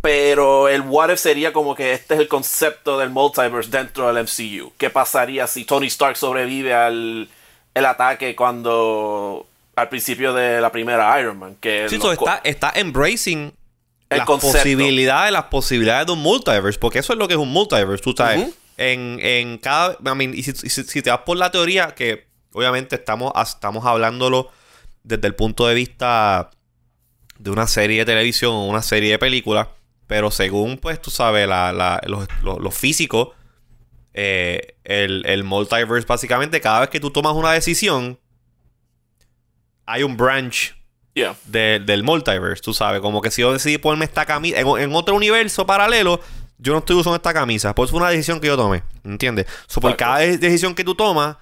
Pero 0.00 0.68
el 0.68 0.80
what 0.82 1.10
if 1.10 1.18
sería 1.18 1.52
como 1.52 1.74
que 1.74 1.92
este 1.92 2.14
es 2.14 2.20
el 2.20 2.28
concepto 2.28 2.98
del 2.98 3.10
multiverse 3.10 3.70
dentro 3.70 4.12
del 4.12 4.24
MCU. 4.24 4.72
¿Qué 4.78 4.88
pasaría 4.88 5.46
si 5.46 5.64
Tony 5.64 5.88
Stark 5.88 6.16
sobrevive 6.16 6.72
al 6.72 7.28
el 7.74 7.86
ataque 7.86 8.34
cuando 8.34 9.46
al 9.76 9.88
principio 9.88 10.32
de 10.32 10.60
la 10.60 10.72
primera 10.72 11.20
Iron 11.20 11.38
Man? 11.38 11.56
Que 11.60 11.88
sí, 11.90 11.96
está, 11.96 12.40
está 12.42 12.72
embracing 12.74 13.52
el 14.08 14.18
las 14.18 14.26
posibilidades, 14.26 15.32
las 15.32 15.44
posibilidades 15.44 16.06
de 16.06 16.12
un 16.12 16.22
multiverse, 16.22 16.78
porque 16.78 17.00
eso 17.00 17.12
es 17.12 17.18
lo 17.18 17.28
que 17.28 17.34
es 17.34 17.40
un 17.40 17.50
multiverse, 17.50 18.02
tú 18.02 18.14
sabes. 18.16 18.54
en, 18.76 19.18
en, 19.20 19.58
cada. 19.58 19.98
I 20.00 20.14
mean, 20.16 20.34
y 20.34 20.42
si, 20.42 20.52
si, 20.54 21.02
te 21.02 21.10
vas 21.10 21.20
por 21.20 21.36
la 21.36 21.50
teoría 21.50 21.94
que 21.94 22.26
obviamente 22.52 22.96
estamos, 22.96 23.32
estamos 23.42 23.84
hablándolo 23.84 24.50
desde 25.02 25.26
el 25.26 25.34
punto 25.34 25.66
de 25.66 25.74
vista 25.74 26.50
de 27.44 27.50
una 27.50 27.66
serie 27.66 27.98
de 27.98 28.04
televisión 28.06 28.52
o 28.52 28.64
una 28.64 28.80
serie 28.80 29.10
de 29.10 29.18
películas, 29.18 29.68
pero 30.06 30.30
según, 30.30 30.78
pues, 30.78 31.00
tú 31.00 31.10
sabes, 31.10 31.46
la, 31.46 32.00
los, 32.06 32.74
físicos, 32.74 33.28
eh, 34.14 34.76
el, 34.82 35.44
multiverse, 35.44 36.06
básicamente, 36.06 36.58
cada 36.62 36.80
vez 36.80 36.88
que 36.88 37.00
tú 37.00 37.10
tomas 37.10 37.34
una 37.34 37.52
decisión, 37.52 38.18
hay 39.84 40.02
un 40.02 40.16
branch 40.16 40.74
del 41.44 42.02
multiverse, 42.02 42.62
tú 42.62 42.72
sabes, 42.72 43.02
como 43.02 43.20
que 43.20 43.30
si 43.30 43.42
yo 43.42 43.52
decidí 43.52 43.76
ponerme 43.76 44.06
esta 44.06 44.24
camisa 44.24 44.58
en, 44.58 44.94
otro 44.94 45.14
universo 45.14 45.66
paralelo, 45.66 46.20
yo 46.56 46.72
no 46.72 46.78
estoy 46.78 46.96
usando 46.96 47.16
esta 47.16 47.34
camisa, 47.34 47.74
pues 47.74 47.90
fue 47.90 48.00
una 48.00 48.08
decisión 48.08 48.40
que 48.40 48.46
yo 48.46 48.56
tomé, 48.56 48.82
¿entiendes? 49.04 49.46
por 49.82 49.94
cada 49.96 50.20
decisión 50.20 50.74
que 50.74 50.82
tú 50.82 50.94
tomas, 50.94 51.36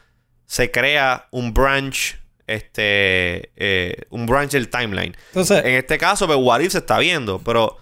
se 0.46 0.68
crea 0.72 1.28
un 1.30 1.54
branch 1.54 2.21
este 2.52 3.50
eh, 3.56 4.04
un 4.10 4.26
branch 4.26 4.52
del 4.52 4.68
timeline. 4.68 5.16
Entonces, 5.28 5.64
en 5.64 5.74
este 5.74 5.98
caso, 5.98 6.26
pues 6.26 6.38
What 6.40 6.60
se 6.62 6.78
está 6.78 6.98
viendo, 6.98 7.38
pero 7.38 7.78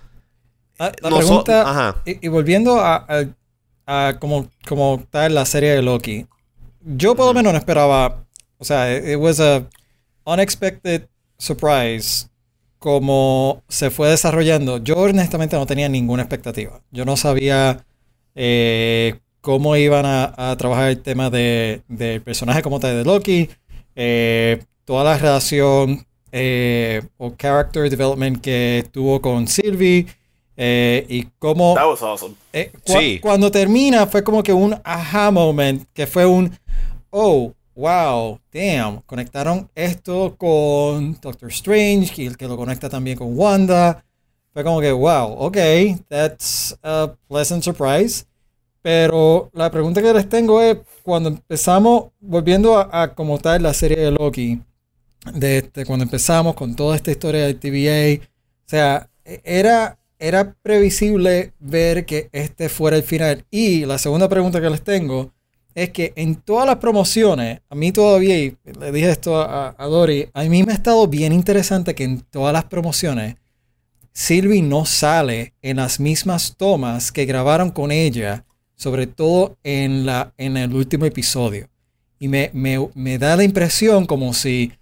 la, 0.79 0.93
pregunta, 0.93 2.03
Y, 2.07 2.29
volviendo 2.29 2.81
a, 2.81 3.07
a, 3.87 4.19
como, 4.19 4.49
como 4.67 5.01
está 5.03 5.27
en 5.27 5.35
la 5.35 5.45
serie 5.45 5.73
de 5.73 5.83
Loki, 5.83 6.27
yo 6.81 7.15
por 7.15 7.27
lo 7.27 7.35
menos 7.35 7.53
no 7.53 7.59
esperaba, 7.59 8.25
o 8.59 8.65
sea, 8.65 8.97
it, 8.97 9.17
was 9.17 9.41
a 9.41 9.67
unexpected 10.25 11.07
surprise 11.39 12.29
como 12.79 13.63
se 13.69 13.91
fue 13.91 14.09
desarrollando. 14.09 14.79
Yo 14.79 14.97
honestamente 14.97 15.57
no 15.57 15.67
tenía 15.67 15.89
ninguna 15.89 16.23
expectativa. 16.23 16.81
Yo 16.91 17.05
no 17.05 17.19
sabía 17.19 17.85
eh, 18.35 19.21
cómo 19.43 19.77
iban 19.77 20.07
a, 20.07 20.57
trabajar 20.57 20.89
el 20.89 21.03
tema 21.03 21.29
del 21.29 22.23
personaje 22.25 22.63
como 22.63 22.81
tal 22.81 22.97
de 22.97 23.05
Loki, 23.05 23.51
eh, 23.95 24.63
toda 24.85 25.05
la 25.05 25.19
relación 25.19 26.07
eh, 26.33 27.03
o 27.19 27.35
character 27.37 27.89
development 27.91 28.41
que 28.41 28.87
tuvo 28.93 29.21
con 29.21 29.47
Sylvie 29.47 30.07
eh, 30.57 31.07
y 31.09 31.25
cómo... 31.39 31.75
That 31.75 31.87
was 31.87 32.03
awesome. 32.03 32.35
Cuando 33.21 33.51
termina 33.51 34.07
fue 34.07 34.23
como 34.23 34.43
que 34.43 34.53
un 34.53 34.75
aha 34.85 35.31
moment, 35.31 35.87
que 35.93 36.07
fue 36.07 36.27
un, 36.27 36.57
oh, 37.11 37.53
wow, 37.75 38.39
damn, 38.53 39.01
conectaron 39.07 39.71
esto 39.75 40.37
con 40.37 41.19
Doctor 41.21 41.51
Strange, 41.51 42.13
que, 42.15 42.35
que 42.37 42.47
lo 42.47 42.57
conecta 42.57 42.89
también 42.89 43.17
con 43.17 43.37
Wanda. 43.39 44.05
Fue 44.53 44.65
como 44.65 44.81
que, 44.81 44.91
wow, 44.91 45.33
ok, 45.39 45.57
that's 46.09 46.77
a 46.83 47.15
pleasant 47.29 47.63
surprise. 47.63 48.27
Pero 48.83 49.51
la 49.53 49.71
pregunta 49.71 50.01
que 50.01 50.13
les 50.13 50.29
tengo 50.29 50.63
es, 50.63 50.79
cuando 51.03 51.29
empezamos, 51.29 52.13
volviendo 52.21 52.79
a, 52.79 53.15
como 53.15 53.39
tal 53.39 53.63
la 53.63 53.75
serie 53.75 53.99
de 53.99 54.11
Loki, 54.11 54.61
de 55.35 55.59
este, 55.59 55.85
cuando 55.85 56.05
empezamos 56.05 56.55
con 56.55 56.75
toda 56.75 56.97
esta 56.97 57.11
historia 57.11 57.47
de 57.47 57.55
TVA, 57.55 58.25
o 58.25 58.69
sea, 58.69 59.11
era, 59.25 59.99
era 60.19 60.55
previsible 60.63 61.53
ver 61.59 62.07
que 62.07 62.31
este 62.33 62.71
fuera 62.71 62.97
el 62.97 63.03
final. 63.03 63.45
Y 63.51 63.85
la 63.85 63.99
segunda 63.99 64.29
pregunta 64.29 64.63
que 64.63 64.71
les 64.71 64.83
tengo 64.83 65.33
es 65.75 65.91
que 65.91 66.15
en 66.17 66.37
todas 66.37 66.67
las 66.67 66.77
promociones, 66.77 67.61
a 67.69 67.75
mí 67.75 67.93
todavía, 67.93 68.39
y 68.39 68.57
le 68.79 68.93
dije 68.93 69.11
esto 69.11 69.41
a, 69.41 69.75
a 69.77 69.87
Dori, 69.87 70.29
a 70.33 70.43
mí 70.45 70.63
me 70.63 70.73
ha 70.73 70.75
estado 70.75 71.07
bien 71.07 71.33
interesante 71.35 71.95
que 71.95 72.05
en 72.05 72.23
todas 72.23 72.55
las 72.55 72.65
promociones, 72.65 73.37
Sylvie 74.13 74.63
no 74.63 74.87
sale 74.87 75.55
en 75.61 75.77
las 75.77 76.01
mismas 76.01 76.57
tomas 76.57 77.13
que 77.13 77.27
grabaron 77.27 77.71
con 77.71 77.93
ella 77.93 78.45
sobre 78.81 79.07
todo 79.07 79.59
en, 79.63 80.07
la, 80.07 80.33
en 80.39 80.57
el 80.57 80.73
último 80.73 81.05
episodio. 81.05 81.69
Y 82.19 82.29
me, 82.29 83.19
da 83.19 83.37
la 83.37 83.45
impresión 83.45 84.07
como 84.07 84.33
si 84.33 84.73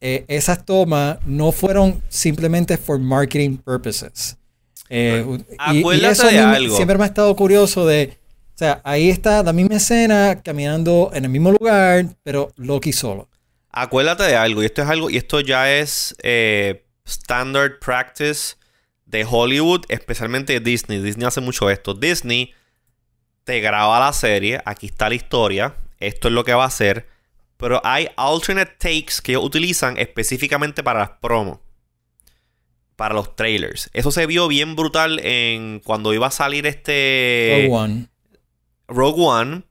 eh, 0.00 0.24
esas 0.28 0.64
tomas 0.64 1.18
no 1.26 1.52
fueron 1.52 2.02
simplemente 2.08 2.78
for 2.78 2.98
marketing 2.98 3.58
purposes. 3.58 4.38
Eh, 4.88 5.26
y, 5.72 6.04
eso 6.06 6.26
siempre 6.74 6.96
me 6.96 7.04
ha 7.04 7.06
estado 7.06 7.36
curioso 7.36 7.86
de, 7.86 8.16
o 8.54 8.58
sea, 8.58 8.80
ahí 8.82 9.10
está 9.10 9.42
la 9.42 9.52
misma 9.52 9.76
escena 9.76 10.40
caminando 10.42 11.10
en 11.12 11.24
el 11.24 11.30
mismo 11.30 11.52
lugar, 11.52 12.06
pero 12.22 12.50
Loki 12.56 12.94
solo. 12.94 13.28
Acuérdate 13.70 14.22
de 14.22 14.36
algo, 14.36 14.62
y 14.62 14.66
esto 14.66 14.82
es 14.82 14.88
algo, 14.88 15.10
y 15.10 15.18
esto 15.18 15.40
ya 15.40 15.70
es 15.70 16.16
eh, 16.22 16.86
standard 17.04 17.78
practice 17.78 18.56
de 19.04 19.26
Hollywood, 19.28 19.82
especialmente 19.90 20.60
Disney. 20.60 21.00
Disney 21.00 21.26
hace 21.26 21.42
mucho 21.42 21.68
esto. 21.68 21.92
Disney 21.92 22.54
te 23.44 23.60
graba 23.60 24.00
la 24.00 24.12
serie, 24.12 24.60
aquí 24.64 24.86
está 24.86 25.08
la 25.08 25.14
historia, 25.14 25.74
esto 25.98 26.28
es 26.28 26.34
lo 26.34 26.44
que 26.44 26.54
va 26.54 26.64
a 26.64 26.68
hacer, 26.68 27.06
pero 27.56 27.80
hay 27.84 28.08
alternate 28.16 28.74
takes 28.78 29.20
que 29.22 29.32
ellos 29.32 29.44
utilizan 29.44 29.96
específicamente 29.98 30.82
para 30.82 31.00
las 31.00 31.10
promos, 31.20 31.58
para 32.96 33.14
los 33.14 33.36
trailers. 33.36 33.90
Eso 33.92 34.10
se 34.10 34.26
vio 34.26 34.48
bien 34.48 34.76
brutal 34.76 35.20
en 35.22 35.80
cuando 35.80 36.12
iba 36.12 36.26
a 36.26 36.30
salir 36.30 36.66
este 36.66 37.68
Rogue 37.68 37.74
One. 37.74 38.08
Rogue 38.88 39.22
One. 39.22 39.62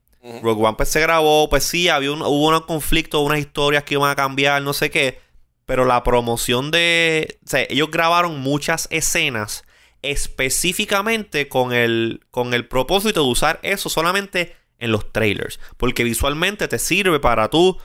Rogue 0.42 0.64
One 0.64 0.76
pues 0.78 0.90
se 0.90 1.02
grabó, 1.02 1.50
pues 1.50 1.64
sí, 1.64 1.90
había 1.90 2.12
un, 2.12 2.22
hubo 2.22 2.48
unos 2.48 2.66
conflictos, 2.66 3.22
unas 3.22 3.40
historias 3.40 3.84
que 3.84 3.96
iban 3.96 4.10
a 4.10 4.16
cambiar, 4.16 4.62
no 4.62 4.74
sé 4.74 4.90
qué. 4.90 5.20
Pero 5.66 5.86
la 5.86 6.04
promoción 6.04 6.72
de. 6.72 7.40
O 7.46 7.50
sea, 7.50 7.66
ellos 7.70 7.90
grabaron 7.90 8.40
muchas 8.40 8.88
escenas 8.92 9.64
específicamente 10.04 11.48
con 11.48 11.74
el, 11.74 12.22
con 12.30 12.54
el 12.54 12.68
propósito 12.68 13.24
de 13.24 13.30
usar 13.30 13.60
eso 13.64 13.90
solamente 13.90 14.56
en 14.78 14.92
los 14.92 15.12
trailers. 15.12 15.60
Porque 15.78 16.04
visualmente 16.04 16.68
te 16.68 16.78
sirve 16.78 17.20
para 17.20 17.50
tú 17.50 17.78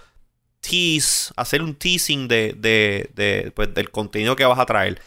tease, 0.61 1.33
hacer 1.37 1.63
un 1.63 1.75
teasing 1.75 2.29
de, 2.29 2.55
de, 2.59 3.11
de 3.15 3.53
pues, 3.55 3.73
del 3.73 3.91
contenido 3.91 4.37
que 4.37 4.45
vas 4.45 4.59
a 4.59 4.67
traer. 4.67 5.01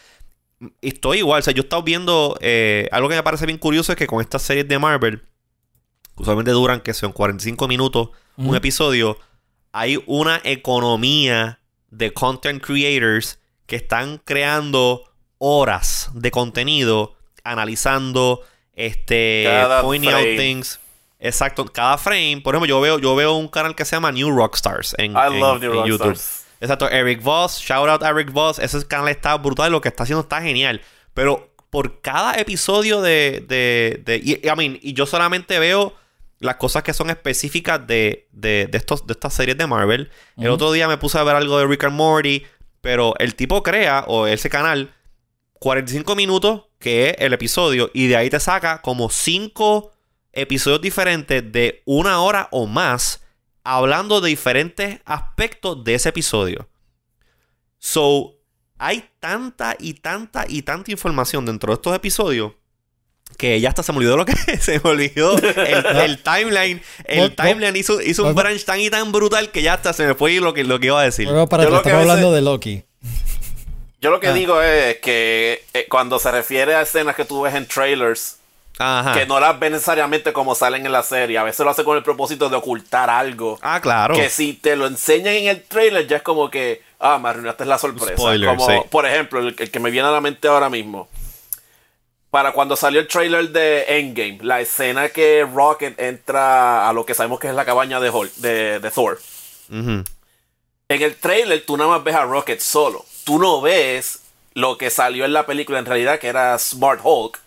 Estoy 0.80 1.18
igual, 1.18 1.40
o 1.40 1.42
sea, 1.42 1.52
yo 1.52 1.62
he 1.62 1.64
estado 1.64 1.82
viendo. 1.82 2.36
Eh, 2.40 2.88
algo 2.92 3.08
que 3.08 3.16
me 3.16 3.22
parece 3.22 3.46
bien 3.46 3.58
curioso 3.58 3.92
es 3.92 3.98
que 3.98 4.06
con 4.06 4.20
estas 4.20 4.42
series 4.42 4.66
de 4.66 4.78
Marvel 4.78 5.22
usualmente 6.16 6.52
duran 6.52 6.80
que 6.80 6.94
son 6.94 7.12
45 7.12 7.68
minutos 7.68 8.10
un 8.36 8.54
episodio, 8.56 9.18
hay 9.72 10.02
una 10.06 10.40
economía 10.44 11.60
de 11.90 12.12
content 12.12 12.62
creators 12.62 13.38
que 13.66 13.76
están 13.76 14.18
creando 14.18 15.11
horas 15.44 16.08
de 16.14 16.30
contenido 16.30 17.16
analizando 17.42 18.42
este 18.74 19.44
pointing 19.82 20.10
out 20.10 20.36
things. 20.36 20.78
Exacto 21.18 21.64
cada 21.64 21.98
frame. 21.98 22.40
Por 22.44 22.54
ejemplo 22.54 22.68
yo 22.68 22.80
veo 22.80 23.00
yo 23.00 23.16
veo 23.16 23.34
un 23.34 23.48
canal 23.48 23.74
que 23.74 23.84
se 23.84 23.96
llama 23.96 24.12
New 24.12 24.30
Rockstars 24.30 24.94
en, 24.98 25.12
I 25.12 25.40
love 25.40 25.60
New 25.60 25.84
YouTube. 25.84 26.16
Exacto 26.60 26.88
Eric 26.88 27.20
Voss 27.22 27.58
shout 27.58 27.88
out 27.88 28.02
Eric 28.04 28.30
Voss. 28.30 28.60
Ese 28.60 28.86
canal 28.86 29.08
está 29.08 29.36
brutal 29.36 29.72
lo 29.72 29.80
que 29.80 29.88
está 29.88 30.04
haciendo 30.04 30.20
está 30.20 30.40
genial. 30.40 30.80
Pero 31.12 31.50
por 31.70 32.00
cada 32.00 32.34
episodio 32.34 33.02
de 33.02 33.44
de, 33.48 34.00
de 34.04 34.18
y, 34.18 34.46
I 34.46 34.56
mean, 34.56 34.78
y 34.80 34.92
yo 34.92 35.06
solamente 35.06 35.58
veo 35.58 35.96
las 36.38 36.54
cosas 36.56 36.84
que 36.84 36.92
son 36.92 37.10
específicas 37.10 37.84
de, 37.84 38.28
de, 38.30 38.68
de, 38.70 38.78
estos, 38.78 39.06
de 39.08 39.12
estas 39.12 39.34
series 39.34 39.58
de 39.58 39.66
Marvel. 39.66 40.10
El 40.36 40.50
otro 40.50 40.70
día 40.72 40.86
me 40.88 40.98
puse 40.98 41.18
a 41.18 41.24
ver 41.24 41.36
algo 41.36 41.56
de 41.58 41.66
Rick 41.66 41.84
and 41.84 41.96
Morty, 41.96 42.44
pero 42.80 43.14
el 43.18 43.36
tipo 43.36 43.62
crea, 43.62 44.04
o 44.08 44.26
ese 44.26 44.50
canal, 44.50 44.92
45 45.62 46.16
minutos, 46.16 46.62
que 46.80 47.10
es 47.10 47.16
el 47.20 47.32
episodio, 47.32 47.88
y 47.94 48.08
de 48.08 48.16
ahí 48.16 48.28
te 48.28 48.40
saca 48.40 48.82
como 48.82 49.10
5 49.10 49.92
episodios 50.32 50.80
diferentes 50.80 51.52
de 51.52 51.82
una 51.84 52.20
hora 52.20 52.48
o 52.50 52.66
más, 52.66 53.22
hablando 53.62 54.20
de 54.20 54.30
diferentes 54.30 54.98
aspectos 55.04 55.84
de 55.84 55.94
ese 55.94 56.08
episodio. 56.08 56.68
So, 57.78 58.34
hay 58.76 59.04
tanta 59.20 59.76
y 59.78 59.94
tanta 59.94 60.46
y 60.48 60.62
tanta 60.62 60.90
información 60.90 61.46
dentro 61.46 61.72
de 61.72 61.74
estos 61.74 61.94
episodios 61.94 62.54
que 63.38 63.60
ya 63.60 63.68
hasta 63.68 63.84
se 63.84 63.92
me 63.92 63.98
olvidó 63.98 64.16
lo 64.16 64.26
que 64.26 64.34
se 64.60 64.80
me 64.82 64.90
olvidó 64.90 65.38
el, 65.38 66.18
timeline. 66.24 66.82
El 67.04 67.36
timeline 67.36 67.76
hizo, 67.76 68.02
hizo 68.02 68.24
un 68.24 68.34
branch 68.34 68.64
tan 68.64 68.80
y 68.80 68.90
tan 68.90 69.12
brutal 69.12 69.52
que 69.52 69.62
ya 69.62 69.74
hasta 69.74 69.92
se 69.92 70.08
me 70.08 70.14
fue 70.14 70.40
lo 70.40 70.52
que, 70.54 70.64
lo 70.64 70.80
que 70.80 70.88
iba 70.88 71.00
a 71.00 71.04
decir. 71.04 71.28
Para 71.48 71.62
yo 71.68 71.76
estamos 71.76 72.00
hablando 72.00 72.32
de 72.32 72.42
Loki 72.42 72.84
yo 74.02 74.10
lo 74.10 74.20
que 74.20 74.28
ah. 74.28 74.32
digo 74.34 74.60
es 74.60 74.98
que 74.98 75.64
eh, 75.72 75.86
cuando 75.88 76.18
se 76.18 76.30
refiere 76.30 76.74
a 76.74 76.82
escenas 76.82 77.16
que 77.16 77.24
tú 77.24 77.40
ves 77.40 77.54
en 77.54 77.66
trailers 77.66 78.38
que 79.14 79.26
no 79.26 79.38
las 79.38 79.60
ves 79.60 79.70
necesariamente 79.70 80.32
como 80.32 80.54
salen 80.56 80.84
en 80.84 80.90
la 80.90 81.04
serie 81.04 81.38
a 81.38 81.44
veces 81.44 81.64
lo 81.64 81.70
hace 81.70 81.84
con 81.84 81.96
el 81.96 82.02
propósito 82.02 82.48
de 82.48 82.56
ocultar 82.56 83.08
algo. 83.10 83.58
Ah 83.62 83.80
claro. 83.80 84.14
Que 84.14 84.28
si 84.28 84.54
te 84.54 84.74
lo 84.76 84.86
enseñan 84.86 85.34
en 85.34 85.46
el 85.46 85.62
trailer 85.62 86.06
ya 86.06 86.16
es 86.16 86.22
como 86.22 86.50
que 86.50 86.82
ah 86.98 87.18
me 87.18 87.28
arruinaste 87.28 87.64
la 87.64 87.78
sorpresa. 87.78 88.14
Como 88.16 88.86
por 88.86 89.06
ejemplo 89.06 89.40
el 89.40 89.54
que 89.54 89.78
me 89.78 89.90
viene 89.90 90.08
a 90.08 90.12
la 90.12 90.20
mente 90.20 90.48
ahora 90.48 90.68
mismo. 90.68 91.08
Para 92.30 92.52
cuando 92.52 92.76
salió 92.76 92.98
el 92.98 93.08
trailer 93.08 93.50
de 93.50 93.84
Endgame, 93.98 94.38
la 94.40 94.60
escena 94.62 95.10
que 95.10 95.46
Rocket 95.46 96.00
entra 96.00 96.88
a 96.88 96.92
lo 96.94 97.04
que 97.04 97.14
sabemos 97.14 97.38
que 97.38 97.48
es 97.48 97.54
la 97.54 97.66
cabaña 97.66 98.00
de, 98.00 98.10
de, 98.80 98.90
Thor. 98.90 99.20
En 99.68 100.04
el 100.88 101.16
trailer 101.16 101.64
tú 101.66 101.76
nada 101.76 101.90
más 101.90 102.02
ves 102.02 102.14
a 102.14 102.24
Rocket 102.24 102.58
solo. 102.58 103.04
Tú 103.24 103.38
no 103.38 103.60
ves 103.60 104.20
lo 104.54 104.76
que 104.78 104.90
salió 104.90 105.24
en 105.24 105.32
la 105.32 105.46
película 105.46 105.78
en 105.78 105.86
realidad, 105.86 106.18
que 106.18 106.28
era 106.28 106.58
Smart 106.58 107.00
Hulk, 107.02 107.38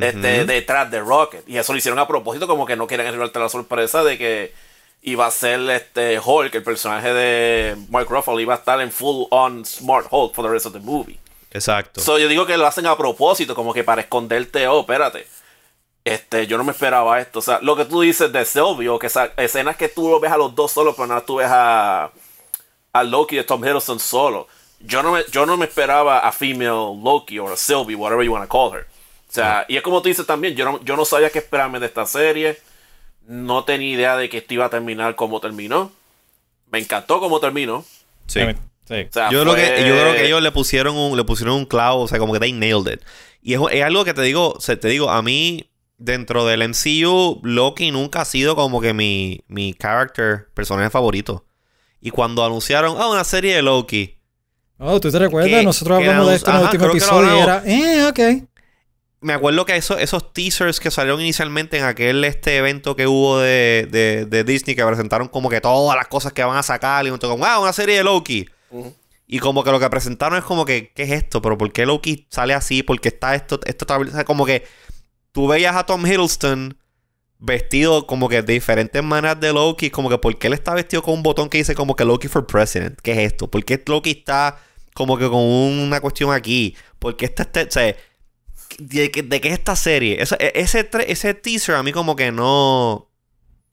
este, 0.00 0.44
detrás 0.44 0.90
de 0.90 1.00
Rocket. 1.00 1.48
Y 1.48 1.58
eso 1.58 1.72
lo 1.72 1.78
hicieron 1.78 1.98
a 1.98 2.06
propósito, 2.06 2.46
como 2.46 2.66
que 2.66 2.76
no 2.76 2.86
quieren 2.86 3.06
revelarte 3.06 3.38
la 3.38 3.48
sorpresa 3.48 4.04
de 4.04 4.16
que 4.18 4.54
iba 5.02 5.26
a 5.26 5.30
ser 5.30 5.60
este 5.70 6.20
Hulk, 6.24 6.54
el 6.54 6.62
personaje 6.62 7.12
de 7.12 7.76
Mark 7.90 8.08
Ruffalo, 8.08 8.40
iba 8.40 8.54
a 8.54 8.58
estar 8.58 8.80
en 8.80 8.92
full 8.92 9.26
on 9.30 9.64
Smart 9.64 10.06
Hulk 10.10 10.34
for 10.34 10.44
the 10.44 10.50
rest 10.50 10.66
of 10.66 10.72
the 10.72 10.80
movie. 10.80 11.18
Exacto. 11.50 12.00
So, 12.00 12.18
yo 12.18 12.28
digo 12.28 12.46
que 12.46 12.56
lo 12.56 12.66
hacen 12.66 12.86
a 12.86 12.96
propósito, 12.96 13.54
como 13.54 13.74
que 13.74 13.84
para 13.84 14.00
esconderte, 14.00 14.66
oh, 14.68 14.80
espérate. 14.80 15.26
Este, 16.04 16.46
yo 16.46 16.56
no 16.56 16.64
me 16.64 16.72
esperaba 16.72 17.20
esto. 17.20 17.40
O 17.40 17.42
sea, 17.42 17.58
lo 17.62 17.76
que 17.76 17.84
tú 17.84 18.00
dices 18.00 18.32
de 18.32 18.44
Sylvie, 18.44 18.98
que 18.98 19.06
esas 19.06 19.30
escenas 19.36 19.76
que 19.76 19.88
tú 19.88 20.18
ves 20.18 20.32
a 20.32 20.36
los 20.36 20.54
dos 20.54 20.72
solos, 20.72 20.94
pero 20.96 21.08
nada, 21.08 21.24
tú 21.24 21.36
ves 21.36 21.48
a, 21.50 22.10
a 22.92 23.02
Loki 23.02 23.38
y 23.38 23.44
Tom 23.44 23.62
Hiddleston 23.62 24.00
solo. 24.00 24.48
Yo 24.84 25.02
no, 25.02 25.12
me, 25.12 25.22
yo 25.30 25.46
no 25.46 25.56
me 25.56 25.66
esperaba 25.66 26.20
a 26.20 26.32
female 26.32 27.00
Loki 27.02 27.38
o 27.38 27.52
a 27.52 27.56
Sylvie, 27.56 27.94
whatever 27.94 28.24
you 28.24 28.32
want 28.32 28.44
to 28.44 28.48
call 28.48 28.72
her. 28.74 28.86
O 29.28 29.34
sea, 29.34 29.64
y 29.68 29.76
es 29.76 29.82
como 29.82 30.02
tú 30.02 30.08
dices 30.08 30.26
también, 30.26 30.54
yo 30.54 30.64
no, 30.64 30.84
yo 30.84 30.96
no 30.96 31.04
sabía 31.04 31.30
qué 31.30 31.38
esperarme 31.38 31.80
de 31.80 31.86
esta 31.86 32.04
serie. 32.04 32.58
No 33.26 33.64
tenía 33.64 33.94
idea 33.94 34.16
de 34.16 34.28
que 34.28 34.38
esto 34.38 34.54
iba 34.54 34.66
a 34.66 34.70
terminar 34.70 35.14
como 35.16 35.40
terminó. 35.40 35.92
Me 36.70 36.78
encantó 36.80 37.20
como 37.20 37.40
terminó. 37.40 37.84
Sí 38.26 38.40
yo, 39.30 39.42
creo 39.42 39.54
que, 39.54 39.84
yo 39.86 39.94
creo 39.94 40.14
que 40.14 40.26
ellos 40.26 40.42
le 40.42 40.52
pusieron 40.52 40.96
un, 40.96 41.16
le 41.16 41.24
pusieron 41.24 41.56
un 41.56 41.64
clavo, 41.64 42.02
o 42.02 42.08
sea, 42.08 42.18
como 42.18 42.32
que 42.32 42.40
they 42.40 42.52
nailed 42.52 42.92
it. 42.92 43.00
Y 43.42 43.54
es, 43.54 43.82
algo 43.82 44.04
que 44.04 44.14
te 44.14 44.22
digo, 44.22 44.54
o 44.54 44.58
te 44.58 44.88
digo, 44.88 45.10
a 45.10 45.22
mí, 45.22 45.70
dentro 45.98 46.46
del 46.46 46.68
MCU, 46.68 47.40
Loki 47.42 47.90
nunca 47.90 48.22
ha 48.22 48.24
sido 48.24 48.54
como 48.54 48.80
que 48.80 48.92
mi, 48.92 49.42
mi 49.48 49.74
character, 49.74 50.48
personaje 50.54 50.90
favorito. 50.90 51.44
Y 52.00 52.10
cuando 52.10 52.44
anunciaron, 52.44 52.96
ah, 52.98 53.08
una 53.08 53.24
serie 53.24 53.54
de 53.54 53.62
Loki. 53.62 54.18
Oh, 54.84 55.00
¿tú 55.00 55.12
te 55.12 55.18
recuerdas? 55.18 55.62
Nosotros 55.62 55.98
hablamos 55.98 56.28
de 56.28 56.34
esto 56.34 56.50
en 56.50 56.56
el 56.56 56.62
último 56.64 56.86
episodio 56.86 57.36
y 57.36 57.40
era, 57.40 57.62
eh, 57.64 58.04
ok. 58.04 58.48
Me 59.20 59.32
acuerdo 59.32 59.64
que 59.64 59.76
eso, 59.76 59.96
esos 59.96 60.32
teasers 60.32 60.80
que 60.80 60.90
salieron 60.90 61.20
inicialmente 61.20 61.78
en 61.78 61.84
aquel 61.84 62.24
este 62.24 62.56
evento 62.56 62.96
que 62.96 63.06
hubo 63.06 63.38
de, 63.38 63.86
de, 63.88 64.26
de 64.26 64.42
Disney 64.42 64.74
que 64.74 64.84
presentaron 64.84 65.28
como 65.28 65.48
que 65.48 65.60
todas 65.60 65.96
las 65.96 66.08
cosas 66.08 66.32
que 66.32 66.42
van 66.42 66.56
a 66.56 66.64
sacar 66.64 67.06
y 67.06 67.10
un 67.10 67.18
como, 67.18 67.44
ah, 67.44 67.60
una 67.60 67.72
serie 67.72 67.96
de 67.96 68.02
Loki. 68.02 68.48
Y 69.28 69.38
como 69.38 69.62
que 69.62 69.70
lo 69.70 69.78
que 69.78 69.88
presentaron 69.88 70.36
es 70.36 70.44
como 70.44 70.64
que, 70.64 70.90
¿qué 70.92 71.04
es 71.04 71.12
esto? 71.12 71.40
¿Pero 71.40 71.56
por 71.56 71.72
qué 71.72 71.86
Loki 71.86 72.26
sale 72.28 72.52
así? 72.52 72.82
¿Por 72.82 73.00
qué 73.00 73.10
está 73.10 73.36
esto? 73.36 73.60
esto 73.64 73.86
como 74.26 74.44
que 74.44 74.64
tú 75.30 75.46
veías 75.46 75.76
a 75.76 75.86
Tom 75.86 76.04
Hiddleston 76.04 76.76
vestido 77.38 78.06
como 78.08 78.28
que 78.28 78.42
de 78.42 78.52
diferentes 78.54 79.02
maneras 79.04 79.38
de 79.38 79.52
Loki. 79.52 79.90
Como 79.90 80.10
que, 80.10 80.18
¿por 80.18 80.36
qué 80.36 80.48
él 80.48 80.54
está 80.54 80.74
vestido 80.74 81.04
con 81.04 81.14
un 81.14 81.22
botón 81.22 81.48
que 81.48 81.58
dice 81.58 81.76
como 81.76 81.94
que 81.94 82.04
Loki 82.04 82.26
for 82.26 82.44
President? 82.44 82.98
¿Qué 83.00 83.12
es 83.12 83.18
esto? 83.32 83.48
¿Por 83.48 83.64
qué 83.64 83.80
Loki 83.86 84.10
está 84.10 84.58
como 84.94 85.16
que 85.18 85.28
con 85.28 85.40
una 85.40 86.00
cuestión 86.00 86.32
aquí? 86.32 86.76
¿Por 86.98 87.16
qué 87.16 87.26
está 87.26 87.42
este, 87.44 87.64
o 87.64 87.70
sea, 87.70 87.96
¿de, 88.78 89.10
qué 89.10 89.48
es 89.48 89.52
esta 89.52 89.76
serie? 89.76 90.22
Ese, 90.22 90.36
ese, 90.54 90.88
ese 91.06 91.34
teaser 91.34 91.74
a 91.74 91.82
mí 91.82 91.92
como 91.92 92.16
que 92.16 92.32
no, 92.32 93.08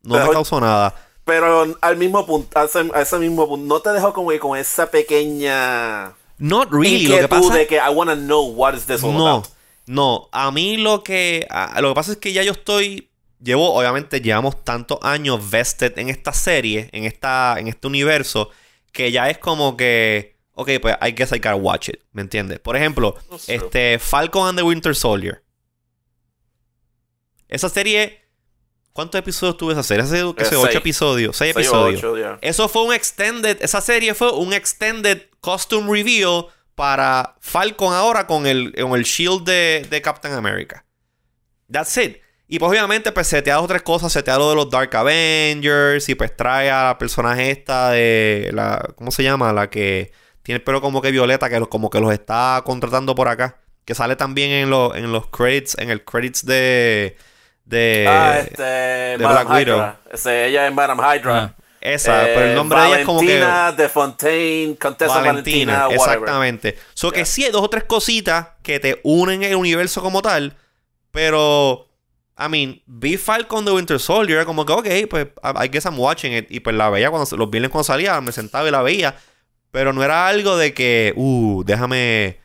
no 0.03 0.25
me 0.25 0.31
causó 0.31 0.59
nada. 0.59 0.95
Pero 1.29 1.77
al 1.81 1.97
mismo 1.97 2.25
punto, 2.25 2.57
a 2.57 3.01
ese, 3.01 3.19
mismo 3.19 3.47
punto, 3.47 3.65
no 3.67 3.81
te 3.81 3.91
dejó 3.91 4.13
como 4.13 4.29
que 4.29 4.39
con 4.39 4.57
esa 4.57 4.89
pequeña. 4.89 6.13
Not 6.39 6.71
really. 6.71 7.05
Lo 7.05 7.19
que 7.19 7.27
pasa 7.27 7.53
de 7.53 7.67
que 7.67 7.75
I 7.75 7.93
wanna 7.93 8.15
know 8.15 8.47
what 8.47 8.73
is 8.73 8.87
this 8.87 9.03
all 9.03 9.13
no, 9.13 9.43
No, 9.85 10.29
a 10.31 10.49
mí 10.49 10.77
lo 10.77 11.03
que. 11.03 11.47
lo 11.81 11.89
que 11.89 11.95
pasa 11.95 12.13
es 12.13 12.17
que 12.17 12.33
ya 12.33 12.41
yo 12.41 12.53
estoy. 12.53 13.11
Llevo, 13.41 13.73
obviamente, 13.73 14.21
llevamos 14.21 14.63
tantos 14.63 14.97
años 15.03 15.51
vested 15.51 15.97
en 15.99 16.09
esta 16.09 16.33
serie, 16.33 16.89
en, 16.91 17.05
esta, 17.05 17.55
en 17.57 17.67
este 17.67 17.87
universo, 17.87 18.49
que 18.91 19.11
ya 19.11 19.29
es 19.29 19.37
como 19.37 19.77
que. 19.77 20.35
Ok, 20.59 20.71
pues 20.81 20.95
I 21.01 21.11
guess 21.11 21.31
I 21.31 21.37
gotta 21.37 21.55
watch 21.55 21.87
it. 21.87 22.01
¿Me 22.11 22.21
entiendes? 22.21 22.59
Por 22.59 22.75
ejemplo, 22.75 23.15
este 23.47 23.97
Falcon 23.97 24.49
and 24.49 24.57
the 24.57 24.63
Winter 24.63 24.93
Soldier. 24.93 25.41
Esa 27.47 27.69
serie 27.69 28.19
¿Cuántos 28.91 29.19
episodios 29.19 29.55
tuve 29.55 29.71
esa 29.71 29.83
serie? 29.83 30.03
Hace, 30.03 30.35
que 30.35 30.43
sé, 30.43 30.57
ocho 30.57 30.79
episodios, 30.79 31.37
seis, 31.37 31.51
episodios. 31.51 32.03
Eso 32.41 32.67
fue 32.67 32.83
un 32.83 32.93
extended, 32.93 33.57
esa 33.61 33.79
serie 33.79 34.13
fue 34.13 34.33
un 34.33 34.51
extended 34.51 35.21
costume 35.39 35.89
reveal 35.89 36.47
para 36.75 37.37
Falcon 37.39 37.93
ahora 37.93 38.27
con 38.27 38.45
el, 38.45 38.73
con 38.73 38.99
el 38.99 39.03
shield 39.03 39.45
de, 39.45 39.87
de 39.89 40.01
Captain 40.01 40.33
America. 40.33 40.83
That's 41.71 41.95
it. 41.95 42.17
Y 42.49 42.59
pues 42.59 42.69
obviamente 42.71 43.13
pues 43.13 43.27
setea 43.27 43.61
otras 43.61 43.83
cosas, 43.83 44.11
setea 44.11 44.37
lo 44.37 44.49
de 44.49 44.55
los 44.57 44.69
Dark 44.69 44.93
Avengers 44.93 46.09
y 46.09 46.15
pues 46.15 46.35
trae 46.35 46.69
a 46.69 46.85
la 46.85 46.97
personaje 46.97 47.51
esta 47.51 47.91
de 47.91 48.49
la, 48.53 48.85
¿cómo 48.97 49.11
se 49.11 49.23
llama? 49.23 49.53
La 49.53 49.69
que 49.69 50.11
tiene 50.49 50.57
el 50.57 50.63
pelo 50.63 50.81
como 50.81 50.99
que 50.99 51.11
violeta, 51.11 51.47
que 51.47 51.59
como 51.67 51.91
que 51.91 51.99
los 51.99 52.11
está 52.11 52.63
contratando 52.65 53.13
por 53.13 53.27
acá. 53.27 53.59
Que 53.85 53.93
sale 53.93 54.15
también 54.15 54.49
en, 54.49 54.71
los 54.71 54.95
en 54.95 55.11
los 55.11 55.27
credits, 55.27 55.77
en 55.77 55.91
el 55.91 56.03
credits 56.03 56.43
de. 56.43 57.15
De, 57.65 58.07
ah, 58.09 58.39
este, 58.39 58.63
de 58.63 59.17
Black 59.17 59.47
Widow. 59.47 59.93
Este, 60.11 60.47
ella 60.47 60.65
es 60.65 60.73
Madame 60.73 61.03
Hydra. 61.03 61.37
Ah. 61.37 61.63
Esa, 61.79 62.23
pero 62.23 62.45
el 62.45 62.55
nombre 62.55 62.79
de 62.79 62.87
ella 62.87 62.99
es 63.01 63.05
como 63.05 63.19
que. 63.19 63.27
Valentina 63.27 63.71
de 63.73 63.89
Fontaine, 63.89 64.75
Contessa 64.75 65.19
Valentina, 65.19 65.83
Valentina 65.83 66.03
Exactamente. 66.03 66.79
So 66.95 67.11
que 67.11 67.25
sí 67.25 67.45
hay 67.45 67.51
dos 67.51 67.61
o 67.61 67.69
tres 67.69 67.83
cositas 67.83 68.47
que 68.63 68.79
te 68.79 69.01
unen 69.03 69.43
el 69.43 69.55
universo 69.55 70.01
como 70.01 70.23
tal, 70.23 70.57
pero. 71.11 71.85
I 72.39 72.49
mean, 72.49 72.81
vi 72.87 73.17
Falcon 73.17 73.65
de 73.65 73.71
Winter 73.71 73.99
Soldier, 73.99 74.45
como 74.45 74.65
que, 74.65 74.73
ok, 74.73 74.87
pues, 75.11 75.27
I 75.43 75.67
guess 75.67 75.85
I'm 75.85 75.99
watching 75.99 76.35
it. 76.35 76.47
Y 76.49 76.61
pues 76.61 76.75
la 76.75 76.89
veía 76.89 77.11
cuando 77.11 77.37
los 77.37 77.49
viernes 77.51 77.69
cuando 77.69 77.83
salía, 77.83 78.19
me 78.19 78.31
sentaba 78.31 78.67
y 78.67 78.71
la 78.71 78.81
veía. 78.81 79.15
Pero 79.71 79.93
no 79.93 80.03
era 80.03 80.27
algo 80.27 80.57
de 80.57 80.73
que, 80.73 81.13
uh, 81.15 81.63
déjame 81.63 82.39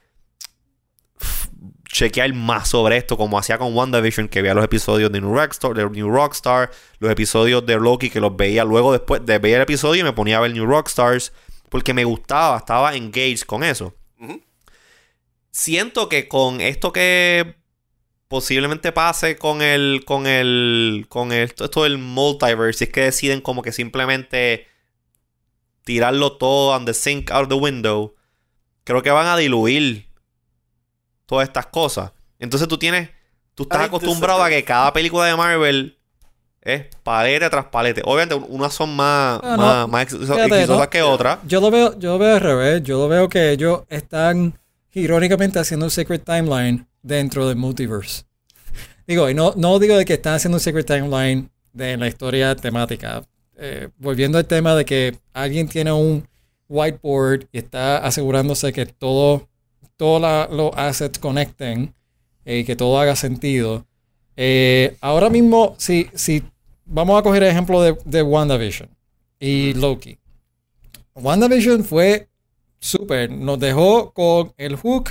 chequear 1.95 2.35
más 2.35 2.68
sobre 2.68 2.97
esto, 2.97 3.16
como 3.16 3.39
hacía 3.39 3.57
con 3.57 3.75
WandaVision, 3.75 4.29
que 4.29 4.43
veía 4.43 4.53
los 4.53 4.64
episodios 4.64 5.12
de 5.12 5.20
New 5.20 5.33
Rockstar, 5.33 5.75
de 5.75 5.89
New 5.89 6.11
Rockstar, 6.11 6.70
los 6.99 7.11
episodios 7.11 7.64
de 7.64 7.77
Loki, 7.77 8.11
que 8.11 8.20
los 8.20 8.37
veía 8.37 8.64
luego 8.64 8.93
después 8.93 9.25
de 9.25 9.39
ver 9.39 9.55
el 9.55 9.62
episodio 9.62 10.01
y 10.01 10.05
me 10.05 10.12
ponía 10.12 10.39
a 10.39 10.41
ver 10.41 10.53
New 10.53 10.66
Rockstars, 10.66 11.33
porque 11.68 11.95
me 11.95 12.05
gustaba, 12.05 12.59
estaba 12.59 12.97
engaged 12.97 13.43
con 13.43 13.62
eso. 13.62 13.95
Siento 15.53 16.09
que 16.09 16.27
con 16.27 16.61
esto 16.61 16.93
que 16.93 17.55
posiblemente 18.27 18.91
pase 18.91 19.37
con 19.37 19.62
el, 19.62 20.03
con 20.05 20.27
el, 20.27 21.07
con 21.09 21.31
esto, 21.31 21.66
esto 21.66 21.85
del 21.85 21.99
multiverse, 21.99 22.85
es 22.85 22.91
que 22.91 23.03
deciden 23.03 23.41
como 23.41 23.62
que 23.62 23.70
simplemente 23.70 24.66
tirarlo 25.85 26.37
todo 26.37 26.74
and 26.74 26.87
the 26.87 26.95
sink 26.95 27.30
out 27.30 27.49
the 27.49 27.55
window, 27.55 28.14
creo 28.85 29.03
que 29.03 29.11
van 29.11 29.26
a 29.26 29.37
diluir 29.37 30.09
todas 31.26 31.49
estas 31.49 31.66
cosas. 31.66 32.12
Entonces 32.39 32.68
tú 32.68 32.78
tienes, 32.78 33.11
tú 33.55 33.64
estás 33.64 33.82
acostumbrado 33.82 34.43
a 34.43 34.49
que 34.49 34.64
cada 34.64 34.93
película 34.93 35.26
de 35.26 35.37
Marvel 35.37 35.99
es 36.64 36.87
palete 37.03 37.49
tras 37.51 37.66
palete. 37.66 38.03
Obviamente 38.05 38.35
unas 38.35 38.72
son 38.72 38.97
más, 38.97 39.41
más, 39.89 40.12
exitosas 40.12 40.89
que 40.89 41.03
otras. 41.03 41.39
Yo 41.47 41.61
lo 41.61 41.70
veo, 41.70 41.99
yo 41.99 42.12
lo 42.12 42.18
veo 42.18 42.35
al 42.35 42.41
revés. 42.41 42.82
Yo 42.82 42.99
lo 42.99 43.09
veo 43.09 43.28
que 43.28 43.53
ellos 43.53 43.82
están 43.89 44.59
irónicamente 44.93 45.59
haciendo 45.59 45.87
un 45.87 45.91
Secret 45.91 46.24
Timeline 46.24 46.87
dentro 47.03 47.47
del 47.47 47.57
multiverse. 47.57 48.24
Digo, 49.07 49.28
y 49.28 49.35
no, 49.35 49.53
no 49.57 49.78
digo 49.78 49.97
de 49.99 50.05
que 50.07 50.14
están 50.14 50.35
haciendo 50.35 50.57
un 50.57 50.61
Secret 50.61 50.87
Timeline 50.87 51.51
de 51.72 51.97
la 51.97 52.09
historia 52.09 52.57
temática. 52.57 53.22
Eh, 53.57 53.88
volviendo 53.98 54.38
al 54.38 54.46
tema 54.46 54.74
de 54.74 54.84
que 54.84 55.16
alguien 55.32 55.68
tiene 55.68 55.92
un 55.92 56.26
whiteboard 56.68 57.46
y 57.52 57.59
está 57.59 57.98
asegurándose 57.98 58.72
que 58.72 58.86
todo 58.86 59.48
todos 59.96 60.50
los 60.50 60.72
assets 60.76 61.18
conecten 61.18 61.94
y 62.44 62.61
eh, 62.61 62.64
que 62.64 62.76
todo 62.76 62.98
haga 62.98 63.16
sentido. 63.16 63.86
Eh, 64.36 64.96
ahora 65.00 65.30
mismo, 65.30 65.74
si, 65.78 66.09
si 66.14 66.42
vamos 66.84 67.18
a 67.18 67.22
coger 67.22 67.44
el 67.44 67.50
ejemplo 67.50 67.80
de, 67.80 67.96
de 68.05 68.22
WandaVision 68.22 68.88
y 69.38 69.72
Loki. 69.74 70.18
WandaVision 71.14 71.84
fue 71.84 72.28
súper, 72.78 73.30
nos 73.30 73.59
dejó 73.61 74.12
con 74.12 74.52
el 74.57 74.76
hook 74.76 75.11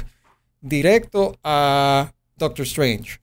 directo 0.59 1.37
a 1.43 2.13
Doctor 2.35 2.65
Strange. 2.65 3.19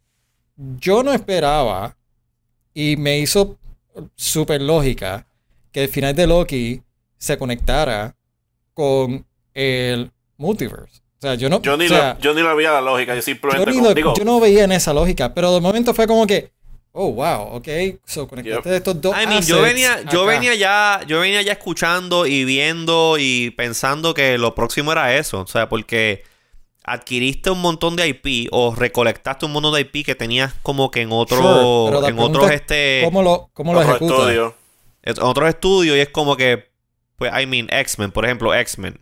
Yo 0.56 1.02
no 1.02 1.12
esperaba 1.12 1.96
y 2.72 2.96
me 2.96 3.18
hizo 3.18 3.58
súper 4.14 4.62
lógica 4.62 5.26
que 5.72 5.84
el 5.84 5.88
final 5.88 6.14
de 6.14 6.26
Loki 6.26 6.82
se 7.16 7.38
conectara 7.38 8.16
con 8.74 9.26
el 9.55 10.11
multiverse. 10.36 11.01
O 11.18 11.20
sea, 11.20 11.34
yo 11.34 11.51
no. 11.51 11.61
Yo 11.61 11.76
ni, 11.76 11.86
yo 11.86 12.34
ni 12.34 12.40
lo 12.40 12.57
veía 12.57 12.72
la 12.72 12.80
lógica, 12.80 13.14
yo 13.14 13.20
simplemente. 13.20 14.01
Yo, 14.01 14.14
yo 14.14 14.24
no 14.24 14.40
veía 14.40 14.64
en 14.64 14.72
esa 14.72 14.94
lógica, 14.94 15.34
pero 15.34 15.53
de 15.53 15.61
momento 15.61 15.92
fue 15.92 16.07
como 16.07 16.26
que. 16.26 16.51
Oh, 16.92 17.12
wow, 17.12 17.57
ok. 17.57 17.68
So 18.05 18.26
conectaste 18.26 18.76
estos 18.76 19.01
dos. 19.01 19.14
I 19.14 19.46
yo 19.46 19.62
venía, 19.62 20.03
yo 20.11 20.24
venía 20.24 20.55
ya, 20.55 21.03
yo 21.07 21.20
venía 21.20 21.42
ya 21.42 21.53
escuchando 21.53 22.26
y 22.26 22.44
viendo 22.44 23.16
y 23.18 23.51
pensando 23.51 24.12
que 24.12 24.38
lo 24.38 24.55
próximo 24.55 24.90
era 24.92 25.14
eso. 25.16 25.40
O 25.40 25.46
sea, 25.46 25.68
porque 25.68 26.24
adquiriste 26.84 27.50
un 27.50 27.60
montón 27.60 27.96
de 27.96 28.08
IP 28.08 28.48
o 28.52 28.74
recolectaste 28.74 29.46
un 29.46 29.52
montón 29.52 29.74
de 29.74 29.80
IP 29.80 30.04
que 30.04 30.14
tenías 30.14 30.54
como 30.62 30.90
que 30.90 31.02
en 31.02 31.12
otro. 31.12 32.06
en 32.06 32.18
otros 32.18 32.50
este. 32.50 33.02
¿Cómo 33.04 33.22
lo, 33.22 33.50
cómo 33.52 33.74
lo 33.74 33.82
ejecutas? 33.82 34.54
En 35.02 35.22
otros 35.22 35.48
estudios 35.48 35.96
y 35.96 36.00
es 36.00 36.08
como 36.08 36.36
que. 36.36 36.70
Pues, 37.16 37.32
I 37.38 37.46
mean, 37.46 37.68
X-Men, 37.70 38.12
por 38.12 38.24
ejemplo, 38.24 38.54
X-Men. 38.54 38.98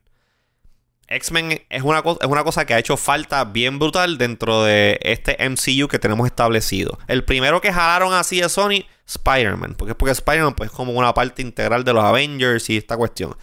X-Men 1.06 1.62
es 1.70 1.82
una, 1.82 2.00
es 2.00 2.26
una 2.26 2.44
cosa 2.44 2.66
que 2.66 2.74
ha 2.74 2.78
hecho 2.78 2.96
falta 2.96 3.44
bien 3.44 3.78
brutal 3.78 4.18
dentro 4.18 4.64
de 4.64 4.98
este 5.02 5.36
MCU 5.48 5.88
que 5.88 5.98
tenemos 5.98 6.26
establecido. 6.26 6.98
El 7.06 7.24
primero 7.24 7.60
que 7.60 7.72
jalaron 7.72 8.12
así 8.12 8.40
de 8.40 8.48
Sony, 8.48 8.84
Spider-Man. 9.06 9.74
Porque 9.78 9.92
es 9.92 9.96
porque 9.96 10.12
Spider-Man 10.12 10.54
pues, 10.54 10.70
es 10.70 10.76
como 10.76 10.92
una 10.92 11.14
parte 11.14 11.40
integral 11.40 11.84
de 11.84 11.94
los 11.94 12.04
Avengers 12.04 12.68
y 12.68 12.76
esta 12.76 12.96
cuestión. 12.96 13.36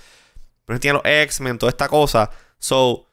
Pero 0.65 0.79
tiene 0.79 0.99
los 1.03 1.05
X-Men, 1.05 1.57
toda 1.57 1.71
esta 1.71 1.87
cosa. 1.87 2.29
So, 2.59 3.07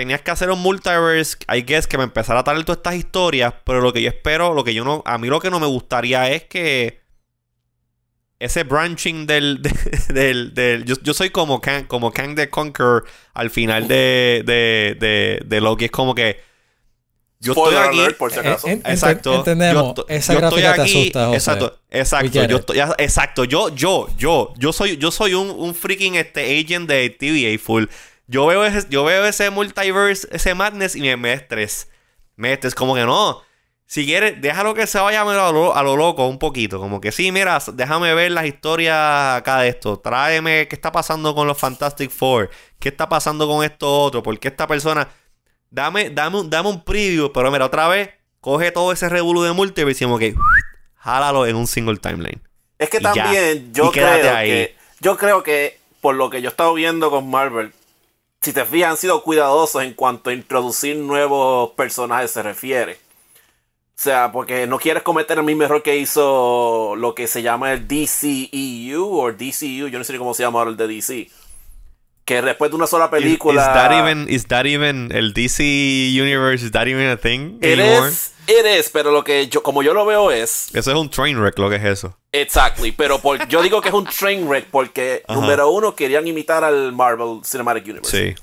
tenías 0.00 0.22
que 0.22 0.30
hacer 0.30 0.48
un 0.48 0.62
multiverse, 0.62 1.36
I 1.54 1.60
guess, 1.60 1.86
que 1.86 1.98
me 1.98 2.04
empezara 2.04 2.40
a 2.40 2.42
traer 2.42 2.64
todas 2.64 2.78
estas 2.78 2.94
historias. 2.94 3.52
Pero 3.66 3.82
lo 3.82 3.92
que 3.92 4.00
yo 4.00 4.08
espero, 4.08 4.54
lo 4.54 4.64
que 4.64 4.72
yo 4.72 4.82
no. 4.82 5.02
A 5.04 5.18
mí 5.18 5.28
lo 5.28 5.40
que 5.40 5.50
no 5.50 5.60
me 5.60 5.66
gustaría 5.66 6.30
es 6.30 6.44
que 6.44 7.02
ese 8.38 8.64
branching 8.64 9.26
del. 9.26 9.60
del, 10.08 10.54
del 10.54 10.86
yo, 10.86 11.12
soy 11.12 11.28
como 11.28 11.60
Kang, 11.60 11.86
como 11.86 12.12
Kang 12.12 12.34
the 12.34 12.48
Conqueror 12.48 13.04
al 13.34 13.50
final 13.50 13.88
de, 13.88 14.42
de, 14.46 14.96
de, 14.98 15.42
de 15.44 15.60
Loki. 15.60 15.84
Es 15.84 15.90
como 15.90 16.14
que. 16.14 16.48
Yo 17.38 17.52
estoy 17.52 17.74
aquí. 17.74 18.14
por 18.18 18.32
si 18.32 18.38
acaso. 18.38 18.68
exacto. 18.68 19.34
Entendemos. 19.34 19.96
Yo, 19.96 20.06
esa 20.08 20.32
yo 20.32 20.40
estoy 20.40 20.62
aquí, 20.62 20.80
asusta, 20.80 21.34
Exacto. 21.34 21.78
Exacto. 21.90 22.44
Yo 22.46 22.56
estoy, 22.56 22.78
exacto. 22.96 23.44
Yo, 23.44 23.68
yo, 23.68 24.08
yo, 24.16 24.54
yo 24.56 24.72
soy, 24.72 24.96
yo 24.96 25.10
soy 25.10 25.34
un, 25.34 25.50
un 25.50 25.74
freaking 25.74 26.14
este 26.14 26.58
agent 26.58 26.88
de 26.88 27.10
TVA 27.10 27.62
full. 27.62 27.84
Yo 28.30 28.46
veo 28.46 28.64
ese, 28.64 28.86
yo 28.88 29.02
veo 29.02 29.26
ese 29.26 29.50
multiverse, 29.50 30.28
ese 30.30 30.54
madness 30.54 30.94
y 30.94 31.00
me, 31.00 31.16
me 31.16 31.32
estrés. 31.32 31.88
Me 32.36 32.52
estrés. 32.52 32.76
Como 32.76 32.94
que 32.94 33.04
no. 33.04 33.42
Si 33.86 34.06
quieres, 34.06 34.40
déjalo 34.40 34.72
que 34.72 34.86
se 34.86 35.00
vaya 35.00 35.22
a 35.22 35.52
lo, 35.52 35.74
a 35.74 35.82
lo 35.82 35.96
loco 35.96 36.28
un 36.28 36.38
poquito. 36.38 36.78
Como 36.78 37.00
que 37.00 37.10
sí, 37.10 37.32
mira, 37.32 37.60
déjame 37.72 38.14
ver 38.14 38.30
las 38.30 38.46
historias 38.46 39.36
acá 39.36 39.58
de 39.58 39.70
esto. 39.70 39.98
Tráeme 39.98 40.68
qué 40.68 40.76
está 40.76 40.92
pasando 40.92 41.34
con 41.34 41.48
los 41.48 41.58
Fantastic 41.58 42.08
Four. 42.08 42.50
¿Qué 42.78 42.90
está 42.90 43.08
pasando 43.08 43.48
con 43.48 43.64
esto 43.64 43.92
otro? 43.92 44.22
¿Por 44.22 44.38
qué 44.38 44.46
esta 44.46 44.68
persona? 44.68 45.08
Dame, 45.68 46.10
dame, 46.10 46.42
dame 46.44 46.68
un 46.68 46.84
preview. 46.84 47.32
Pero 47.32 47.50
mira, 47.50 47.64
otra 47.64 47.88
vez, 47.88 48.10
coge 48.40 48.70
todo 48.70 48.92
ese 48.92 49.08
revuelo 49.08 49.42
de 49.42 49.50
multiverse 49.50 50.04
y 50.04 50.06
como 50.06 50.20
que 50.20 50.36
jálalo 50.94 51.48
en 51.48 51.56
un 51.56 51.66
single 51.66 51.96
timeline. 51.96 52.40
Es 52.78 52.88
que 52.90 53.00
también 53.00 53.72
yo 53.74 53.90
creo 53.90 54.22
que. 54.22 54.76
Yo 55.00 55.16
creo 55.16 55.42
que, 55.42 55.80
por 56.00 56.14
lo 56.14 56.30
que 56.30 56.42
yo 56.42 56.48
he 56.48 56.52
estado 56.52 56.74
viendo 56.74 57.10
con 57.10 57.28
Marvel, 57.28 57.72
si 58.40 58.52
te 58.52 58.64
fijas, 58.64 58.90
han 58.90 58.96
sido 58.96 59.22
cuidadosos 59.22 59.82
en 59.82 59.92
cuanto 59.92 60.30
a 60.30 60.32
introducir 60.32 60.96
nuevos 60.96 61.70
personajes 61.72 62.30
se 62.30 62.42
refiere. 62.42 62.94
O 64.00 64.02
sea, 64.02 64.32
porque 64.32 64.66
no 64.66 64.78
quieres 64.78 65.02
cometer 65.02 65.36
el 65.36 65.44
mismo 65.44 65.64
error 65.64 65.82
que 65.82 65.98
hizo 65.98 66.94
lo 66.96 67.14
que 67.14 67.26
se 67.26 67.42
llama 67.42 67.74
el 67.74 67.86
DCEU 67.86 69.04
o 69.04 69.30
DCU, 69.30 69.88
yo 69.88 69.98
no 69.98 70.04
sé 70.04 70.16
cómo 70.16 70.32
se 70.32 70.42
llama 70.42 70.60
ahora 70.60 70.70
el 70.70 70.78
de 70.78 70.88
DC. 70.88 71.28
Que 72.24 72.40
después 72.40 72.70
de 72.70 72.78
una 72.78 72.86
sola 72.86 73.10
película. 73.10 73.60
Is, 73.60 73.68
that 73.68 73.92
even, 73.92 74.26
is 74.30 74.46
that 74.46 74.64
even 74.64 75.10
el 75.12 75.34
DC 75.34 75.60
Universe? 76.18 76.64
Is 76.64 76.72
that 76.72 76.88
even 76.88 77.08
a 77.08 77.18
thing? 77.18 77.58
It 77.60 77.78
is, 77.78 78.32
it 78.46 78.64
is, 78.64 78.88
pero 78.88 79.10
lo 79.10 79.22
que 79.22 79.48
yo, 79.48 79.62
como 79.62 79.82
yo 79.82 79.92
lo 79.92 80.06
veo 80.06 80.30
es. 80.30 80.74
Eso 80.74 80.90
es 80.92 80.96
un 80.96 81.10
train 81.10 81.38
wreck, 81.38 81.58
lo 81.58 81.68
que 81.68 81.76
es 81.76 81.84
eso. 81.84 82.16
Exactly, 82.32 82.92
pero 82.92 83.20
por, 83.20 83.46
yo 83.48 83.60
digo 83.60 83.80
que 83.80 83.88
es 83.88 83.94
un 83.94 84.06
train 84.06 84.46
wreck 84.46 84.66
porque, 84.70 85.24
número 85.28 85.70
uno, 85.70 85.96
querían 85.96 86.26
imitar 86.26 86.62
al 86.62 86.92
Marvel 86.92 87.40
Cinematic 87.44 87.84
Universe. 87.84 88.34
Sí. 88.34 88.42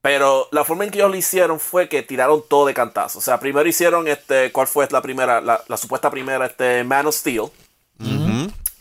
Pero 0.00 0.48
la 0.50 0.64
forma 0.64 0.84
en 0.84 0.90
que 0.90 0.98
ellos 0.98 1.10
lo 1.10 1.16
hicieron 1.16 1.60
fue 1.60 1.88
que 1.88 2.02
tiraron 2.02 2.42
todo 2.48 2.66
de 2.66 2.74
cantazo. 2.74 3.20
O 3.20 3.22
sea, 3.22 3.38
primero 3.38 3.68
hicieron 3.68 4.08
este. 4.08 4.50
¿Cuál 4.50 4.66
fue 4.66 4.88
la 4.90 5.00
primera? 5.00 5.40
La, 5.40 5.76
supuesta 5.76 6.10
primera, 6.10 6.46
este 6.46 6.82
Man 6.82 7.06
of 7.06 7.14
Steel. 7.14 7.44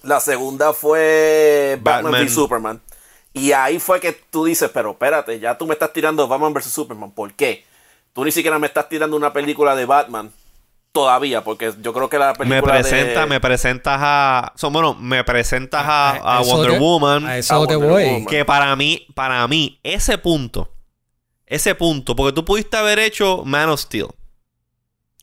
La 0.03 0.19
segunda 0.19 0.73
fue 0.73 1.77
Batman, 1.79 2.13
vs 2.13 2.33
Superman. 2.33 2.81
Y 3.33 3.51
ahí 3.51 3.77
fue 3.77 3.99
que 3.99 4.13
tú 4.13 4.45
dices, 4.45 4.71
pero 4.73 4.91
espérate, 4.91 5.39
ya 5.39 5.57
tú 5.57 5.67
me 5.67 5.73
estás 5.73 5.93
tirando 5.93 6.27
Batman 6.27 6.53
vs 6.53 6.65
Superman. 6.73 7.11
¿Por 7.11 7.33
qué? 7.33 7.65
Tú 8.13 8.25
ni 8.25 8.31
siquiera 8.31 8.57
me 8.57 8.65
estás 8.65 8.89
tirando 8.89 9.15
una 9.15 9.31
película 9.31 9.75
de 9.75 9.85
Batman 9.85 10.31
todavía, 10.91 11.43
porque 11.43 11.73
yo 11.81 11.93
creo 11.93 12.09
que 12.09 12.19
la 12.19 12.33
película 12.33 12.61
me 12.61 12.81
presenta, 12.81 13.25
me 13.25 13.39
presentas 13.39 13.99
a, 14.01 14.53
bueno, 14.69 14.93
me 14.93 15.23
presentas 15.23 15.83
a, 15.85 16.41
Wonder 16.45 16.79
Woman, 16.79 17.25
a 17.25 17.37
eso 17.37 17.65
voy. 17.65 18.25
que 18.25 18.45
para 18.45 18.75
mí, 18.75 19.07
para 19.13 19.47
mí 19.47 19.79
ese 19.83 20.17
punto 20.17 20.69
ese 21.51 21.75
punto, 21.75 22.15
porque 22.15 22.33
tú 22.33 22.45
pudiste 22.45 22.77
haber 22.77 22.97
hecho 22.97 23.43
Man 23.43 23.67
of 23.67 23.81
Steel. 23.81 24.07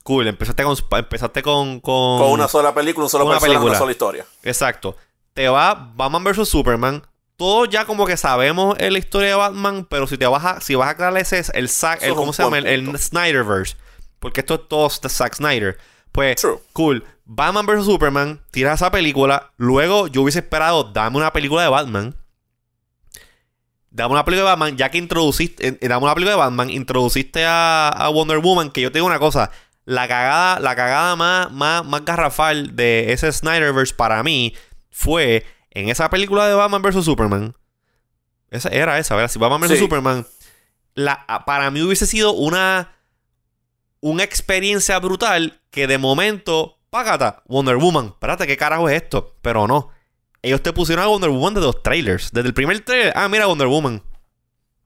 Cool, 0.02 0.28
empezaste 0.28 0.62
con, 0.62 0.76
empezaste 0.92 1.42
con, 1.42 1.80
con, 1.80 2.30
una 2.30 2.48
sola 2.48 2.74
película, 2.74 3.04
una 3.04 3.10
sola 3.10 3.24
una 3.24 3.40
película. 3.40 3.70
una 3.70 3.78
sola 3.78 3.92
historia. 3.92 4.26
Exacto. 4.42 4.94
Te 5.32 5.48
va 5.48 5.90
Batman 5.94 6.24
vs. 6.24 6.46
Superman, 6.46 7.02
todos 7.36 7.70
ya 7.70 7.86
como 7.86 8.04
que 8.06 8.18
sabemos 8.18 8.76
la 8.78 8.98
historia 8.98 9.28
de 9.30 9.34
Batman, 9.36 9.86
pero 9.88 10.06
si 10.06 10.18
te 10.18 10.26
vas 10.26 10.44
a, 10.44 10.60
si 10.60 10.74
vas 10.74 10.90
a 10.90 10.96
crear 10.96 11.16
ese, 11.16 11.42
el, 11.54 11.70
el 12.02 12.14
¿cómo 12.14 12.34
se 12.34 12.42
llama? 12.42 12.58
El, 12.58 12.98
Snyderverse. 12.98 13.76
Porque 14.18 14.40
esto 14.40 14.54
es 14.54 14.68
todo 14.68 14.88
de 15.02 15.08
Zack 15.08 15.36
Snyder. 15.36 15.78
Pues, 16.12 16.46
cool. 16.72 17.04
Batman 17.24 17.66
vs. 17.66 17.84
Superman, 17.84 18.40
tiras 18.50 18.80
esa 18.80 18.90
película. 18.90 19.52
Luego 19.56 20.06
yo 20.08 20.22
hubiese 20.22 20.38
esperado, 20.38 20.84
dame 20.84 21.18
una 21.18 21.32
película 21.32 21.62
de 21.62 21.68
Batman. 21.68 22.16
Dame 23.90 24.12
una 24.12 24.24
película 24.24 24.50
de 24.50 24.56
Batman, 24.56 24.76
ya 24.76 24.90
que 24.90 24.98
introduciste, 24.98 25.68
eh, 25.68 25.88
dame 25.88 26.04
una 26.04 26.14
película 26.14 26.32
de 26.32 26.38
Batman, 26.38 26.70
introduciste 26.70 27.44
a, 27.46 28.10
Wonder 28.12 28.38
Woman, 28.38 28.70
que 28.70 28.80
yo 28.80 28.92
te 28.92 28.98
digo 28.98 29.06
una 29.06 29.18
cosa, 29.18 29.50
la 29.84 30.06
cagada, 30.08 30.60
la 30.60 30.76
cagada 30.76 31.16
más, 31.16 31.50
más, 31.52 31.84
más 31.84 32.04
garrafal 32.04 32.76
de 32.76 33.12
ese 33.12 33.32
Snyderverse 33.32 33.94
para 33.94 34.22
mí 34.22 34.54
fue 34.90 35.46
en 35.70 35.88
esa 35.88 36.10
película 36.10 36.48
de 36.48 36.54
Batman 36.54 36.82
vs. 36.82 37.04
Superman. 37.04 37.54
Esa 38.50 38.70
era 38.70 38.98
esa, 38.98 39.14
¿verdad? 39.14 39.30
Si 39.30 39.38
Batman 39.38 39.60
vs. 39.60 39.78
Superman, 39.78 40.26
la, 40.94 41.24
para 41.46 41.70
mí 41.70 41.82
hubiese 41.82 42.06
sido 42.06 42.32
una, 42.32 42.92
una 44.00 44.22
experiencia 44.22 44.98
brutal 44.98 45.60
que 45.70 45.86
de 45.86 45.98
momento, 45.98 46.78
págata, 46.90 47.42
Wonder 47.46 47.76
Woman. 47.76 48.06
Espérate, 48.08 48.46
¿qué 48.46 48.56
carajo 48.56 48.88
es 48.88 49.02
esto? 49.02 49.36
Pero 49.42 49.66
no. 49.66 49.90
Ellos 50.42 50.62
te 50.62 50.72
pusieron 50.72 51.04
a 51.04 51.08
Wonder 51.08 51.30
Woman 51.30 51.54
de 51.54 51.60
los 51.60 51.82
trailers. 51.82 52.30
Desde 52.32 52.48
el 52.48 52.54
primer 52.54 52.80
trailer, 52.80 53.12
ah, 53.16 53.28
mira 53.28 53.46
Wonder 53.46 53.66
Woman. 53.66 54.02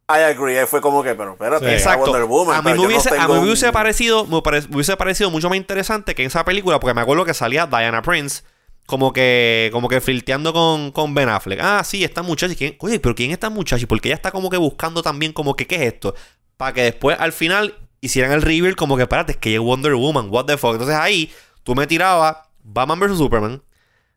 I 0.09 0.23
agree, 0.23 0.67
fue 0.67 0.81
como 0.81 1.03
que, 1.03 1.15
pero 1.15 1.33
espérate, 1.33 1.73
Exacto. 1.73 2.07
Wonder 2.07 2.25
Woman. 2.25 2.57
A 2.57 2.63
mí, 2.63 2.73
me 2.73 2.87
hubiese, 2.87 3.09
a 3.17 3.29
mí 3.29 3.35
me 3.35 3.41
hubiese, 3.41 3.73
parecido, 3.73 4.27
me, 4.27 4.37
hubiese 4.37 4.97
parecido 4.97 5.31
mucho 5.31 5.49
más 5.49 5.57
interesante 5.57 6.15
que 6.15 6.23
en 6.23 6.29
esa 6.29 6.45
película, 6.45 6.81
porque 6.81 6.95
me 6.95 7.01
acuerdo 7.01 7.25
que 7.25 7.35
salía 7.35 7.67
Diana 7.67 8.03
Prince 8.03 8.43
como 8.87 9.13
que 9.13 9.71
como 9.73 9.89
que 9.89 10.01
flirteando 10.01 10.53
con, 10.53 10.91
con 10.91 11.15
Ben 11.15 11.29
Affleck. 11.29 11.61
Ah, 11.63 11.83
sí, 11.85 12.05
esta 12.05 12.23
muchacha. 12.23 12.55
¿Quién? 12.55 12.77
Oye, 12.81 12.99
pero 13.01 13.15
¿quién 13.15 13.31
es 13.31 13.35
esta 13.35 13.51
muchacha? 13.51 13.87
Porque 13.87 14.09
ella 14.09 14.17
está 14.17 14.31
como 14.31 14.51
que 14.51 14.57
buscando 14.57 15.03
también 15.03 15.33
como 15.33 15.55
que, 15.55 15.67
¿qué 15.67 15.77
es 15.77 15.83
esto? 15.95 16.15
Para 16.57 16.73
que 16.73 16.83
después, 16.83 17.17
al 17.19 17.33
final, 17.33 17.79
hicieran 18.03 18.33
el 18.33 18.43
reveal 18.43 18.77
como 18.77 18.97
que, 18.97 19.03
espérate, 19.05 19.33
es 19.33 19.39
que 19.39 19.55
es 19.55 19.61
Wonder 19.61 19.95
Woman, 19.95 20.29
what 20.29 20.45
the 20.45 20.59
fuck. 20.59 20.73
Entonces 20.73 20.97
ahí, 20.97 21.33
tú 21.63 21.75
me 21.75 21.87
tirabas 21.87 22.37
Batman 22.63 23.01
vs. 23.01 23.17
Superman, 23.17 23.63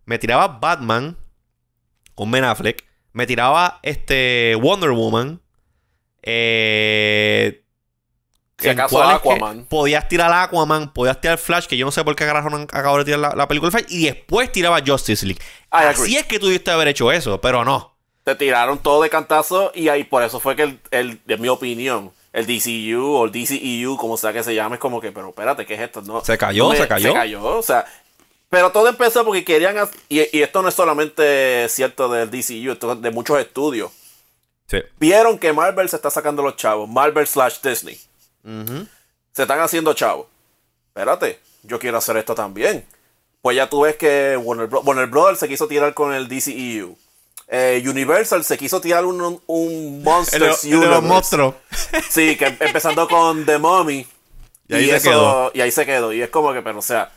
me 0.03 0.19
tiraba 0.19 0.47
Batman 0.47 1.15
con 2.15 2.31
Ben 2.31 2.43
Affleck. 2.43 2.83
Me 3.13 3.25
tiraba 3.25 3.79
este 3.83 4.55
Wonder 4.55 4.91
Woman. 4.91 5.39
Eh, 6.21 7.63
si 8.57 8.69
acaso 8.69 9.01
Aquaman. 9.01 9.65
Podías 9.65 10.07
tirar 10.07 10.31
Aquaman, 10.33 10.93
podías 10.93 11.21
tirar 11.21 11.38
Flash, 11.38 11.67
que 11.67 11.77
yo 11.77 11.86
no 11.86 11.91
sé 11.91 12.03
por 12.03 12.15
qué 12.15 12.25
no 12.25 12.31
acabo 12.71 12.97
de 12.97 13.05
tirar 13.05 13.36
la, 13.36 13.47
película 13.47 13.69
de 13.69 13.79
Flash, 13.79 13.93
y 13.93 14.05
después 14.05 14.51
tiraba 14.51 14.81
Justice 14.86 15.25
League. 15.25 15.41
Así 15.69 16.15
es 16.15 16.25
que 16.25 16.39
tuviste 16.39 16.71
haber 16.71 16.88
hecho 16.88 17.11
eso, 17.11 17.39
pero 17.39 17.63
no. 17.63 17.95
Te 18.23 18.36
tiraron 18.36 18.79
todo 18.79 19.03
de 19.03 19.09
cantazo 19.09 19.71
y 19.75 19.89
ahí 19.89 20.03
por 20.03 20.23
eso 20.23 20.39
fue 20.39 20.55
que, 20.55 20.63
el, 20.63 20.79
el, 20.91 21.21
en 21.27 21.41
mi 21.41 21.47
opinión, 21.47 22.11
el 22.36 22.45
DCU 22.45 23.01
o 23.01 23.25
el 23.25 23.31
DCEU, 23.31 23.95
como 23.95 24.17
sea 24.17 24.33
que 24.33 24.43
se 24.43 24.53
llame, 24.53 24.75
es 24.75 24.81
como 24.81 24.99
que, 24.99 25.13
pero 25.13 25.29
espérate, 25.29 25.65
¿qué 25.65 25.75
es 25.75 25.79
esto? 25.79 26.01
No, 26.01 26.23
se 26.23 26.38
cayó, 26.38 26.73
se 26.73 26.86
cayó. 26.86 27.07
Se 27.07 27.13
cayó, 27.13 27.43
o 27.45 27.61
sea, 27.61 27.86
pero 28.49 28.73
todo 28.73 28.89
empezó 28.89 29.23
porque 29.23 29.45
querían. 29.45 29.77
Y, 30.09 30.19
esto 30.41 30.61
no 30.61 30.67
es 30.67 30.75
solamente 30.75 31.67
cierto 31.69 32.09
del 32.09 32.29
DCU, 32.29 32.73
esto 32.73 32.91
es 32.91 33.01
de 33.01 33.11
muchos 33.11 33.39
estudios. 33.39 33.89
Vieron 34.99 35.39
que 35.39 35.53
Marvel 35.53 35.88
se 35.88 35.95
está 35.95 36.09
sacando 36.09 36.43
los 36.43 36.57
chavos. 36.57 36.89
Marvel 36.89 37.25
slash 37.25 37.61
Disney. 37.61 37.97
Se 39.31 39.41
están 39.41 39.61
haciendo 39.61 39.93
chavos. 39.93 40.27
Espérate, 40.89 41.39
yo 41.63 41.79
quiero 41.79 41.99
hacer 41.99 42.17
esto 42.17 42.36
también. 42.36 42.86
Pues 43.41 43.55
ya 43.55 43.69
tú 43.69 43.81
ves 43.81 43.95
que 43.95 44.36
Warner, 44.36 44.67
Warner 44.67 45.07
Brothers 45.07 45.39
se 45.39 45.47
quiso 45.47 45.69
tirar 45.69 45.93
con 45.93 46.13
el 46.13 46.27
DCEU. 46.27 46.97
Eh, 47.47 47.83
Universal 47.87 48.43
se 48.43 48.57
quiso 48.57 48.81
tirar 48.81 49.05
un, 49.05 49.39
un 49.45 50.03
Monsters 50.03 50.63
el, 50.63 50.79
de 50.79 50.87
los 50.87 51.03
monstruos. 51.03 51.55
Sí, 52.09 52.35
que 52.35 52.45
empezando 52.59 53.07
con 53.07 53.45
The 53.45 53.57
Mummy. 53.57 54.05
Y 54.67 54.73
ahí, 54.73 54.89
se 54.89 55.09
quedó. 55.09 55.51
y 55.53 55.61
ahí 55.61 55.71
se 55.71 55.85
quedó. 55.85 56.11
Y 56.11 56.21
es 56.21 56.29
como 56.29 56.51
que, 56.53 56.61
pero 56.63 56.79
o 56.79 56.81
sea, 56.81 57.11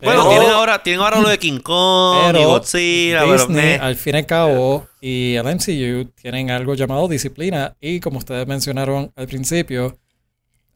bueno, 0.00 0.28
tienen, 0.28 0.50
ahora, 0.50 0.82
tienen 0.82 1.00
ahora 1.00 1.20
lo 1.20 1.28
de 1.28 1.38
King 1.38 1.58
Kong 1.58 2.36
y 2.36 2.44
Godzilla. 2.44 3.24
Disney, 3.24 3.78
al 3.80 3.96
fin 3.96 4.14
y 4.14 4.18
al 4.18 4.26
cabo, 4.26 4.86
y 5.00 5.34
el 5.34 5.44
MCU 5.44 6.12
tienen 6.14 6.50
algo 6.50 6.74
llamado 6.74 7.08
disciplina. 7.08 7.74
Y 7.80 7.98
como 7.98 8.18
ustedes 8.18 8.46
mencionaron 8.46 9.12
al 9.16 9.26
principio, 9.26 9.98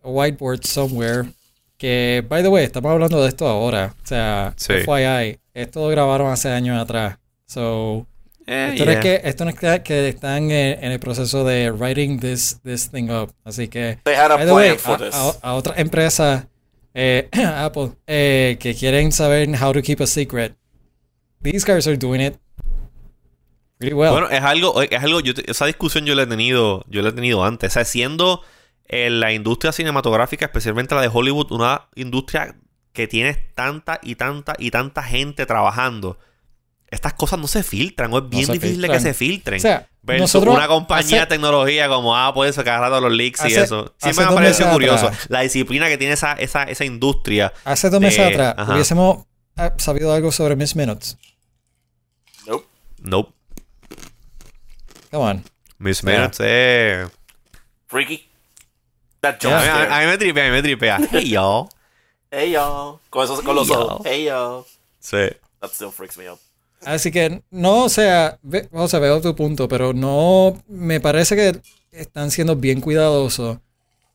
Whiteboard 0.03 0.65
Somewhere. 0.65 1.29
Que, 1.79 2.25
by 2.29 2.43
the 2.43 2.49
way, 2.49 2.65
estamos 2.65 2.91
hablando 2.91 3.23
de 3.23 3.29
esto 3.29 3.47
ahora. 3.47 3.95
O 4.03 4.07
sea, 4.07 4.55
FYI, 4.57 5.39
esto 5.55 5.81
lo 5.81 5.89
grabaron 5.89 6.33
hace 6.33 6.49
años 6.51 6.81
atrás. 6.81 7.19
So, 7.47 8.07
eh, 8.47 8.71
esto, 8.73 8.85
no 8.85 8.91
es 8.91 8.99
que, 8.99 9.21
esto 9.25 9.45
no 9.45 9.51
es 9.51 9.83
que, 9.83 10.09
están 10.09 10.51
en, 10.51 10.93
el 10.93 10.99
proceso 10.99 11.45
de 11.45 11.71
writing 11.71 12.19
this, 12.19 12.61
this 12.63 12.91
thing 12.91 13.11
up. 13.11 13.33
Así 13.45 13.69
que, 13.69 13.99
by 14.05 14.47
the 14.47 14.53
way, 14.53 14.77
a, 14.85 15.33
a 15.43 15.55
otras 15.55 15.79
empresas 15.79 16.47
eh, 16.95 17.29
Apple, 17.33 17.93
eh, 18.07 18.57
que 18.61 18.75
quieren 18.75 19.13
saber 19.13 19.49
how 19.61 19.73
to 19.73 19.83
keep 19.83 20.01
a 20.01 20.07
secret. 20.07 20.57
These 21.43 21.65
guys 21.65 21.87
are 21.87 21.97
doing 21.97 22.21
it 22.21 22.39
pretty 23.79 23.95
well. 23.95 24.13
Bueno, 24.13 24.29
es 24.29 24.43
algo, 24.43 24.81
es 24.81 25.03
algo, 25.03 25.21
esa 25.21 25.67
discusión 25.67 26.05
yo 26.05 26.15
la 26.15 26.23
he 26.23 26.27
tenido, 26.27 26.85
yo 26.89 27.03
la 27.03 27.09
he 27.09 27.13
tenido 27.13 27.45
antes. 27.45 27.73
O 27.73 27.75
sea, 27.75 27.85
siendo 27.85 28.43
eh, 28.87 29.11
la 29.11 29.33
industria 29.33 29.73
cinematográfica, 29.73 30.47
especialmente 30.47 30.95
la 30.95 31.01
de 31.01 31.11
Hollywood, 31.13 31.51
una 31.51 31.89
industria 31.95 32.57
que 32.93 33.09
tiene 33.09 33.35
tanta 33.55 33.99
y 34.03 34.17
tanta 34.17 34.55
y 34.59 34.71
tanta 34.71 35.03
gente 35.03 35.47
trabajando 35.47 36.19
estas 36.93 37.15
cosas 37.15 37.39
no 37.39 37.49
se 37.49 37.63
filtran, 37.63 38.13
o 38.13 38.19
es 38.19 38.29
bien 38.29 38.47
difícil 38.53 38.87
que 38.87 39.01
se 39.01 39.15
filtren. 39.15 39.59
O 39.59 39.61
sea, 39.61 39.89
una 40.47 40.69
compañía 40.69 41.21
de 41.21 41.27
tecnología 41.27 41.89
como 41.89 42.15
Apple, 42.15 42.53
se 42.53 42.63
cada 42.63 42.81
rato 42.81 43.01
los 43.01 43.13
leaks 43.13 43.43
y 43.47 43.55
eso. 43.55 43.95
Siempre 43.97 44.27
me 44.27 44.31
ha 44.31 44.35
parecido 44.35 44.71
curioso. 44.71 45.11
La 45.29 45.41
disciplina 45.41 45.89
que 45.89 45.97
tiene 45.97 46.13
esa, 46.13 46.35
esa, 46.35 46.65
esa 46.65 46.85
industria. 46.85 47.53
Hace 47.65 47.89
dos 47.89 48.01
meses 48.01 48.21
atrás, 48.21 48.69
¿hubiésemos 48.69 49.25
ah, 49.57 49.73
sabido 49.79 50.13
algo 50.13 50.31
sobre 50.31 50.55
Miss 50.55 50.77
Minutes? 50.77 51.17
Nope. 52.47 52.67
Nope. 52.99 53.33
Come 55.11 55.25
on. 55.25 55.45
Miss 55.79 56.05
Minutes 56.05 56.41
eh. 56.43 57.07
Freaky. 57.87 58.29
That 59.23 59.43
a, 59.45 60.01
mí 60.01 60.07
me 60.07 60.19
tripea, 60.19 60.45
a 60.45 60.49
mí 60.49 60.53
me 60.53 60.63
tripea. 60.63 60.99
Hey, 61.11 61.31
yo. 61.31 61.69
Hey, 62.31 62.51
yo. 62.51 63.01
Con, 63.09 63.25
esos, 63.25 63.41
con 63.41 63.57
los 63.57 63.71
ojos. 63.71 64.03
Hey, 64.05 64.25
yo. 64.25 64.67
Sí. 64.99 65.31
That 65.61 65.71
still 65.71 65.91
freaks 65.91 66.19
me 66.19 66.29
out. 66.29 66.39
Así 66.85 67.11
que 67.11 67.43
no, 67.51 67.85
o 67.85 67.89
sea, 67.89 68.39
o 68.73 68.89
sea, 68.89 68.99
veo 68.99 69.21
tu 69.21 69.35
punto, 69.37 69.69
pero 69.69 69.93
no, 69.93 70.61
me 70.69 71.01
parece 71.01 71.37
que 71.37 71.61
están 71.93 72.31
siendo 72.31 72.57
bien 72.57 72.81
cuidadosos. 72.81 73.59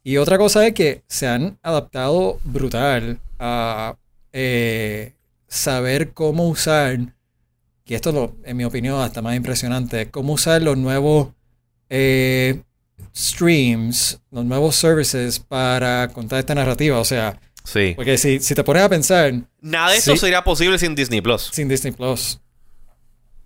Y 0.04 0.18
otra 0.18 0.38
cosa 0.38 0.66
es 0.66 0.74
que 0.74 1.04
se 1.08 1.28
han 1.28 1.58
adaptado 1.62 2.40
brutal 2.44 3.20
a 3.40 3.98
eh, 4.34 5.14
saber 5.48 6.14
cómo 6.14 6.48
usar, 6.48 6.98
y 7.86 7.94
esto 7.94 8.12
lo, 8.12 8.36
en 8.44 8.58
mi 8.58 8.64
opinión 8.64 9.02
hasta 9.02 9.22
más 9.22 9.36
impresionante, 9.36 10.10
cómo 10.10 10.34
usar 10.34 10.62
los 10.62 10.78
nuevos 10.78 11.30
eh, 11.90 12.62
streams, 13.16 14.20
los 14.32 14.46
nuevos 14.46 14.76
services 14.76 15.40
para 15.40 16.10
contar 16.10 16.40
esta 16.40 16.56
narrativa. 16.56 17.00
O 17.00 17.06
sea, 17.06 17.40
sí. 17.64 17.94
porque 17.96 18.18
si, 18.18 18.40
te 18.40 18.64
pones 18.64 18.84
a 18.84 18.90
pensar... 18.90 19.34
Nada 19.62 19.92
de 19.92 19.98
esto 19.98 20.16
sería 20.16 20.44
posible 20.44 20.78
sin 20.80 20.96
Disney 20.96 21.22
Plus. 21.22 21.50
Sin 21.52 21.68
Disney 21.68 21.94
Plus. 21.94 22.40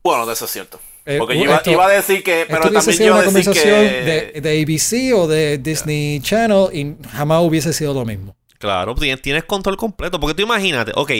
Bueno, 0.03 0.25
de 0.25 0.33
eso 0.33 0.45
es 0.45 0.51
cierto. 0.51 0.79
Eh, 1.05 1.17
Porque 1.17 1.35
yo 1.35 1.43
iba, 1.43 1.85
a 1.85 1.89
decir 1.89 2.23
que. 2.23 2.45
Pero 2.47 2.69
también 2.71 2.81
sido 2.81 3.15
una 3.15 3.23
conversación 3.23 3.65
de, 3.65 4.41
de, 4.41 4.61
ABC 4.61 5.15
o 5.17 5.27
de 5.27 5.57
Disney 5.57 6.19
Channel 6.21 6.67
y 6.73 6.95
jamás 7.09 7.41
hubiese 7.41 7.73
sido 7.73 7.93
lo 7.93 8.05
mismo. 8.05 8.35
Claro, 8.59 8.93
tienes 8.95 9.43
control 9.45 9.77
completo. 9.77 10.19
Porque 10.19 10.35
tú 10.35 10.43
imagínate, 10.43 10.91
ok, 10.95 11.11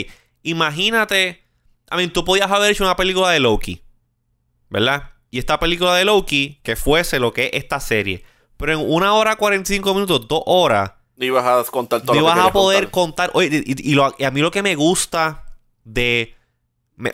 imagínate. 0.42 1.42
A 1.90 1.96
mí, 1.96 2.06
tú 2.08 2.24
podías 2.24 2.50
haber 2.50 2.70
hecho 2.70 2.84
una 2.84 2.96
película 2.96 3.30
de 3.30 3.40
Loki, 3.40 3.82
¿verdad? 4.70 5.10
Y 5.30 5.38
esta 5.38 5.58
película 5.58 5.94
de 5.96 6.04
Loki, 6.04 6.60
que 6.62 6.76
fuese 6.76 7.18
lo 7.18 7.32
que 7.32 7.46
es 7.46 7.50
esta 7.54 7.80
serie. 7.80 8.24
Pero 8.56 8.72
en 8.72 8.90
una 8.90 9.14
hora 9.14 9.36
45 9.36 9.94
minutos, 9.94 10.28
dos 10.28 10.42
horas. 10.46 10.92
No 11.16 11.26
ibas 11.26 11.44
a 11.44 11.70
contar 11.70 12.02
todo 12.02 12.14
no 12.14 12.20
ibas 12.20 12.38
a 12.38 12.52
poder 12.52 12.90
contar. 12.90 13.30
Oye, 13.34 13.62
y, 13.66 13.94
y 13.94 14.24
a 14.24 14.30
mí 14.30 14.40
lo 14.40 14.50
que 14.50 14.62
me 14.62 14.74
gusta 14.76 15.44
de 15.84 16.34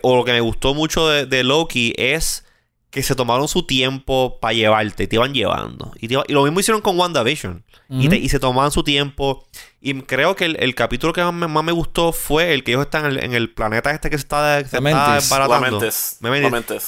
o 0.01 0.15
lo 0.15 0.25
que 0.25 0.33
me 0.33 0.41
gustó 0.41 0.73
mucho 0.73 1.07
de, 1.07 1.43
Loki 1.43 1.93
es 1.97 2.45
que 2.89 3.03
se 3.03 3.13
tomaron 3.13 3.47
su 3.47 3.63
tiempo 3.63 4.39
para 4.41 4.53
llevarte, 4.53 5.07
te 5.07 5.15
iban 5.15 5.33
llevando. 5.33 5.93
Y, 5.99 6.07
lo 6.07 6.43
mismo 6.43 6.59
hicieron 6.59 6.81
con 6.81 6.97
WandaVision. 6.97 7.63
y, 7.89 8.29
se 8.29 8.39
tomaban 8.39 8.71
su 8.71 8.83
tiempo. 8.83 9.45
Y 9.79 9.93
creo 10.01 10.35
que 10.35 10.45
el, 10.45 10.75
capítulo 10.75 11.13
que 11.13 11.23
más 11.23 11.63
me, 11.63 11.71
gustó 11.71 12.11
fue 12.11 12.53
el 12.53 12.63
que 12.63 12.71
ellos 12.71 12.85
están 12.85 13.17
en 13.17 13.33
el, 13.33 13.53
planeta 13.53 13.91
este 13.91 14.09
que 14.09 14.17
se 14.17 14.23
está, 14.23 14.63
se 14.65 14.81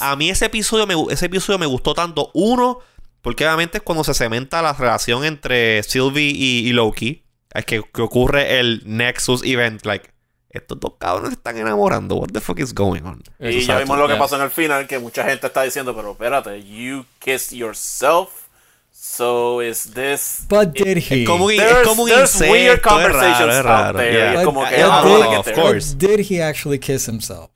A 0.00 0.16
mí 0.16 0.30
ese 0.30 0.46
episodio, 0.46 0.86
me, 0.86 0.94
ese 1.12 1.26
episodio 1.26 1.58
me 1.58 1.66
gustó 1.66 1.94
tanto. 1.94 2.30
Uno, 2.34 2.80
porque 3.20 3.44
obviamente 3.46 3.78
es 3.78 3.82
cuando 3.82 4.04
se 4.04 4.14
cementa 4.14 4.60
la 4.60 4.72
relación 4.72 5.24
entre 5.24 5.82
Sylvie 5.82 6.32
y, 6.34 6.72
Loki. 6.72 7.24
Es 7.54 7.64
que, 7.66 7.82
que 7.92 8.02
ocurre 8.02 8.60
el 8.60 8.82
Nexus 8.86 9.44
Event, 9.44 9.84
like 9.84 10.11
estos 10.52 10.78
dos 10.78 10.94
cabrones 10.98 11.30
se 11.30 11.36
están 11.36 11.56
enamorando. 11.56 12.16
What 12.16 12.28
the 12.32 12.40
fuck 12.40 12.58
is 12.58 12.74
going 12.74 13.02
on? 13.02 13.22
Y 13.38 13.60
ya 13.60 13.78
vimos 13.78 13.98
lo 13.98 14.06
que 14.06 14.16
pasó 14.16 14.36
en 14.36 14.42
el 14.42 14.50
final, 14.50 14.86
que 14.86 14.98
mucha 14.98 15.24
gente 15.24 15.46
está 15.46 15.62
diciendo, 15.62 15.94
pero 15.96 16.12
espérate, 16.12 16.62
you 16.62 17.06
kissed 17.18 17.56
yourself. 17.56 18.42
So 18.90 19.62
is 19.62 19.94
this? 19.94 20.46
But 20.48 20.74
did 20.74 20.98
he? 20.98 21.22
Es 21.22 21.26
como, 21.26 21.50
es 21.50 21.86
como 21.86 22.04
un 22.04 22.10
insecto, 22.10 22.52
weird 22.52 22.80
conversations 22.82 23.54
es 23.54 23.64
raro, 23.64 24.00
es 24.00 24.14
raro. 24.14 24.34
Yeah. 24.34 24.44
Como 24.44 24.64
que, 24.68 24.76
did, 24.76 25.38
of 25.38 25.52
course. 25.54 25.96
Did 25.96 26.20
he 26.30 26.42
actually 26.42 26.78
kiss 26.78 27.08
himself? 27.08 27.50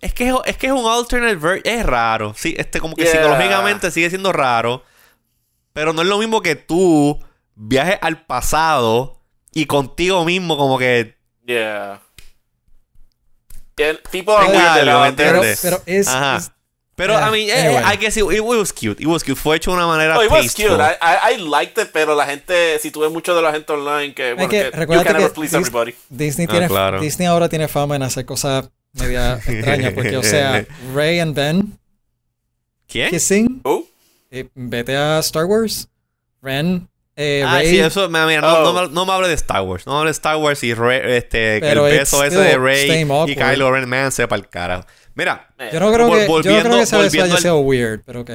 Es 0.00 0.14
que 0.14 0.32
es, 0.44 0.56
que 0.56 0.68
es 0.68 0.72
un 0.72 0.86
alternate 0.86 1.36
version. 1.36 1.62
Es 1.64 1.84
raro. 1.84 2.34
Sí, 2.36 2.54
este 2.56 2.80
como 2.80 2.94
que 2.94 3.06
psicológicamente 3.06 3.90
sigue 3.90 4.10
siendo 4.10 4.32
raro. 4.32 4.84
Pero 5.72 5.92
no 5.92 6.02
es 6.02 6.08
lo 6.08 6.18
mismo 6.18 6.42
que 6.42 6.54
tú 6.54 7.18
viajes 7.54 7.98
al 8.00 8.24
pasado 8.24 9.20
y 9.52 9.66
contigo 9.66 10.24
mismo 10.24 10.56
como 10.56 10.78
que... 10.78 11.17
Yeah. 11.48 11.98
People 14.12 14.34
are 14.34 14.46
weird 14.48 15.16
pero, 15.16 15.40
pero 15.62 15.82
es, 15.86 16.08
pero, 16.94 17.14
I 17.14 17.30
mean, 17.30 17.48
eh, 17.48 17.80
I 17.84 17.96
guess 17.96 18.16
it, 18.16 18.24
was 18.24 18.72
cute. 18.72 19.00
It 19.00 19.06
was 19.06 19.22
cute. 19.22 19.38
Fue 19.38 19.56
hecho 19.56 19.70
de 19.70 19.76
una 19.76 19.86
manera 19.86 20.18
oh, 20.18 20.22
it 20.22 20.30
was 20.30 20.52
cute. 20.52 20.80
I, 20.80 20.96
I, 21.00 21.36
liked 21.36 21.78
it, 21.78 21.90
pero 21.92 22.16
la 22.16 22.26
gente, 22.26 22.76
si 22.80 22.90
tú 22.90 23.00
ves 23.00 23.12
mucho 23.12 23.36
de 23.36 23.40
la 23.40 23.52
gente 23.52 23.72
online, 23.72 24.14
que, 24.14 24.34
bueno, 24.34 24.48
que, 24.48 24.70
que 24.72 24.80
you 24.80 25.02
can 25.04 25.12
never 25.12 25.32
please 25.32 25.56
everybody. 25.56 25.94
Disney, 26.10 26.48
ah, 26.50 26.66
tiene, 26.68 27.00
Disney 27.00 27.28
ahora 27.28 27.48
tiene 27.48 27.68
fama 27.68 27.94
en 27.94 28.02
hacer 28.02 28.26
cosas 28.26 28.68
media 28.94 29.34
extrañas, 29.34 29.92
porque, 29.92 30.16
o 30.16 30.24
sea, 30.24 30.66
Ray 30.92 31.20
and 31.20 31.36
Ben 31.36 31.78
¿Quién? 32.88 33.10
Kissing. 33.10 33.60
Oh. 33.62 33.86
Eh, 34.32 34.48
vete 34.54 34.96
a 34.96 35.20
Star 35.20 35.44
Wars. 35.44 35.88
Ren 36.42 36.87
eh, 37.20 37.42
ah, 37.44 37.60
sí, 37.64 37.80
eso, 37.80 38.08
mira, 38.08 38.40
no, 38.40 38.72
no, 38.72 38.86
no, 38.86 39.04
me 39.04 39.12
hable 39.12 39.26
de 39.26 39.34
Star 39.34 39.62
Wars. 39.62 39.84
No 39.84 39.94
me 39.94 39.98
hable 39.98 40.10
de 40.10 40.12
Star 40.12 40.36
Wars 40.36 40.62
y 40.62 40.70
este, 40.70 41.56
el 41.56 41.80
beso 41.80 42.22
ese 42.22 42.38
de 42.38 42.56
Rey 42.56 43.04
y 43.26 43.34
Kylo 43.34 43.72
Ren, 43.72 43.88
man, 43.88 44.12
sepa 44.12 44.36
el 44.36 44.48
cara. 44.48 44.86
Mira, 45.16 45.48
yo 45.72 45.80
no 45.80 45.92
creo 45.92 46.08
que, 46.12 46.26
yo 46.26 46.36
no 46.36 46.42
creo 46.42 46.62
que 46.62 46.68
beso 46.68 47.00
haya 47.00 47.36
sido 47.36 47.58
weird, 47.58 48.02
pero 48.06 48.20
ok. 48.20 48.30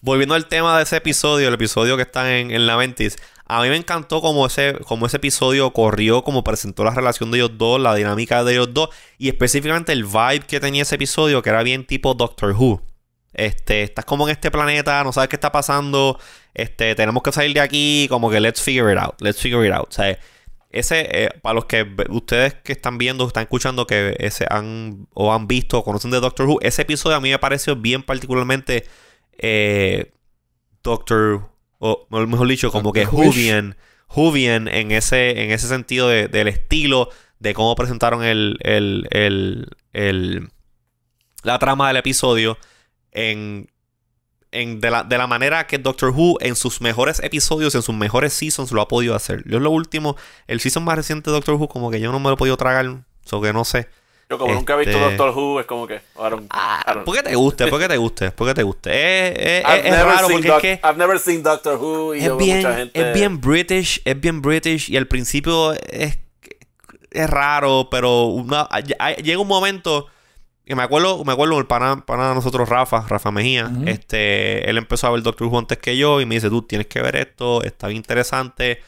Volviendo 0.00 0.34
al 0.34 0.46
tema 0.46 0.78
de 0.78 0.84
ese 0.84 0.96
episodio, 0.96 1.48
el 1.48 1.54
episodio 1.54 1.96
que 1.96 2.04
está 2.04 2.38
en, 2.38 2.50
en 2.52 2.66
la 2.66 2.76
Ventis, 2.76 3.18
a 3.44 3.60
mí 3.60 3.68
me 3.68 3.76
encantó 3.76 4.22
como 4.22 4.46
ese, 4.46 4.78
como 4.86 5.04
ese 5.04 5.18
episodio 5.18 5.70
corrió, 5.74 6.24
como 6.24 6.42
presentó 6.42 6.84
la 6.84 6.94
relación 6.94 7.30
de 7.30 7.38
ellos 7.38 7.52
dos, 7.58 7.78
la 7.78 7.94
dinámica 7.94 8.44
de 8.44 8.54
ellos 8.54 8.72
dos, 8.72 8.88
y 9.18 9.28
específicamente 9.28 9.92
el 9.92 10.04
vibe 10.04 10.46
que 10.48 10.58
tenía 10.58 10.82
ese 10.82 10.94
episodio, 10.94 11.42
que 11.42 11.50
era 11.50 11.62
bien 11.62 11.86
tipo 11.86 12.14
Doctor 12.14 12.52
Who. 12.52 12.80
Este, 13.36 13.82
estás 13.82 14.06
como 14.06 14.26
en 14.26 14.32
este 14.32 14.50
planeta, 14.50 15.04
no 15.04 15.12
sabes 15.12 15.28
qué 15.28 15.36
está 15.36 15.52
pasando, 15.52 16.18
este, 16.54 16.94
tenemos 16.94 17.22
que 17.22 17.32
salir 17.32 17.52
de 17.52 17.60
aquí, 17.60 18.06
como 18.08 18.30
que 18.30 18.40
let's 18.40 18.62
figure 18.62 18.90
it 18.90 18.98
out, 18.98 19.20
let's 19.20 19.38
figure 19.38 19.66
it 19.66 19.74
out. 19.74 19.88
O 19.90 19.92
sea, 19.92 20.18
ese, 20.70 21.06
eh, 21.10 21.28
para 21.42 21.54
los 21.54 21.66
que 21.66 21.86
ustedes 22.08 22.54
que 22.54 22.72
están 22.72 22.96
viendo, 22.96 23.26
están 23.26 23.42
escuchando, 23.42 23.86
que 23.86 24.16
ese 24.18 24.46
han 24.48 25.06
o 25.12 25.34
han 25.34 25.46
visto 25.46 25.78
o 25.78 25.84
conocen 25.84 26.10
de 26.12 26.20
Doctor 26.20 26.46
Who, 26.46 26.60
ese 26.62 26.82
episodio 26.82 27.16
a 27.16 27.20
mí 27.20 27.28
me 27.28 27.38
pareció 27.38 27.76
bien 27.76 28.02
particularmente 28.02 28.86
eh, 29.36 30.12
Doctor, 30.82 31.50
o 31.78 32.06
mejor 32.08 32.48
dicho, 32.48 32.72
como 32.72 32.94
que 32.94 33.04
Whovian, 33.04 33.76
Whovian 34.14 34.66
en 34.68 34.92
ese, 34.92 35.44
en 35.44 35.50
ese 35.50 35.68
sentido 35.68 36.08
del 36.08 36.48
estilo, 36.48 37.10
de 37.38 37.52
cómo 37.52 37.74
presentaron 37.74 38.24
el, 38.24 38.56
el, 38.62 39.06
el, 39.10 40.48
la 41.42 41.58
trama 41.58 41.88
del 41.88 41.98
episodio 41.98 42.56
en 43.16 43.68
de, 44.50 44.90
la, 44.90 45.26
manera 45.26 45.66
que 45.66 45.78
Doctor 45.78 46.10
Who 46.10 46.38
en 46.40 46.56
sus 46.56 46.80
mejores 46.80 47.20
episodios, 47.22 47.74
en 47.74 47.82
sus 47.82 47.94
mejores 47.94 48.32
seasons 48.32 48.72
lo 48.72 48.80
ha 48.80 48.88
podido 48.88 49.14
hacer. 49.14 49.42
Yo 49.46 49.58
es 49.58 49.62
lo 49.62 49.70
último, 49.70 50.16
el 50.46 50.60
season 50.60 50.84
más 50.84 50.96
reciente 50.96 51.30
de 51.30 51.34
Doctor 51.34 51.56
Who, 51.56 51.68
como 51.68 51.90
que 51.90 52.00
yo 52.00 52.10
no 52.12 52.18
me 52.18 52.28
lo 52.28 52.34
he 52.34 52.36
podido 52.36 52.56
tragar, 52.56 52.86
so 53.24 53.40
que 53.40 53.52
no 53.52 53.64
sé. 53.64 53.88
Yo 54.28 54.38
como 54.38 54.54
nunca 54.54 54.74
he 54.74 54.78
visto 54.78 54.96
este, 54.96 55.16
Doctor 55.16 55.30
Who, 55.36 55.60
es 55.60 55.66
como 55.66 55.86
que... 55.86 56.00
Ah, 56.50 57.02
¿Por 57.04 57.14
qué 57.14 57.22
te 57.22 57.36
guste? 57.36 57.68
¿Por 57.68 57.80
qué 57.80 57.88
te 57.88 57.96
guste? 57.96 58.30
¿Por 58.32 58.48
qué 58.48 58.54
te 58.54 58.62
guste? 58.64 59.58
Es, 59.58 59.64
es, 59.84 60.04
raro 60.04 60.28
porque 60.28 60.48
es 60.48 60.54
que... 60.54 60.80
I've 60.82 60.96
never 60.96 61.18
seen 61.18 61.42
Doctor 61.42 61.76
Who 61.76 62.14
y 62.16 62.24
es 62.24 62.36
bien, 62.36 62.56
mucha 62.56 62.76
gente... 62.76 63.00
Es 63.00 63.14
bien 63.14 63.40
British, 63.40 64.02
es 64.04 64.20
bien 64.20 64.42
British 64.42 64.90
y 64.90 64.96
al 64.96 65.06
principio 65.06 65.74
es, 65.74 66.18
es 67.10 67.30
raro, 67.30 67.88
pero 67.88 68.44
llega 69.22 69.38
un 69.38 69.48
momento 69.48 70.08
y 70.68 70.74
me 70.74 70.82
acuerdo, 70.82 71.24
me 71.24 71.32
acuerdo 71.32 71.60
el 71.60 71.66
pana, 71.66 72.04
pana 72.04 72.30
de 72.30 72.34
nosotros, 72.34 72.68
Rafa, 72.68 73.06
Rafa 73.06 73.30
Mejía. 73.30 73.70
Este, 73.86 74.68
él 74.68 74.78
empezó 74.78 75.06
a 75.06 75.10
ver 75.10 75.22
Doctor 75.22 75.46
Who 75.46 75.60
antes 75.60 75.78
que 75.78 75.96
yo 75.96 76.20
y 76.20 76.26
me 76.26 76.34
dice, 76.34 76.50
tú 76.50 76.62
tienes 76.62 76.88
que 76.88 77.00
ver 77.00 77.14
esto, 77.14 77.62
está 77.62 77.86
bien 77.86 77.98
interesante. 77.98 78.80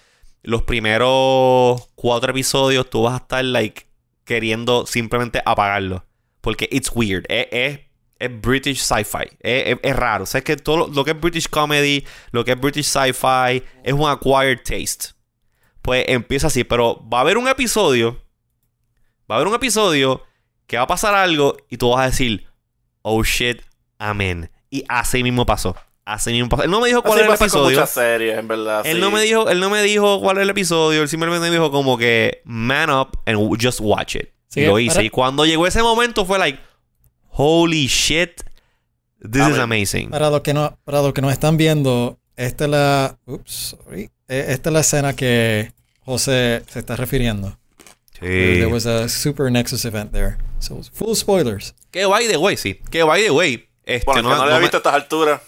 Los 0.42 0.64
primeros 0.64 1.88
cuatro 1.94 2.32
episodios 2.32 2.90
tú 2.90 3.02
vas 3.02 3.14
a 3.14 3.16
estar 3.18 3.44
like 3.44 3.86
queriendo 4.24 4.86
simplemente 4.86 5.40
apagarlo. 5.46 6.04
Porque 6.40 6.68
it's 6.72 6.90
weird. 6.92 7.24
Es, 7.28 7.46
es, 8.18 8.40
British 8.42 8.80
sci-fi. 8.80 9.36
Es, 9.38 9.78
es, 9.80 9.96
raro. 9.96 10.24
O 10.24 10.26
sea, 10.26 10.38
es 10.38 10.44
que 10.44 10.56
todo 10.56 10.88
lo 10.88 11.04
que 11.04 11.12
es 11.12 11.20
British 11.20 11.48
comedy, 11.48 12.04
lo 12.32 12.44
que 12.44 12.52
es 12.52 12.60
British 12.60 12.86
sci-fi, 12.86 13.62
es 13.84 13.92
un 13.92 14.08
acquired 14.08 14.58
taste. 14.64 15.14
Pues 15.80 16.04
empieza 16.08 16.48
así. 16.48 16.64
Pero 16.64 17.08
va 17.08 17.18
a 17.18 17.20
haber 17.20 17.38
un 17.38 17.46
episodio. 17.46 18.20
Va 19.30 19.36
a 19.36 19.38
haber 19.38 19.46
un 19.46 19.54
episodio 19.54 20.24
que 20.68 20.76
va 20.76 20.84
a 20.84 20.86
pasar 20.86 21.14
algo 21.14 21.56
y 21.68 21.78
tú 21.78 21.88
vas 21.88 22.00
a 22.00 22.10
decir, 22.10 22.46
oh 23.02 23.24
shit, 23.24 23.62
amén. 23.98 24.50
Y 24.70 24.84
así 24.88 25.22
mismo 25.24 25.44
pasó. 25.46 25.74
Así 26.04 26.30
mismo 26.30 26.48
pasó. 26.50 26.62
Él 26.62 26.70
no 26.70 26.80
me 26.80 26.88
dijo 26.88 27.02
cuál 27.02 27.20
era 27.20 27.28
el 27.28 27.34
episodio. 27.34 27.76
muchas 27.76 27.90
series, 27.90 28.38
en 28.38 28.46
verdad. 28.46 28.82
Él, 28.86 29.00
no 29.00 29.10
me 29.10 29.22
dijo, 29.22 29.48
él 29.48 29.60
no 29.60 29.70
me 29.70 29.82
dijo 29.82 30.20
cuál 30.20 30.36
era 30.36 30.44
el 30.44 30.50
episodio. 30.50 31.02
Él 31.02 31.08
simplemente 31.08 31.40
me 31.48 31.50
dijo 31.50 31.70
como 31.70 31.96
que, 31.96 32.42
man 32.44 32.90
up 32.90 33.18
and 33.26 33.38
just 33.60 33.80
watch 33.80 34.16
it. 34.16 34.28
y 34.54 34.66
lo 34.66 34.78
hice. 34.78 35.02
Y 35.02 35.10
cuando 35.10 35.46
llegó 35.46 35.66
ese 35.66 35.82
momento 35.82 36.26
fue 36.26 36.38
like, 36.38 36.60
holy 37.30 37.86
shit, 37.86 38.42
this 39.22 39.48
is 39.48 39.58
amazing. 39.58 40.10
Para 40.10 40.28
los, 40.28 40.42
que 40.42 40.52
no, 40.52 40.78
para 40.84 41.00
los 41.00 41.14
que 41.14 41.22
no 41.22 41.30
están 41.30 41.56
viendo, 41.56 42.18
esta 42.36 42.64
es 42.64 42.70
la. 42.70 43.18
Ups, 43.24 43.76
sorry. 43.78 44.10
E, 44.28 44.52
esta 44.52 44.68
es 44.68 44.72
la 44.74 44.80
escena 44.80 45.16
que 45.16 45.72
José 46.04 46.62
se 46.68 46.78
está 46.78 46.94
refiriendo. 46.94 47.58
Sí. 48.20 48.26
There 48.26 48.66
was 48.66 48.84
a 48.84 49.08
Super 49.08 49.50
Nexus 49.50 49.86
event 49.86 50.12
there. 50.12 50.36
So, 50.58 50.82
full 50.92 51.14
spoilers. 51.14 51.74
Que 51.90 52.06
by 52.06 52.26
the 52.26 52.36
way, 52.36 52.56
sí. 52.56 52.80
Que 52.90 53.02
by 53.02 53.22
the 53.22 53.30
way. 53.30 53.68
Este, 53.84 54.04
bueno, 54.04 54.30
no, 54.30 54.36
no, 54.36 54.46
lo 54.46 54.56
he 54.56 54.60
visto 54.60 54.76
a 54.76 54.80
estas 54.80 54.94
alturas. 54.94 55.40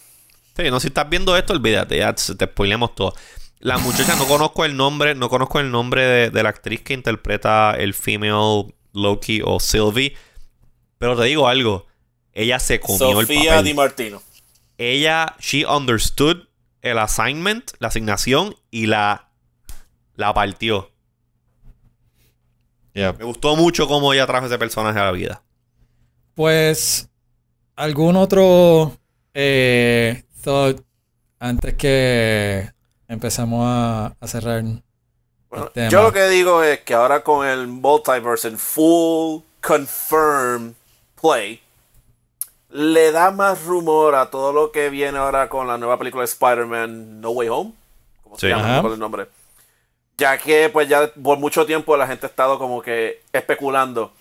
Sí, 0.56 0.70
no, 0.70 0.80
si 0.80 0.88
estás 0.88 1.08
viendo 1.08 1.36
esto, 1.36 1.52
olvídate, 1.52 1.98
ya 1.98 2.14
te 2.14 2.46
spoileamos 2.46 2.94
todo. 2.94 3.14
La 3.58 3.76
muchacha, 3.76 4.16
no 4.16 4.26
conozco 4.26 4.64
el 4.64 4.76
nombre, 4.76 5.14
no 5.14 5.28
conozco 5.28 5.60
el 5.60 5.70
nombre 5.70 6.02
de, 6.02 6.30
de 6.30 6.42
la 6.42 6.48
actriz 6.48 6.80
que 6.80 6.94
interpreta 6.94 7.74
el 7.78 7.92
female 7.92 8.74
Loki 8.92 9.42
o 9.44 9.60
Sylvie. 9.60 10.16
Pero 10.98 11.16
te 11.16 11.24
digo 11.24 11.46
algo. 11.48 11.86
Ella 12.32 12.58
se 12.58 12.80
comió 12.80 13.20
el 13.20 13.26
papel. 13.26 13.36
Sofía 13.36 13.62
Di 13.62 13.74
Martino. 13.74 14.22
Ella, 14.78 15.36
she 15.40 15.66
understood 15.66 16.48
el 16.80 16.98
assignment, 16.98 17.72
la 17.78 17.88
asignación 17.88 18.56
y 18.70 18.86
la, 18.86 19.28
la 20.14 20.32
partió. 20.32 20.89
Me 22.94 23.24
gustó 23.24 23.56
mucho 23.56 23.86
cómo 23.86 24.12
ella 24.12 24.26
trajo 24.26 24.46
ese 24.46 24.58
personaje 24.58 24.98
a 24.98 25.04
la 25.04 25.12
vida. 25.12 25.42
Pues, 26.34 27.08
¿algún 27.76 28.16
otro 28.16 28.96
eh, 29.34 30.24
thought 30.42 30.80
antes 31.38 31.74
que 31.74 32.70
empezamos 33.08 33.64
a, 33.66 34.26
cerrar? 34.26 34.64
Yo 35.90 36.02
lo 36.02 36.12
que 36.12 36.28
digo 36.28 36.62
es 36.62 36.80
que 36.80 36.94
ahora 36.94 37.22
con 37.22 37.46
el 37.46 37.66
multiverse 37.66 38.48
en 38.48 38.58
full 38.58 39.42
confirm 39.60 40.74
play, 41.20 41.60
le 42.70 43.12
da 43.12 43.30
más 43.30 43.64
rumor 43.64 44.14
a 44.14 44.30
todo 44.30 44.52
lo 44.52 44.70
que 44.72 44.90
viene 44.90 45.18
ahora 45.18 45.48
con 45.48 45.66
la 45.66 45.76
nueva 45.76 45.98
película 45.98 46.22
de 46.22 46.26
Spider-Man 46.26 47.20
No 47.20 47.30
Way 47.30 47.48
Home. 47.48 47.72
¿Cómo 48.22 48.38
se 48.38 48.48
llama? 48.48 48.80
el 48.86 48.98
nombre? 48.98 49.26
Ya 50.20 50.36
que 50.36 50.68
pues 50.68 50.86
ya 50.86 51.10
por 51.22 51.38
mucho 51.38 51.64
tiempo 51.64 51.96
la 51.96 52.06
gente 52.06 52.26
ha 52.26 52.28
estado 52.28 52.58
como 52.58 52.82
que 52.82 53.22
especulando. 53.32 54.12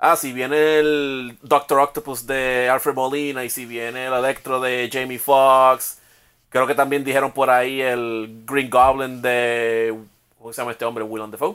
Ah, 0.00 0.16
si 0.16 0.32
viene 0.32 0.80
el 0.80 1.38
Doctor 1.42 1.78
Octopus 1.78 2.26
de 2.26 2.68
Alfred 2.68 2.94
Molina 2.94 3.44
y 3.44 3.50
si 3.50 3.64
viene 3.64 4.06
el 4.06 4.14
Electro 4.14 4.60
de 4.60 4.90
Jamie 4.92 5.20
Foxx. 5.20 6.00
Creo 6.48 6.66
que 6.66 6.74
también 6.74 7.04
dijeron 7.04 7.30
por 7.30 7.50
ahí 7.50 7.80
el 7.80 8.42
Green 8.44 8.68
Goblin 8.68 9.22
de... 9.22 9.96
¿Cómo 10.36 10.52
se 10.52 10.60
llama 10.60 10.72
este 10.72 10.84
hombre? 10.84 11.04
Willem 11.04 11.30
Dafoe. 11.30 11.54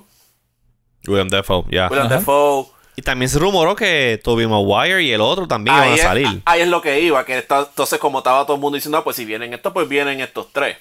William 1.06 1.28
Dafoe, 1.28 1.66
ya. 1.70 1.90
William 1.90 2.08
Dafoe. 2.08 2.68
Y 2.96 3.02
también 3.02 3.28
se 3.28 3.38
rumoró 3.38 3.76
que 3.76 4.20
Tobey 4.24 4.48
Maguire 4.48 5.04
y 5.04 5.12
el 5.12 5.20
otro 5.20 5.46
también 5.46 5.76
iban 5.76 5.92
a 5.92 5.98
salir. 5.98 6.42
ahí 6.46 6.62
es 6.62 6.70
lo 6.70 6.82
que 6.82 7.02
iba, 7.02 7.26
que 7.26 7.38
entonces 7.38 8.00
como 8.00 8.20
estaba 8.20 8.46
todo 8.46 8.56
el 8.56 8.62
mundo 8.62 8.76
diciendo, 8.76 8.98
ah, 8.98 9.04
pues 9.04 9.18
si 9.18 9.26
vienen 9.26 9.54
estos, 9.54 9.74
pues 9.74 9.90
vienen 9.90 10.22
estos 10.22 10.54
tres. 10.54 10.78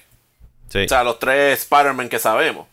O 0.69 0.87
sea, 0.87 1.03
los 1.03 1.19
tres 1.19 1.59
Spider-Man 1.59 2.07
que 2.07 2.19
sabemos 2.19 2.65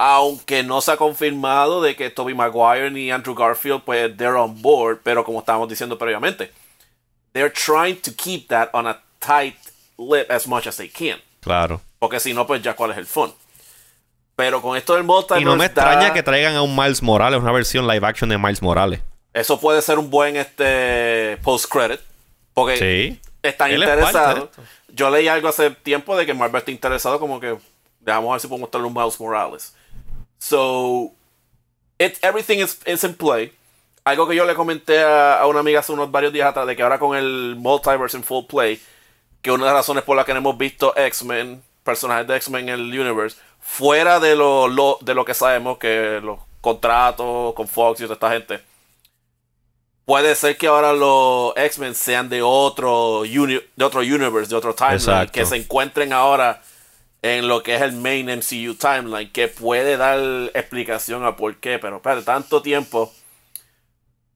aunque 0.00 0.62
no 0.62 0.80
se 0.80 0.92
ha 0.92 0.96
confirmado 0.96 1.82
de 1.82 1.96
que 1.96 2.08
Toby 2.08 2.32
Maguire 2.32 2.88
ni 2.88 3.10
Andrew 3.10 3.34
Garfield 3.34 3.82
pues 3.84 4.16
they're 4.16 4.36
on 4.36 4.62
board, 4.62 5.00
pero 5.02 5.24
como 5.24 5.40
estábamos 5.40 5.68
diciendo 5.68 5.98
previamente, 5.98 6.52
they're 7.32 7.52
trying 7.52 7.96
to 7.96 8.12
keep 8.16 8.46
that 8.46 8.70
on 8.72 8.86
a 8.86 9.02
tight 9.18 9.56
lip 9.98 10.30
as 10.30 10.46
much 10.46 10.68
as 10.68 10.76
they 10.76 10.88
can. 10.88 11.18
Claro. 11.40 11.80
Porque 11.98 12.20
si 12.20 12.32
no, 12.32 12.46
pues 12.46 12.62
ya 12.62 12.76
cuál 12.76 12.92
es 12.92 12.96
el 12.96 13.06
fun. 13.06 13.34
Pero 14.36 14.62
con 14.62 14.76
esto 14.76 14.94
del 14.94 15.02
multiverse. 15.02 15.42
Y 15.42 15.44
no 15.44 15.56
me 15.56 15.64
extraña 15.64 16.12
que 16.12 16.22
traigan 16.22 16.54
a 16.54 16.62
un 16.62 16.76
Miles 16.76 17.02
Morales, 17.02 17.40
una 17.40 17.50
versión 17.50 17.88
live 17.88 18.06
action 18.06 18.30
de 18.30 18.38
Miles 18.38 18.62
Morales. 18.62 19.00
Eso 19.34 19.58
puede 19.58 19.82
ser 19.82 19.98
un 19.98 20.10
buen 20.10 20.36
este 20.36 21.38
post-credit. 21.42 21.98
Porque 22.54 22.76
sí. 22.76 23.20
están 23.42 23.72
interesados. 23.72 24.50
Yo 24.86 25.10
leí 25.10 25.26
algo 25.26 25.48
hace 25.48 25.70
tiempo 25.70 26.16
de 26.16 26.24
que 26.24 26.34
Marvel 26.34 26.60
está 26.60 26.70
interesado, 26.70 27.18
como 27.18 27.40
que. 27.40 27.58
Vamos 28.00 28.30
a 28.30 28.32
ver 28.34 28.40
si 28.40 28.46
podemos 28.46 28.70
traer 28.70 28.86
un 28.86 28.94
Miles 28.94 29.18
Morales. 29.18 29.74
So. 30.38 31.12
It, 31.98 32.16
everything 32.22 32.60
is, 32.60 32.78
is 32.86 33.02
in 33.02 33.14
play. 33.14 33.52
Algo 34.04 34.28
que 34.28 34.36
yo 34.36 34.44
le 34.46 34.54
comenté 34.54 35.02
a, 35.02 35.44
una 35.46 35.60
amiga 35.60 35.80
hace 35.80 35.92
unos 35.92 36.10
varios 36.10 36.32
días 36.32 36.48
atrás, 36.48 36.66
de 36.66 36.76
que 36.76 36.82
ahora 36.82 36.98
con 36.98 37.16
el 37.16 37.56
multiverse 37.56 38.16
in 38.16 38.22
full 38.22 38.44
play, 38.46 38.80
que 39.42 39.50
una 39.50 39.64
de 39.64 39.70
las 39.70 39.80
razones 39.80 40.04
por 40.04 40.16
las 40.16 40.24
que 40.24 40.32
hemos 40.32 40.56
visto 40.56 40.96
X-Men, 40.96 41.62
personajes 41.82 42.26
de 42.26 42.36
X-Men 42.36 42.68
en 42.68 42.74
el 42.74 43.00
universe, 43.00 43.36
fuera 43.60 44.20
de 44.20 44.36
lo, 44.36 44.98
de 45.00 45.14
lo 45.14 45.24
que 45.24 45.34
sabemos, 45.34 45.78
que 45.78 46.20
los 46.22 46.38
contratos 46.60 47.54
con 47.54 47.66
Fox 47.68 48.00
y 48.00 48.04
toda 48.04 48.14
esta 48.14 48.30
gente, 48.30 48.60
puede 50.04 50.34
ser 50.36 50.56
que 50.56 50.68
ahora 50.68 50.92
los 50.92 51.52
X-Men 51.56 51.94
sean 51.94 52.28
de 52.28 52.40
otro, 52.42 53.24
de 53.24 53.84
otro 53.84 54.00
universe, 54.00 54.48
de 54.48 54.56
otro 54.56 54.74
timeline, 54.74 55.28
que 55.28 55.44
se 55.44 55.56
encuentren 55.56 56.12
ahora 56.12 56.62
en 57.22 57.48
lo 57.48 57.62
que 57.62 57.74
es 57.74 57.82
el 57.82 57.92
main 57.92 58.26
MCU 58.26 58.74
timeline, 58.74 59.30
que 59.32 59.48
puede 59.48 59.96
dar 59.96 60.18
explicación 60.54 61.24
a 61.24 61.36
por 61.36 61.56
qué, 61.56 61.78
pero 61.78 61.96
espérate, 61.96 62.22
tanto 62.22 62.62
tiempo 62.62 63.12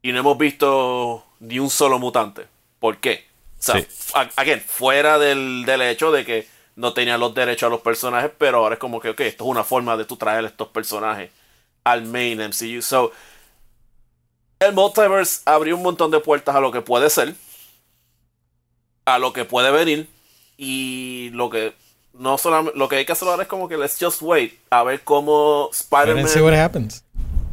y 0.03 0.13
no 0.13 0.19
hemos 0.19 0.37
visto 0.37 1.25
ni 1.41 1.59
un 1.59 1.71
solo 1.71 1.99
mutante. 1.99 2.47
¿Por 2.81 2.99
qué? 2.99 3.27
O 3.59 3.63
sea, 3.63 3.87
again, 4.37 4.61
fuera 4.61 5.19
del, 5.19 5.65
hecho 5.83 6.11
de 6.11 6.25
que 6.25 6.49
no 6.75 6.93
tenían 6.93 7.21
los 7.21 7.33
derechos 7.35 7.69
a 7.69 7.71
los 7.71 7.81
personajes, 7.81 8.33
pero 8.37 8.59
ahora 8.59 8.75
es 8.75 8.79
como 8.81 9.01
que, 9.01 9.11
ok, 9.11 9.21
esto 9.21 9.45
es 9.45 9.51
una 9.51 9.63
forma 9.63 9.97
de 9.97 10.05
tú 10.05 10.17
traer 10.17 10.45
estos 10.45 10.69
personajes 10.69 11.31
al 11.85 12.05
main 12.05 12.41
MCU. 12.41 12.83
So, 12.83 13.13
el 14.59 14.73
multiverse 14.73 15.43
abrió 15.45 15.77
un 15.77 15.83
montón 15.85 16.11
de 16.11 16.19
puertas 16.19 16.57
a 16.57 16.61
lo 16.61 16.73
que 16.73 16.81
puede 16.81 17.09
ser, 17.09 17.35
a 19.05 19.21
lo 19.21 19.33
que 19.33 19.45
puede 19.45 19.71
venir, 19.71 20.09
y 20.57 21.31
lo 21.33 21.51
que 21.51 21.75
no 22.15 22.39
solamente, 22.39 22.79
lo 22.79 22.89
que 22.89 22.97
hay 22.97 23.05
que 23.05 23.13
hacer 23.13 23.29
ahora 23.29 23.43
es 23.43 23.49
como 23.49 23.69
que 23.69 23.77
let's 23.77 23.97
just 24.01 24.23
wait 24.23 24.59
a 24.71 24.83
ver 24.83 25.03
cómo 25.03 25.71
Spider-Man. 25.73 26.29
see 26.29 26.41
what 26.41 26.55
happens 26.55 27.05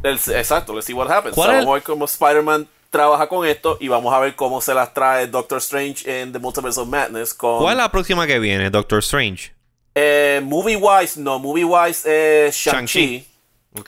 exacto, 0.02 0.74
let's 0.74 0.86
see 0.86 0.94
what 0.94 1.10
happens. 1.10 1.36
vamos 1.36 1.66
a 1.66 1.72
ver 1.72 1.82
cómo 1.82 2.04
Spider-Man 2.04 2.68
trabaja 2.90 3.28
con 3.28 3.46
esto 3.46 3.78
y 3.80 3.88
vamos 3.88 4.12
a 4.12 4.18
ver 4.18 4.34
cómo 4.34 4.60
se 4.60 4.74
las 4.74 4.92
trae 4.92 5.26
Doctor 5.28 5.58
Strange 5.58 6.22
en 6.22 6.32
The 6.32 6.38
Multiverse 6.38 6.80
of 6.80 6.88
Madness. 6.88 7.34
Con, 7.34 7.58
¿Cuál 7.58 7.76
es 7.76 7.82
la 7.82 7.90
próxima 7.90 8.26
que 8.26 8.38
viene, 8.38 8.70
Doctor 8.70 8.98
Strange? 8.98 9.52
Eh, 9.94 10.40
movie 10.42 10.76
wise, 10.76 11.20
no, 11.20 11.38
movie 11.38 11.64
wise 11.64 12.46
es 12.48 12.56
Shang-Chi. 12.56 13.26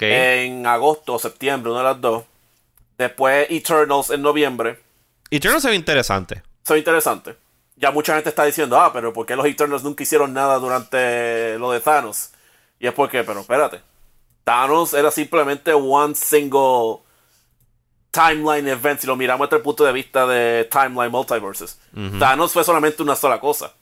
En 0.01 0.67
agosto 0.67 1.15
o 1.15 1.19
septiembre, 1.19 1.73
una 1.73 1.81
de 1.81 1.87
las 1.87 2.01
dos. 2.01 2.25
Después 2.97 3.49
Eternals 3.51 4.11
en 4.11 4.23
noviembre. 4.23 4.79
Eternals 5.31 5.63
se 5.63 5.71
ve 5.71 5.75
interesante. 5.75 6.43
Se 6.63 6.75
ve 6.75 6.79
interesante. 6.79 7.35
Ya 7.77 7.91
mucha 7.91 8.15
gente 8.15 8.29
está 8.29 8.45
diciendo, 8.45 8.79
ah, 8.79 8.93
pero 8.93 9.13
¿por 9.13 9.27
qué 9.27 9.35
los 9.35 9.47
Eternals 9.47 9.83
nunca 9.83 10.03
hicieron 10.03 10.33
nada 10.33 10.59
durante 10.59 11.59
lo 11.59 11.73
de 11.73 11.81
Thanos? 11.81 12.31
Y 12.79 12.87
es 12.87 12.93
porque, 12.93 13.25
pero 13.25 13.41
espérate, 13.41 13.81
Thanos 14.45 14.95
era 14.95 15.11
simplemente 15.11 15.73
one 15.73 16.15
single 16.15 17.01
timeline 18.11 18.69
event, 18.69 19.01
si 19.01 19.07
lo 19.07 19.17
miramos 19.17 19.49
desde 19.49 19.57
el 19.57 19.63
punto 19.63 19.85
de 19.85 19.93
vista 19.93 20.27
de 20.27 20.65
timeline 20.71 21.11
multiverses. 21.11 21.81
Thanos 22.19 22.53
fue 22.53 22.63
solamente 22.63 23.03
una 23.03 23.17
sola 23.17 23.41
cosa. 23.41 23.73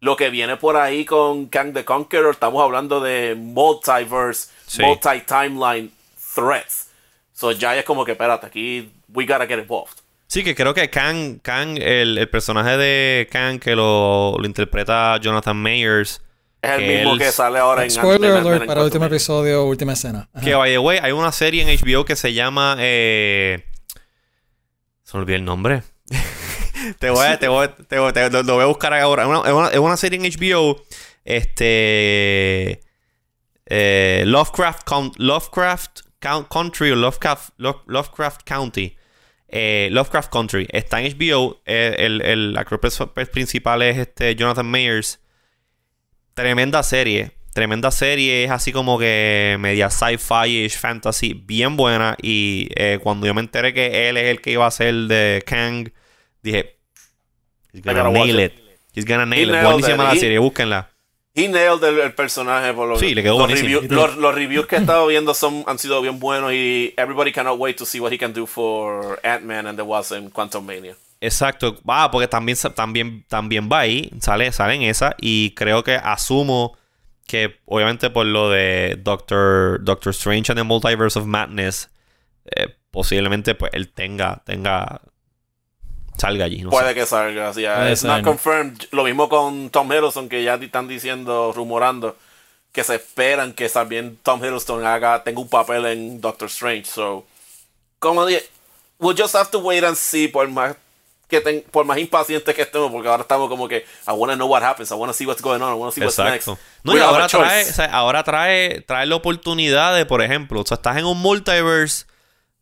Lo 0.00 0.16
que 0.16 0.30
viene 0.30 0.56
por 0.56 0.76
ahí 0.76 1.04
con 1.04 1.46
Kang 1.46 1.72
the 1.72 1.84
Conqueror, 1.84 2.32
estamos 2.32 2.62
hablando 2.62 3.00
de 3.00 3.34
multiverse, 3.36 4.50
multi-timeline 4.78 5.90
threats. 6.34 6.88
So 7.32 7.52
ya 7.52 7.76
es 7.76 7.84
como 7.84 8.04
que, 8.04 8.12
espérate, 8.12 8.46
aquí 8.46 8.92
we 9.08 9.24
gotta 9.26 9.46
get 9.46 9.58
involved. 9.58 10.03
Sí, 10.26 10.42
que 10.42 10.54
creo 10.54 10.74
que 10.74 10.90
Kang, 10.90 11.38
Kang 11.40 11.78
el, 11.80 12.28
personaje 12.28 12.76
de 12.76 13.28
Kang 13.30 13.58
que 13.60 13.76
lo, 13.76 14.36
lo 14.38 14.46
interpreta 14.46 15.18
Jonathan 15.18 15.56
Mayers, 15.56 16.20
es 16.64 16.70
el 16.70 16.86
mismo 16.86 17.18
que 17.18 17.30
sale 17.30 17.58
ahora 17.58 17.84
en 17.84 17.90
Spoiler 17.90 18.32
alert 18.32 18.66
para 18.66 18.80
el 18.80 18.86
último 18.86 19.04
episodio, 19.04 19.66
última 19.66 19.92
escena. 19.92 20.28
Que 20.42 20.54
vaya, 20.54 20.78
güey, 20.78 20.98
hay 20.98 21.12
una 21.12 21.30
serie 21.30 21.62
en 21.62 21.68
HBO 21.68 22.04
que 22.06 22.16
se 22.16 22.32
llama. 22.32 22.76
Eh... 22.78 23.64
Se 25.02 25.16
me 25.16 25.22
olvidó 25.22 25.36
el 25.36 25.44
nombre. 25.44 25.82
te 26.98 27.10
voy 27.10 27.26
a, 27.26 27.38
te 27.38 27.48
voy, 27.48 27.68
te 27.86 27.98
voy, 27.98 28.12
te, 28.14 28.30
lo, 28.30 28.54
voy 28.54 28.62
a 28.62 28.66
buscar 28.66 28.94
ahora. 28.94 29.24
Es 29.24 29.52
una, 29.52 29.68
es 29.68 29.78
una, 29.78 29.96
serie 29.98 30.18
en 30.18 30.24
HBO. 30.24 30.82
Este. 31.24 32.80
Eh, 33.66 34.24
Lovecraft, 34.26 34.88
Lovecraft 35.18 36.00
Country 36.20 36.92
o 36.92 36.96
Lovecraft, 36.96 37.50
Lovecraft 37.58 38.42
County. 38.44 38.96
Eh, 39.56 39.88
Lovecraft 39.92 40.32
Country. 40.32 40.66
Está 40.72 41.00
en 41.00 41.16
HBO. 41.16 41.60
Eh, 41.64 41.94
el, 42.00 42.20
el 42.22 42.56
actor 42.58 42.80
principal 43.30 43.82
es 43.82 43.98
este 43.98 44.34
Jonathan 44.34 44.66
Mayers. 44.66 45.20
Tremenda 46.34 46.82
serie. 46.82 47.30
Tremenda 47.52 47.92
serie. 47.92 48.42
Es 48.42 48.50
así 48.50 48.72
como 48.72 48.98
que 48.98 49.56
media 49.60 49.90
sci-fi-ish 49.90 50.76
fantasy. 50.76 51.34
Bien 51.34 51.76
buena. 51.76 52.16
Y 52.20 52.68
eh, 52.74 52.98
cuando 53.00 53.28
yo 53.28 53.34
me 53.34 53.42
enteré 53.42 53.72
que 53.72 54.08
él 54.08 54.16
es 54.16 54.24
el 54.24 54.40
que 54.40 54.50
iba 54.50 54.66
a 54.66 54.72
ser 54.72 54.92
de 54.92 55.44
Kang, 55.46 55.92
dije: 56.42 56.80
He's 57.72 57.84
gonna 57.84 58.10
nail 58.10 58.40
it. 58.40 58.54
He's 58.92 59.06
gonna 59.06 59.24
nail 59.24 59.50
it. 59.50 59.62
Buenísima 59.62 60.02
la 60.02 60.16
serie. 60.16 60.40
Búsquenla. 60.40 60.90
He 61.36 61.48
nailed 61.48 61.82
el, 61.82 62.12
personaje 62.14 62.72
por 62.72 62.88
lo 62.88 62.96
Sí, 62.96 63.12
le 63.12 63.22
quedó 63.22 63.38
los, 63.38 63.48
buenísimo. 63.48 64.06
los, 64.16 64.34
reviews 64.34 64.66
que 64.66 64.76
he 64.76 64.78
estado 64.78 65.08
viendo 65.08 65.34
son, 65.34 65.64
han 65.66 65.80
sido 65.80 66.00
bien 66.00 66.20
buenos 66.20 66.52
y 66.52 66.94
everybody 66.96 67.32
cannot 67.32 67.58
wait 67.58 67.76
to 67.76 67.84
see 67.84 67.98
what 67.98 68.12
he 68.12 68.18
can 68.18 68.32
do 68.32 68.46
for 68.46 69.18
Ant-Man 69.24 69.66
and 69.66 69.76
the 69.76 69.82
Wasp 69.82 70.12
in 70.12 70.30
Quantum 70.30 70.64
Mania. 70.64 70.94
Exacto, 71.20 71.76
va, 71.88 72.10
porque 72.10 72.28
también, 72.28 72.56
también, 72.74 73.24
también 73.28 73.68
va 73.72 73.80
ahí, 73.80 74.10
sale, 74.20 74.52
sale 74.52 74.74
en 74.74 74.82
esa, 74.82 75.16
y 75.20 75.50
creo 75.56 75.82
que 75.82 75.94
asumo 75.94 76.76
que 77.26 77.60
obviamente 77.64 78.10
por 78.10 78.26
lo 78.26 78.50
de 78.50 78.98
Doctor, 79.02 79.82
Doctor 79.82 80.10
Strange 80.10 80.52
and 80.52 80.60
the 80.60 80.64
Multiverse 80.64 81.18
of 81.18 81.26
Madness, 81.26 81.90
eh, 82.44 82.76
posiblemente 82.90 83.54
pues 83.54 83.72
él 83.74 83.92
tenga, 83.92 84.42
tenga, 84.44 85.00
salga 86.16 86.44
allí. 86.44 86.64
Puede 86.64 86.94
que 86.94 87.06
salga, 87.06 87.52
sí, 87.52 87.64
es 87.64 88.04
not 88.04 88.22
confirmed. 88.22 88.82
Lo 88.90 89.04
mismo 89.04 89.28
con 89.28 89.70
Tom 89.70 89.92
Hiddleston, 89.92 90.28
que 90.28 90.42
ya 90.42 90.54
están 90.54 90.88
diciendo, 90.88 91.52
rumorando, 91.54 92.16
que 92.72 92.82
se 92.84 92.96
esperan 92.96 93.52
que 93.52 93.68
también 93.68 94.18
Tom 94.22 94.44
Hiddleston 94.44 94.84
haga, 94.84 95.22
tenga 95.22 95.40
un 95.40 95.48
papel 95.48 95.86
en 95.86 96.20
Doctor 96.20 96.48
Strange, 96.48 96.86
so, 96.86 97.24
como 97.98 98.26
dije, 98.26 98.44
we'll 98.98 99.16
just 99.16 99.34
have 99.34 99.50
to 99.50 99.58
wait 99.60 99.84
and 99.84 99.96
see 99.96 100.28
por 100.28 100.48
más 100.48 100.76
que 101.28 101.40
por 101.70 101.84
más 101.84 101.98
impacientes 101.98 102.54
que 102.54 102.62
estemos, 102.62 102.90
porque 102.90 103.08
ahora 103.08 103.22
estamos 103.22 103.48
como 103.48 103.66
que 103.66 103.86
I 104.06 104.10
wanna 104.10 104.34
know 104.34 104.46
what 104.46 104.62
happens, 104.62 104.90
I 104.90 104.94
wanna 104.94 105.12
see 105.12 105.26
what's 105.26 105.40
going 105.40 105.62
on, 105.62 105.72
I 105.72 105.74
wanna 105.74 105.92
see 105.92 106.02
what's 106.02 106.18
next. 106.18 106.48
No, 106.82 106.96
y 106.96 107.00
ahora 107.00 107.28
trae, 107.28 107.64
ahora 107.90 108.22
trae, 108.24 108.82
trae 108.82 109.06
la 109.06 109.16
oportunidad 109.16 109.94
de, 109.94 110.04
por 110.04 110.20
ejemplo, 110.20 110.60
o 110.60 110.66
sea, 110.66 110.74
estás 110.74 110.96
en 110.98 111.06
un 111.06 111.20
multiverse, 111.20 112.06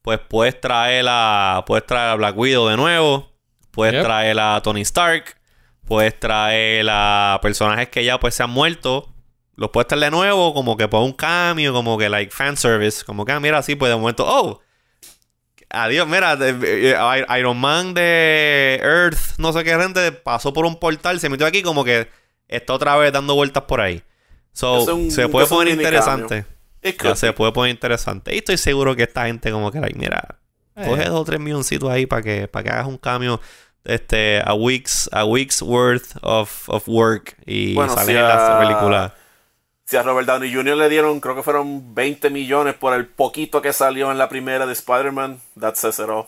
pues 0.02 0.20
puedes 0.20 0.60
traer 0.60 1.06
a, 1.08 1.64
puedes 1.66 1.86
traer 1.86 2.10
a 2.10 2.14
Black 2.14 2.36
Widow 2.36 2.68
de 2.68 2.76
nuevo, 2.76 3.31
puedes 3.72 4.02
traer 4.02 4.38
a 4.38 4.60
Tony 4.62 4.82
Stark, 4.82 5.36
puedes 5.84 6.18
traer 6.18 6.86
a 6.88 7.40
personajes 7.42 7.88
que 7.88 8.04
ya 8.04 8.20
pues 8.20 8.36
se 8.36 8.44
han 8.44 8.50
muerto, 8.50 9.12
los 9.56 9.70
puedes 9.70 9.88
traer 9.88 10.04
de 10.04 10.10
nuevo, 10.12 10.54
como 10.54 10.76
que 10.76 10.86
por 10.86 11.02
un 11.02 11.12
cambio, 11.12 11.72
como 11.72 11.98
que 11.98 12.08
like 12.08 12.32
fan 12.32 12.56
service, 12.56 13.04
como 13.04 13.24
que 13.24 13.32
ah, 13.32 13.40
mira 13.40 13.58
así, 13.58 13.74
pues 13.74 13.90
de 13.90 13.96
momento, 13.96 14.24
oh, 14.26 14.60
Adiós, 15.74 16.06
mira, 16.06 16.36
eh, 16.38 16.94
Iron 17.38 17.56
Man 17.58 17.94
de 17.94 18.78
Earth, 18.82 19.38
no 19.38 19.54
sé 19.54 19.64
qué 19.64 19.74
gente, 19.74 20.12
pasó 20.12 20.52
por 20.52 20.66
un 20.66 20.78
portal, 20.78 21.18
se 21.18 21.30
metió 21.30 21.46
aquí 21.46 21.62
como 21.62 21.82
que 21.82 22.08
está 22.46 22.74
otra 22.74 22.94
vez 22.96 23.10
dando 23.10 23.34
vueltas 23.34 23.62
por 23.64 23.80
ahí. 23.80 24.02
So, 24.52 24.84
se 25.10 25.28
puede 25.30 25.46
poner 25.46 25.72
interesante. 25.72 26.44
se 27.14 27.32
puede 27.32 27.52
poner 27.52 27.70
interesante. 27.70 28.34
Y 28.34 28.38
estoy 28.38 28.58
seguro 28.58 28.94
que 28.94 29.04
esta 29.04 29.24
gente 29.24 29.50
como 29.50 29.72
que, 29.72 29.80
mira, 29.96 30.40
eh. 30.76 30.86
coge 30.86 31.04
dos 31.04 31.20
o 31.20 31.24
tres 31.24 31.40
milloncitos 31.40 31.90
ahí 31.90 32.06
para 32.06 32.22
que, 32.22 32.48
para 32.48 32.64
que 32.64 32.70
hagas 32.70 32.86
un 32.86 32.98
cambio 32.98 33.40
este 33.84 34.40
a 34.44 34.54
weeks 34.54 35.08
a 35.12 35.24
weeks 35.24 35.60
worth 35.60 36.16
of, 36.22 36.68
of 36.68 36.88
work 36.88 37.36
y 37.46 37.74
bueno, 37.74 37.94
en 38.00 38.14
la 38.14 38.58
película 38.60 39.14
si 39.92 39.98
a 39.98 40.02
Robert 40.02 40.26
Downey 40.26 40.50
Jr. 40.50 40.74
le 40.74 40.88
dieron, 40.88 41.20
creo 41.20 41.36
que 41.36 41.42
fueron 41.42 41.94
20 41.94 42.30
millones 42.30 42.72
por 42.72 42.94
el 42.94 43.06
poquito 43.06 43.60
que 43.60 43.74
salió 43.74 44.10
en 44.10 44.16
la 44.16 44.26
primera 44.26 44.64
de 44.64 44.72
Spider-Man, 44.72 45.38
that 45.60 45.74
says 45.74 45.98
it 45.98 46.06
all. 46.08 46.26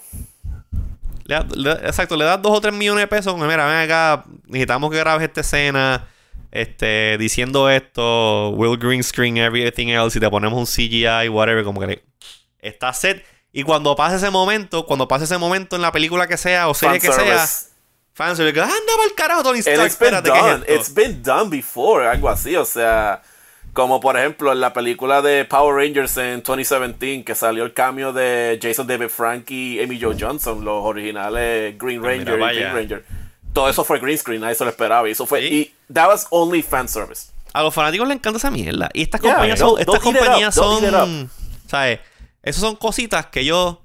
exacto, 1.82 2.14
le 2.14 2.26
das 2.26 2.42
2 2.42 2.52
o 2.52 2.60
3 2.60 2.74
millones 2.74 3.04
de 3.04 3.08
pesos. 3.08 3.34
Mira, 3.38 3.66
ven 3.66 3.76
acá, 3.76 4.24
necesitamos 4.46 4.90
que 4.90 4.98
grabes 4.98 5.26
esta 5.26 5.40
escena. 5.40 6.06
Este, 6.50 7.16
diciendo 7.16 7.70
esto, 7.70 8.50
will 8.50 8.76
green 8.76 9.02
screen 9.02 9.38
everything 9.38 9.88
else 9.88 10.18
y 10.18 10.20
te 10.20 10.28
ponemos 10.28 10.58
un 10.58 10.66
CGI, 10.66 11.30
whatever, 11.30 11.64
como 11.64 11.80
que 11.80 12.04
está 12.58 12.92
set. 12.92 13.24
Y 13.56 13.62
cuando 13.62 13.94
pase 13.94 14.16
ese 14.16 14.30
momento, 14.30 14.84
cuando 14.84 15.06
pase 15.06 15.24
ese 15.24 15.38
momento 15.38 15.76
en 15.76 15.82
la 15.82 15.92
película 15.92 16.26
que 16.26 16.36
sea 16.36 16.68
o 16.68 16.74
serie 16.74 16.98
que 16.98 17.12
sea, 17.12 17.46
fans 18.12 18.40
anda 18.40 18.56
para 18.58 19.04
el 19.08 19.14
carajo, 19.14 19.44
Tony 19.44 19.60
Stark, 19.60 19.86
it's 19.86 19.96
been 19.96 20.22
done. 20.24 20.64
It's 20.68 20.92
been 20.92 21.22
done 21.22 21.50
before, 21.50 22.04
algo 22.04 22.28
así, 22.28 22.56
o 22.56 22.64
sea 22.64 23.22
Como 23.72 24.00
por 24.00 24.18
ejemplo 24.18 24.52
en 24.52 24.60
la 24.60 24.72
película 24.72 25.22
de 25.22 25.44
Power 25.44 25.76
Rangers 25.76 26.16
en 26.16 26.42
2017, 26.42 27.22
que 27.22 27.36
salió 27.36 27.62
el 27.62 27.72
cambio 27.72 28.12
de 28.12 28.58
Jason 28.60 28.88
David 28.88 29.08
Frank 29.08 29.48
y 29.52 29.80
Amy 29.80 30.00
Jo 30.00 30.14
Johnson, 30.18 30.64
los 30.64 30.84
originales 30.84 31.78
Green 31.78 32.00
ah, 32.04 32.08
Ranger 32.08 32.40
y 32.40 32.54
Green 32.56 32.74
Ranger. 32.74 33.04
Todo 33.52 33.68
eso 33.68 33.84
fue 33.84 34.00
green 34.00 34.18
screen, 34.18 34.40
nadie 34.40 34.56
se 34.56 34.64
lo 34.64 34.70
esperaba. 34.70 35.08
Y 35.08 35.12
eso 35.12 35.26
fue. 35.26 35.44
Y 35.44 35.74
that 35.92 36.08
was 36.08 36.26
only 36.30 36.60
fan 36.60 36.88
service. 36.88 37.30
A 37.52 37.62
los 37.62 37.72
fanáticos 37.72 38.08
les 38.08 38.16
encanta 38.16 38.38
esa 38.38 38.50
mierda. 38.50 38.90
Y 38.92 39.02
estas 39.02 39.20
compañías 39.20 39.60
son. 39.60 39.78
Estas 39.78 40.00
compañías 40.00 40.54
son. 40.56 41.30
¿Sabes? 41.68 42.00
Esas 42.44 42.60
son 42.60 42.76
cositas 42.76 43.26
que 43.26 43.44
yo. 43.44 43.82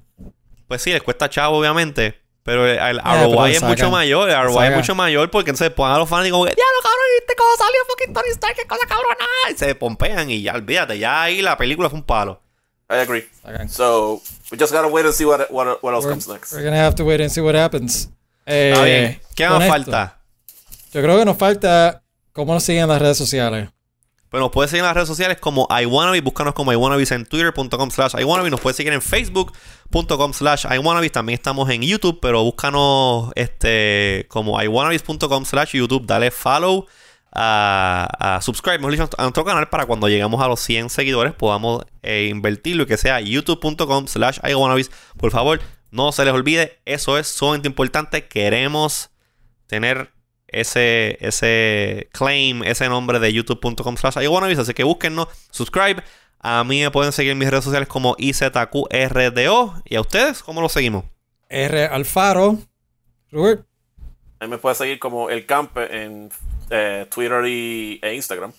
Pues 0.68 0.82
sí, 0.84 0.92
les 0.92 1.02
cuesta 1.02 1.30
chavo, 1.30 1.58
obviamente. 1.58 2.20
Pero 2.44 2.68
el 2.68 3.00
ROI 3.00 3.56
es 3.56 3.64
mucho 3.64 3.90
mayor. 3.90 4.30
El 4.30 4.44
ROI 4.44 4.68
es 4.68 4.76
mucho 4.76 4.96
mayor 4.96 5.30
porque 5.30 5.52
entonces 5.52 5.74
ponen 5.74 5.96
a 5.96 6.00
los 6.00 6.10
fanáticos 6.10 6.38
como 6.38 6.50
que, 6.50 6.56
diablo, 6.56 6.80
cabrón, 6.82 7.08
¿viste 7.20 7.36
cómo 7.36 7.50
salió 7.58 7.80
fucking 7.88 8.14
Tony 8.14 8.30
Stark? 8.32 8.56
¿Qué 8.56 8.68
cosa 8.68 8.86
cabrona? 8.88 9.26
Y 9.52 9.56
se 9.56 9.76
pompean 9.76 10.30
y 10.30 10.42
ya, 10.42 10.54
olvídate, 10.54 10.98
ya 10.98 11.24
ahí 11.24 11.42
la 11.42 11.58
película 11.58 11.90
fue 11.90 12.00
un 12.00 12.06
palo. 12.06 12.42
I 12.90 12.96
agree. 12.96 13.28
So, 13.70 14.22
we 14.52 14.58
just 14.58 14.74
gotta 14.74 14.88
wait 14.88 15.06
and 15.06 15.14
see 15.14 15.26
what, 15.26 15.52
what, 15.52 15.84
what 15.84 15.94
else 15.94 16.08
comes 16.08 16.28
next. 16.28 16.54
We're 16.54 16.64
gonna 16.64 16.84
have 16.84 16.96
to 16.96 17.04
wait 17.04 17.22
and 17.22 17.30
see 17.30 17.42
what 17.42 17.56
happens. 17.56 18.10
Eh, 18.48 19.20
¿Qué 19.36 19.46
nos 19.46 19.64
falta? 19.68 20.20
Yo 20.92 21.04
creo 21.04 21.20
que 21.20 21.26
nos 21.26 21.38
falta 21.38 22.02
cómo 22.34 22.56
nos 22.56 22.64
siguen 22.64 22.88
las 22.88 23.00
redes 23.00 23.18
sociales. 23.18 23.70
Pues 24.30 24.42
nos 24.42 24.52
puedes 24.52 24.70
seguir 24.70 24.82
en 24.82 24.86
las 24.86 24.94
redes 24.94 25.08
sociales 25.08 25.38
como 25.40 25.68
iWannabe, 25.70 26.22
búscanos 26.22 26.54
como 26.54 26.72
iWannabes 26.72 27.12
en 27.12 27.26
twitter.com 27.26 27.90
slash 27.90 28.14
iWannabe, 28.20 28.52
nos 28.52 28.62
puedes 28.62 28.78
seguir 28.78 28.94
en 28.94 29.02
facebook.com 29.02 30.34
slash 30.34 30.66
iWannabes, 30.72 31.12
también 31.12 31.34
estamos 31.34 31.68
en 31.72 31.82
YouTube, 31.82 32.20
pero 32.22 32.44
búscanos 32.44 33.32
este, 33.36 34.28
como 34.30 34.62
iWannabes.com 34.62 35.46
slash 35.46 35.72
YouTube, 35.74 36.06
dale 36.06 36.30
follow, 36.30 36.86
a, 37.32 38.08
a 38.20 38.42
subscribe, 38.42 38.78
a 38.78 39.24
nuestro 39.24 39.46
canal 39.46 39.68
para 39.70 39.88
cuando 39.88 40.08
lleguemos 40.08 40.42
a 40.42 40.48
los 40.48 40.60
100 40.60 40.90
seguidores 40.90 41.34
podamos 41.34 41.86
eh, 42.02 42.28
invertirlo 42.30 42.84
y 42.84 42.86
que 42.86 42.98
sea. 42.98 43.22
youtube.com 43.22 44.08
slash 44.08 44.40
iWannabes, 44.48 44.92
por 45.18 45.32
favor, 45.32 45.60
no 45.90 46.12
se 46.12 46.24
les 46.24 46.34
olvide, 46.36 46.80
eso 46.86 47.18
es 47.18 47.28
sumamente 47.28 47.68
importante, 47.68 48.28
queremos 48.28 49.10
tener 49.66 50.12
ese, 50.52 51.18
ese 51.22 52.10
claim, 52.12 52.64
ese 52.64 52.90
nombre 52.90 53.20
de 53.20 53.34
youtube.com 53.34 53.98
slash 53.98 54.18
Así 54.18 54.74
que 54.74 54.84
búsquennos, 54.84 55.28
subscribe. 55.52 56.04
A 56.40 56.64
mí 56.64 56.82
me 56.82 56.92
pueden 56.92 57.12
seguir 57.12 57.34
en 57.34 57.38
mis 57.38 57.50
redes 57.50 57.66
sociales 57.66 57.90
como 57.90 58.16
IZQRDO. 58.18 59.82
¿Y 59.86 59.96
a 59.96 60.02
ustedes 60.02 60.42
cómo 60.42 60.62
lo 60.62 60.70
seguimos? 60.70 61.06
R 61.50 61.86
Alfaro. 61.86 62.60
Robert. 63.32 63.66
A 64.40 64.46
mí 64.46 64.52
me 64.52 64.58
pueden 64.58 64.78
seguir 64.78 65.00
como 65.00 65.30
El 65.30 65.46
Campe 65.46 66.04
en 66.04 66.30
eh, 66.70 67.06
Twitter 67.14 67.46
y, 67.46 68.00
e 68.02 68.16
Instagram. 68.16 68.54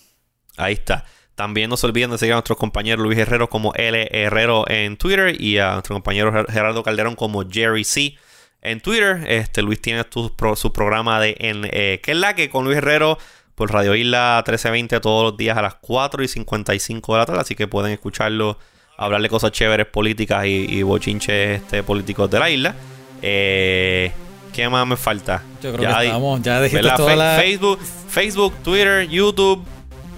Ahí 0.57 0.73
está. 0.73 1.05
También 1.35 1.69
no 1.69 1.77
se 1.77 1.87
olviden 1.87 2.11
de 2.11 2.17
seguir 2.19 2.33
a 2.33 2.35
nuestro 2.35 2.55
compañero 2.55 3.01
Luis 3.01 3.17
Herrero 3.17 3.49
como 3.49 3.73
L 3.73 4.07
Herrero 4.11 4.69
en 4.69 4.97
Twitter 4.97 5.41
y 5.41 5.57
a 5.57 5.73
nuestro 5.73 5.95
compañero 5.95 6.45
Gerardo 6.47 6.83
Calderón 6.83 7.15
como 7.15 7.49
Jerry 7.49 7.83
C 7.83 8.15
en 8.61 8.81
Twitter. 8.81 9.23
Este, 9.27 9.61
Luis 9.61 9.81
tiene 9.81 10.03
su 10.11 10.73
programa 10.73 11.19
de 11.19 11.35
en, 11.39 11.67
eh, 11.71 11.99
que 12.03 12.11
es 12.11 12.17
la 12.17 12.35
que 12.35 12.49
con 12.49 12.65
Luis 12.65 12.77
Herrero 12.77 13.17
por 13.55 13.71
Radio 13.71 13.95
Isla 13.95 14.43
1320 14.45 14.99
todos 14.99 15.23
los 15.23 15.37
días 15.37 15.57
a 15.57 15.61
las 15.61 15.75
4 15.75 16.23
y 16.23 16.27
55 16.27 17.13
de 17.13 17.19
la 17.19 17.25
tarde. 17.25 17.41
Así 17.41 17.55
que 17.55 17.67
pueden 17.67 17.91
escucharlo, 17.91 18.57
hablarle 18.97 19.29
cosas 19.29 19.51
chéveres 19.51 19.87
políticas 19.87 20.45
y, 20.45 20.81
bochinches 20.83 21.61
este, 21.61 21.83
políticos 21.83 22.29
de 22.29 22.39
la 22.39 22.49
isla. 22.49 22.75
Eh, 23.21 24.11
¿Qué 24.53 24.67
más 24.67 24.85
me 24.85 24.97
falta? 24.97 25.43
Yo 25.63 25.71
creo 25.73 25.83
ya 25.83 25.99
que 25.99 26.05
estamos, 26.07 26.41
ya 26.41 26.61
dijiste 26.61 26.89
toda 26.95 27.15
la... 27.15 27.37
Facebook, 27.37 27.79
Facebook, 28.09 28.53
Twitter, 28.63 29.07
YouTube 29.07 29.65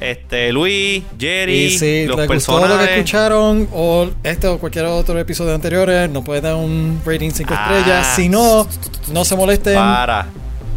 este, 0.03 0.51
Luis, 0.51 1.01
Jerry, 1.17 1.53
y 1.53 1.77
si 1.77 2.05
los 2.05 2.27
personajes. 2.27 2.69
lo 2.69 2.77
que 2.77 2.93
escucharon 2.95 3.69
o 3.71 4.09
este 4.21 4.47
o 4.47 4.59
cualquier 4.59 4.85
otro 4.85 5.17
episodio 5.17 5.55
anteriores, 5.55 6.09
nos 6.09 6.25
puede 6.25 6.41
dar 6.41 6.55
un 6.55 7.01
rating 7.05 7.31
5 7.31 7.53
estrellas. 7.53 8.07
Ah. 8.09 8.13
Si 8.15 8.27
no, 8.27 8.67
no 9.13 9.23
se 9.23 9.37
molesten. 9.37 9.75
Para, 9.75 10.27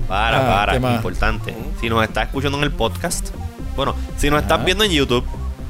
para, 0.07 0.39
ah, 0.39 0.67
para. 0.67 0.95
Importante. 0.95 1.53
Si 1.81 1.89
nos 1.89 2.05
está 2.05 2.23
escuchando 2.23 2.57
en 2.59 2.65
el 2.65 2.71
podcast, 2.71 3.31
bueno, 3.75 3.97
si 4.17 4.31
nos 4.31 4.41
estás 4.41 4.65
viendo 4.65 4.85
en 4.85 4.93
YouTube 4.93 5.25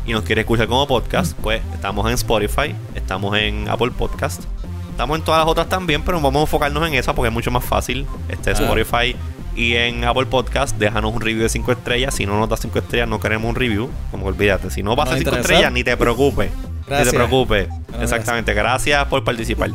y 0.05 0.13
nos 0.13 0.23
quieres 0.23 0.43
escuchar 0.43 0.67
como 0.67 0.87
podcast, 0.87 1.35
pues 1.39 1.63
estamos 1.73 2.07
en 2.09 2.13
Spotify, 2.13 2.75
estamos 2.95 3.39
en 3.39 3.71
Apple 3.71 3.91
Podcast. 3.97 4.43
Estamos 4.91 5.19
en 5.19 5.25
todas 5.25 5.41
las 5.41 5.49
otras 5.49 5.69
también, 5.69 6.03
pero 6.03 6.21
vamos 6.21 6.41
a 6.41 6.43
enfocarnos 6.43 6.87
en 6.87 6.95
esa 6.95 7.15
porque 7.15 7.29
es 7.29 7.35
mucho 7.35 7.51
más 7.51 7.65
fácil. 7.65 8.07
Este 8.29 8.51
Spotify 8.51 9.17
y 9.57 9.75
en 9.75 10.05
Apple 10.05 10.27
Podcast, 10.27 10.77
déjanos 10.77 11.15
un 11.15 11.21
review 11.21 11.43
de 11.43 11.49
5 11.49 11.73
estrellas. 11.73 12.15
Si 12.15 12.27
no 12.27 12.39
nos 12.39 12.49
das 12.49 12.61
5 12.61 12.79
estrellas, 12.79 13.09
no 13.09 13.19
queremos 13.19 13.49
un 13.49 13.57
review. 13.57 13.91
Como 14.11 14.27
olvídate. 14.27 14.71
Si 14.71 14.83
no 14.83 14.95
vas 14.95 15.11
a 15.11 15.17
5 15.17 15.37
estrellas, 15.37 15.73
ni 15.73 15.83
te 15.83 15.97
preocupes. 15.97 16.51
Ni 16.89 17.05
te 17.05 17.11
preocupes. 17.11 17.69
Exactamente. 18.01 18.53
Gracias 18.53 19.07
por 19.07 19.25
participar. 19.25 19.71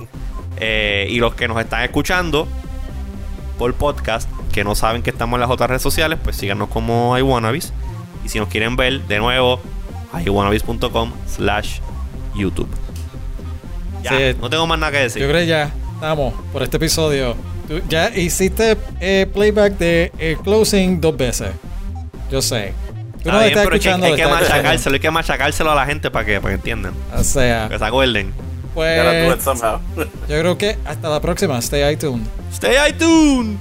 Eh, 0.58 1.08
y 1.10 1.18
los 1.18 1.34
que 1.34 1.48
nos 1.48 1.60
están 1.60 1.84
escuchando 1.84 2.48
por 3.58 3.74
podcast, 3.74 4.30
que 4.54 4.64
no 4.64 4.76
saben 4.76 5.02
que 5.02 5.10
estamos 5.10 5.38
en 5.38 5.42
las 5.42 5.50
otras 5.50 5.70
redes 5.70 5.82
sociales, 5.82 6.20
pues 6.24 6.36
síganos 6.36 6.70
como 6.70 7.18
iWannabes. 7.18 7.74
Y 8.24 8.30
si 8.30 8.38
nos 8.38 8.50
quieren 8.50 8.76
ver, 8.76 9.02
de 9.02 9.18
nuevo, 9.18 9.60
iWannabes.com 10.24 11.12
slash 11.28 11.80
YouTube. 12.36 12.70
Ya, 14.04 14.34
no 14.40 14.50
tengo 14.50 14.68
más 14.68 14.78
nada 14.78 14.92
que 14.92 15.00
decir. 15.00 15.24
Yo 15.24 15.28
creo 15.28 15.42
que 15.42 15.48
ya 15.48 15.72
estamos 16.02 16.34
por 16.52 16.64
este 16.64 16.78
episodio 16.78 17.36
ya 17.88 18.10
hiciste 18.10 18.76
eh, 19.00 19.28
playback 19.32 19.78
de 19.78 20.12
eh, 20.18 20.36
closing 20.44 21.00
dos 21.00 21.16
veces. 21.16 21.52
Yo 22.30 22.42
sé. 22.42 22.74
Tú 23.24 23.32
no 23.32 23.40
estás 23.42 23.64
escuchando. 23.64 24.08
Hay 24.08 24.16
que, 24.16 24.24
hay 24.24 24.30
que 24.30 24.34
machacárselo, 24.36 24.94
hay 24.96 25.00
que 25.00 25.12
machacárselo 25.12 25.72
a 25.72 25.76
la 25.76 25.86
gente 25.86 26.10
para 26.10 26.26
que, 26.26 26.42
para 26.42 26.50
que 26.50 26.56
entiendan. 26.56 26.94
O 27.16 27.24
sea. 27.24 27.70
Que 27.70 27.78
se 27.78 27.86
acuerden. 27.86 28.34
Pues. 28.74 29.46
yo 29.46 30.40
creo 30.40 30.58
que 30.58 30.78
hasta 30.86 31.10
la 31.10 31.22
próxima. 31.22 31.58
Stay 31.60 31.94
iTunes. 31.94 32.28
Stay 32.52 32.76
iTunes. 32.90 33.60